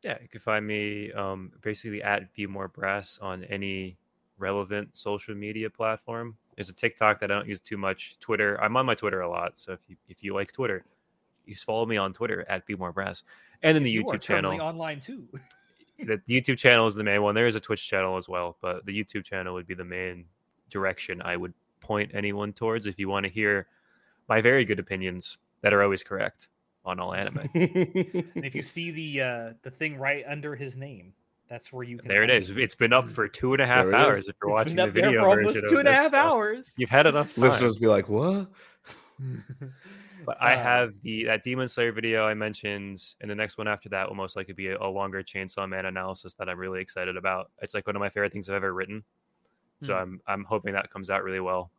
[0.04, 3.98] Yeah, you can find me um, basically at BmoreBrass on any
[4.38, 6.36] relevant social media platform.
[6.56, 8.20] There's a TikTok that I don't use too much.
[8.20, 9.54] Twitter, I'm on my Twitter a lot.
[9.56, 10.84] So if you if you like Twitter,
[11.46, 13.24] you just follow me on Twitter at BmoreBrass,
[13.64, 14.52] and then the You YouTube channel.
[14.62, 15.28] online too.
[16.00, 17.34] the YouTube channel is the main one.
[17.34, 20.26] There is a Twitch channel as well, but the YouTube channel would be the main
[20.70, 23.68] direction I would point anyone towards if you want to hear
[24.28, 26.50] my very good opinions that are always correct
[26.86, 27.50] on all anime.
[27.56, 31.14] And if you see the uh, the thing right under his name,
[31.50, 32.08] that's where you can.
[32.08, 32.50] there it find is.
[32.52, 34.20] It's been up for two and a half There it hours.
[34.24, 34.30] is.
[34.30, 35.88] If you're It's watching been the up there video for almost version two of and
[35.88, 36.26] a this half stuff.
[36.26, 36.74] hours.
[36.78, 37.44] You've had enough time.
[37.46, 38.48] Listeners be like, what?
[40.26, 43.68] But I Uh, have the that Demon Slayer video I mentioned, and the next one
[43.68, 46.80] after that will most likely be a, a longer Chainsaw Man analysis that I'm really
[46.80, 47.52] excited about.
[47.62, 49.04] It's like one of my favorite things I've ever written,
[49.82, 50.00] so Hmm.
[50.00, 51.72] I'm I'm hoping that comes out really well.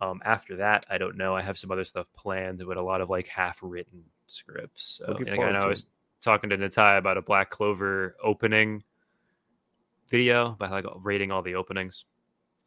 [0.00, 1.34] Um, after that, I don't know.
[1.34, 5.00] I have some other stuff planned, but a lot of like half written scripts.
[5.04, 5.88] So, and again, I was
[6.22, 8.84] talking to Natai about a Black Clover opening
[10.08, 12.04] video by like rating all the openings,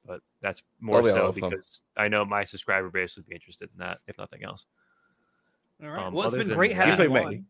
[0.05, 1.49] but that's more That'll be a lot so of fun.
[1.51, 4.65] because I know my subscriber base would be interested in that, if nothing else.
[5.81, 6.05] All right.
[6.05, 7.43] Um, well, it's been than great that- having If I you may,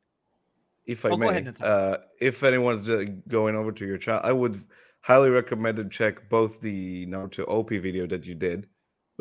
[0.85, 4.31] if I Oh, may, ahead, uh, if anyone's uh, going over to your channel, I
[4.31, 4.63] would
[5.01, 8.67] highly recommend to check both the Naruto OP video that you did,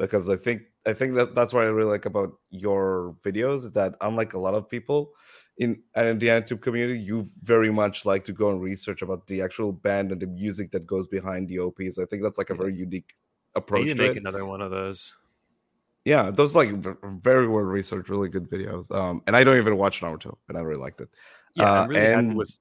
[0.01, 3.73] because I think I think that that's what I really like about your videos is
[3.73, 5.13] that unlike a lot of people
[5.59, 9.27] in and in the YouTube community, you very much like to go and research about
[9.27, 11.99] the actual band and the music that goes behind the OPs.
[11.99, 13.15] I think that's like a very unique
[13.55, 14.23] approach to make it.
[14.25, 15.13] another one of those.
[16.07, 16.71] Yeah, those like
[17.23, 18.91] very well researched, really good videos.
[18.91, 21.11] Um, and I don't even watch Naruto, but I really liked it.
[21.55, 22.59] Yeah, Uh, I'm really and- with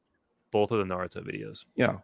[0.52, 1.64] both of the Naruto videos.
[1.76, 2.00] Yeah.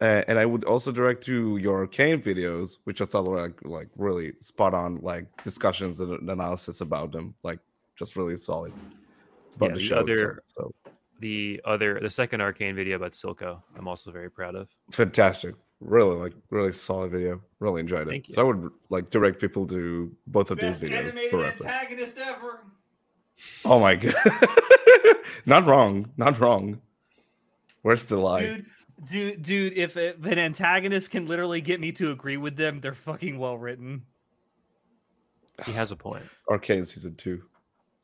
[0.00, 3.62] Uh, and I would also direct to your Arcane videos, which I thought were like,
[3.64, 7.58] like really spot on, like discussions and analysis about them, like
[7.98, 8.72] just really solid.
[9.56, 10.08] About Yeah, the the show itself.
[10.08, 10.74] other- So
[11.20, 14.68] The other, the second arcane video about Silco, I'm also very proud of.
[14.90, 17.42] fantastic, really like really solid video.
[17.58, 18.10] Really enjoyed it.
[18.10, 18.34] Thank you.
[18.36, 21.60] So I would like direct people to both of these videos for reference.
[21.74, 22.64] antagonist ever.
[23.66, 24.14] Oh my god,
[25.44, 26.80] not wrong, not wrong.
[27.82, 28.40] Where's the lie?
[28.46, 28.66] Dude,
[29.04, 32.94] dude, dude, if, if an antagonist can literally get me to agree with them, they're
[32.94, 34.02] fucking well written.
[35.66, 36.24] He has a point.
[36.50, 37.42] Arcane season two.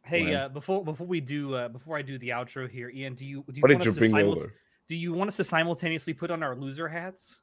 [0.02, 0.34] Hey, When?
[0.34, 3.44] uh, before before we do uh, before I do the outro here, Ian, do you
[3.50, 4.46] do you What want did you us to bring simul-
[4.88, 7.40] do you want us to simultaneously put on our loser hats?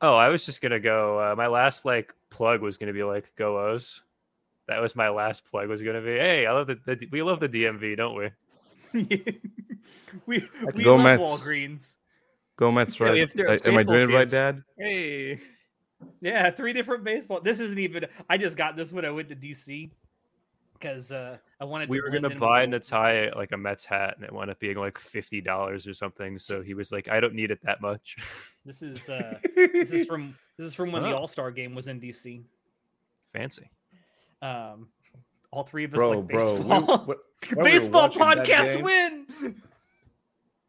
[0.00, 1.18] Oh, I was just gonna go.
[1.18, 4.02] Uh, my last like plug was gonna be like go O's.
[4.68, 5.68] That was my last plug.
[5.68, 8.30] Was gonna be, hey, I love the, the we love the DMV, don't we?
[10.26, 11.22] we we Go love Mets.
[11.22, 11.94] Walgreens.
[12.56, 13.20] Go Mets, Yeah, right?
[13.20, 14.30] have their Uh, Am I baseball doing it right.
[14.30, 14.62] Dad?
[14.78, 15.38] Hey,
[16.20, 17.40] Yeah, three different baseball.
[17.40, 18.06] This isn't even.
[18.28, 19.90] I just got this when I went to DC
[20.74, 21.88] because uh, I wanted.
[21.88, 24.58] we to were gonna buy the- Natai like a Mets hat, and it wound up
[24.58, 26.38] being like fifty dollars or something.
[26.38, 28.16] So he was like, I don't need it that much.
[28.66, 31.18] This is uh, this is from this is from when the Oh.
[31.18, 32.42] All Star game was in DC.
[33.32, 33.70] Fancy.
[34.42, 34.88] Um,
[35.52, 36.52] all three of us bro, like bro.
[36.54, 36.80] we- baseball.
[37.04, 37.18] what- when
[37.50, 39.54] we were baseball podcast win.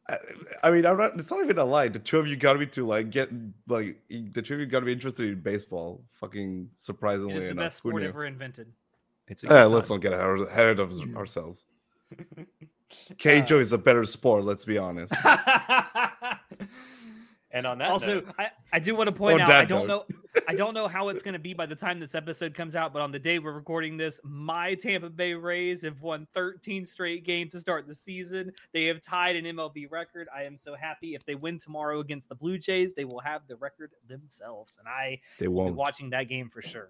[0.10, 0.18] I,
[0.64, 1.18] I mean, I'm not.
[1.20, 1.90] It's not even a lie.
[1.90, 3.30] The two of you got me to like get
[3.68, 6.02] like the two of you got me interested in baseball.
[6.20, 7.66] Fucking surprisingly It is the enough.
[7.66, 8.10] best Who sport knew?
[8.10, 8.72] ever invented.
[9.28, 11.66] It's a Eh, let's not get ahead ahead of ourselves.
[13.18, 14.46] Keijo is a better sport.
[14.46, 15.14] Let's be honest.
[17.50, 20.10] And on that also, note, I, I do want to point out I don't note.
[20.10, 20.18] know
[20.48, 22.94] I don't know how it's going to be by the time this episode comes out,
[22.94, 27.24] but on the day we're recording this, my Tampa Bay Rays have won 13 straight
[27.26, 28.52] games to start the season.
[28.74, 30.28] They have tied an MLB record.
[30.36, 31.16] I am so happy.
[31.16, 34.88] If they win tomorrow against the Blue Jays, they will have the record themselves, and
[34.88, 35.76] I They will be won't.
[35.76, 36.90] watching that game for sure.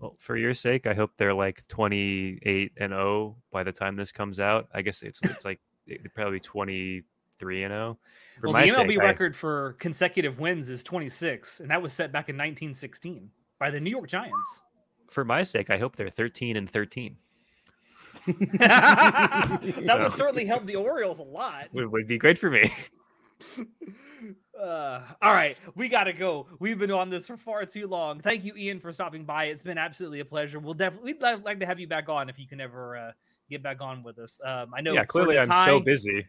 [0.00, 3.94] well, for your sake, I hope they're like twenty eight and zero by the time
[3.94, 4.68] this comes out.
[4.74, 7.02] I guess it's it's like it'd probably twenty
[7.42, 7.98] three and zero.
[8.42, 11.92] Well, my the MLB sake, I- record for consecutive wins is 26, and that was
[11.92, 14.62] set back in 1916 by the New York Giants.
[15.10, 17.16] for my sake, I hope they're thirteen and thirteen.
[18.26, 21.68] that would certainly help the Orioles a lot.
[21.74, 22.70] It would be great for me.
[24.60, 26.46] Uh, all right, we got to go.
[26.60, 28.20] We've been on this for far too long.
[28.20, 29.46] Thank you, Ian, for stopping by.
[29.46, 30.60] It's been absolutely a pleasure.
[30.60, 33.12] We'll definitely we'd li- like to have you back on if you can ever uh,
[33.50, 34.40] get back on with us.
[34.44, 34.92] Um, I know.
[34.92, 36.28] yeah, clearly I'm so busy.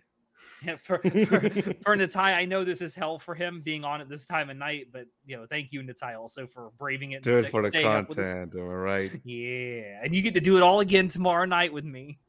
[0.65, 4.07] Yeah, for, for, for Natai, I know this is hell for him being on at
[4.09, 7.15] this time of night, but you know, thank you, Natai, also for braving it.
[7.17, 8.27] and Do it sta- for the staying up with us.
[8.27, 8.53] content.
[8.55, 9.11] Am I right?
[9.25, 12.19] Yeah, and you get to do it all again tomorrow night with me.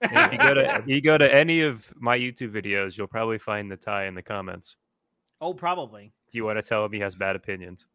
[0.00, 3.38] If you go to if you go to any of my YouTube videos, you'll probably
[3.38, 4.76] find the tie in the comments.
[5.40, 6.12] oh, probably.
[6.28, 7.86] If you want to tell him he has bad opinions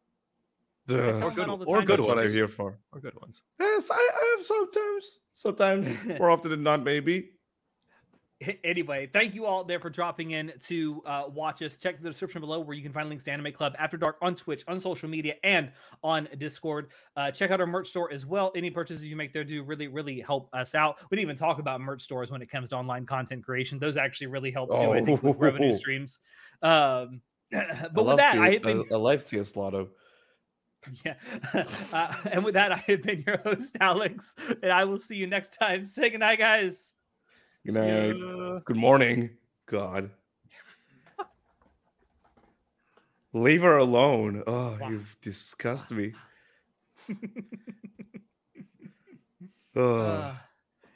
[0.89, 1.13] I tell Duh.
[1.13, 2.77] him or good, all the or good That's what I'm ones, here for.
[2.91, 3.43] or good ones.
[3.59, 5.19] Yes, I, I have sometimes.
[5.33, 7.29] Sometimes, more often than not, maybe.
[8.63, 11.75] anyway, thank you all there for dropping in to uh, watch us.
[11.77, 14.35] Check the description below where you can find links to Anime Club After Dark on
[14.35, 15.71] Twitch, on social media, and
[16.03, 16.89] on Discord.
[17.15, 18.51] Uh, check out our merch store as well.
[18.55, 20.97] Any purchases you make there do really, really help us out.
[21.09, 23.79] We didn't even talk about merch stores when it comes to online content creation.
[23.79, 25.77] Those actually really help too, I think, with revenue Oh.
[25.77, 26.19] streams.
[26.61, 29.89] Um, but with that, I have been I, I love CS Lotto.
[31.05, 31.13] yeah.
[31.93, 35.27] Uh, and with that, I have been your host, Alex, and I will see you
[35.27, 35.85] next time.
[35.85, 36.92] Say goodnight, guys.
[37.65, 38.15] Good night.
[38.17, 38.59] Yeah.
[38.65, 39.29] Good morning.
[39.69, 40.09] God.
[43.33, 44.43] Leave her alone.
[44.45, 44.89] Oh, Wow.
[44.89, 46.13] you've disgusted me.
[49.75, 50.35] Oh, Uh,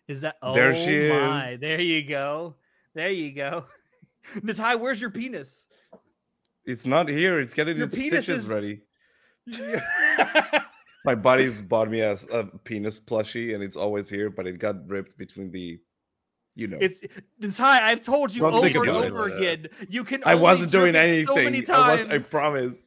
[0.07, 1.59] is that oh There she my is.
[1.59, 2.53] there you go
[2.93, 3.65] there you go
[4.35, 5.65] natai where's your penis
[6.63, 7.39] it's not here.
[7.39, 8.81] It's getting Your its stitches is- ready.
[11.05, 12.15] My buddy's bought me a
[12.65, 15.79] penis plushie, and it's always here, but it got ripped between the,
[16.57, 16.77] you know.
[16.81, 17.01] it's
[17.41, 19.11] natai i've told you Don't over and about it.
[19.11, 21.27] over again you can I wasn't doing anything.
[21.27, 22.05] so many I was.
[22.07, 22.83] times I promise.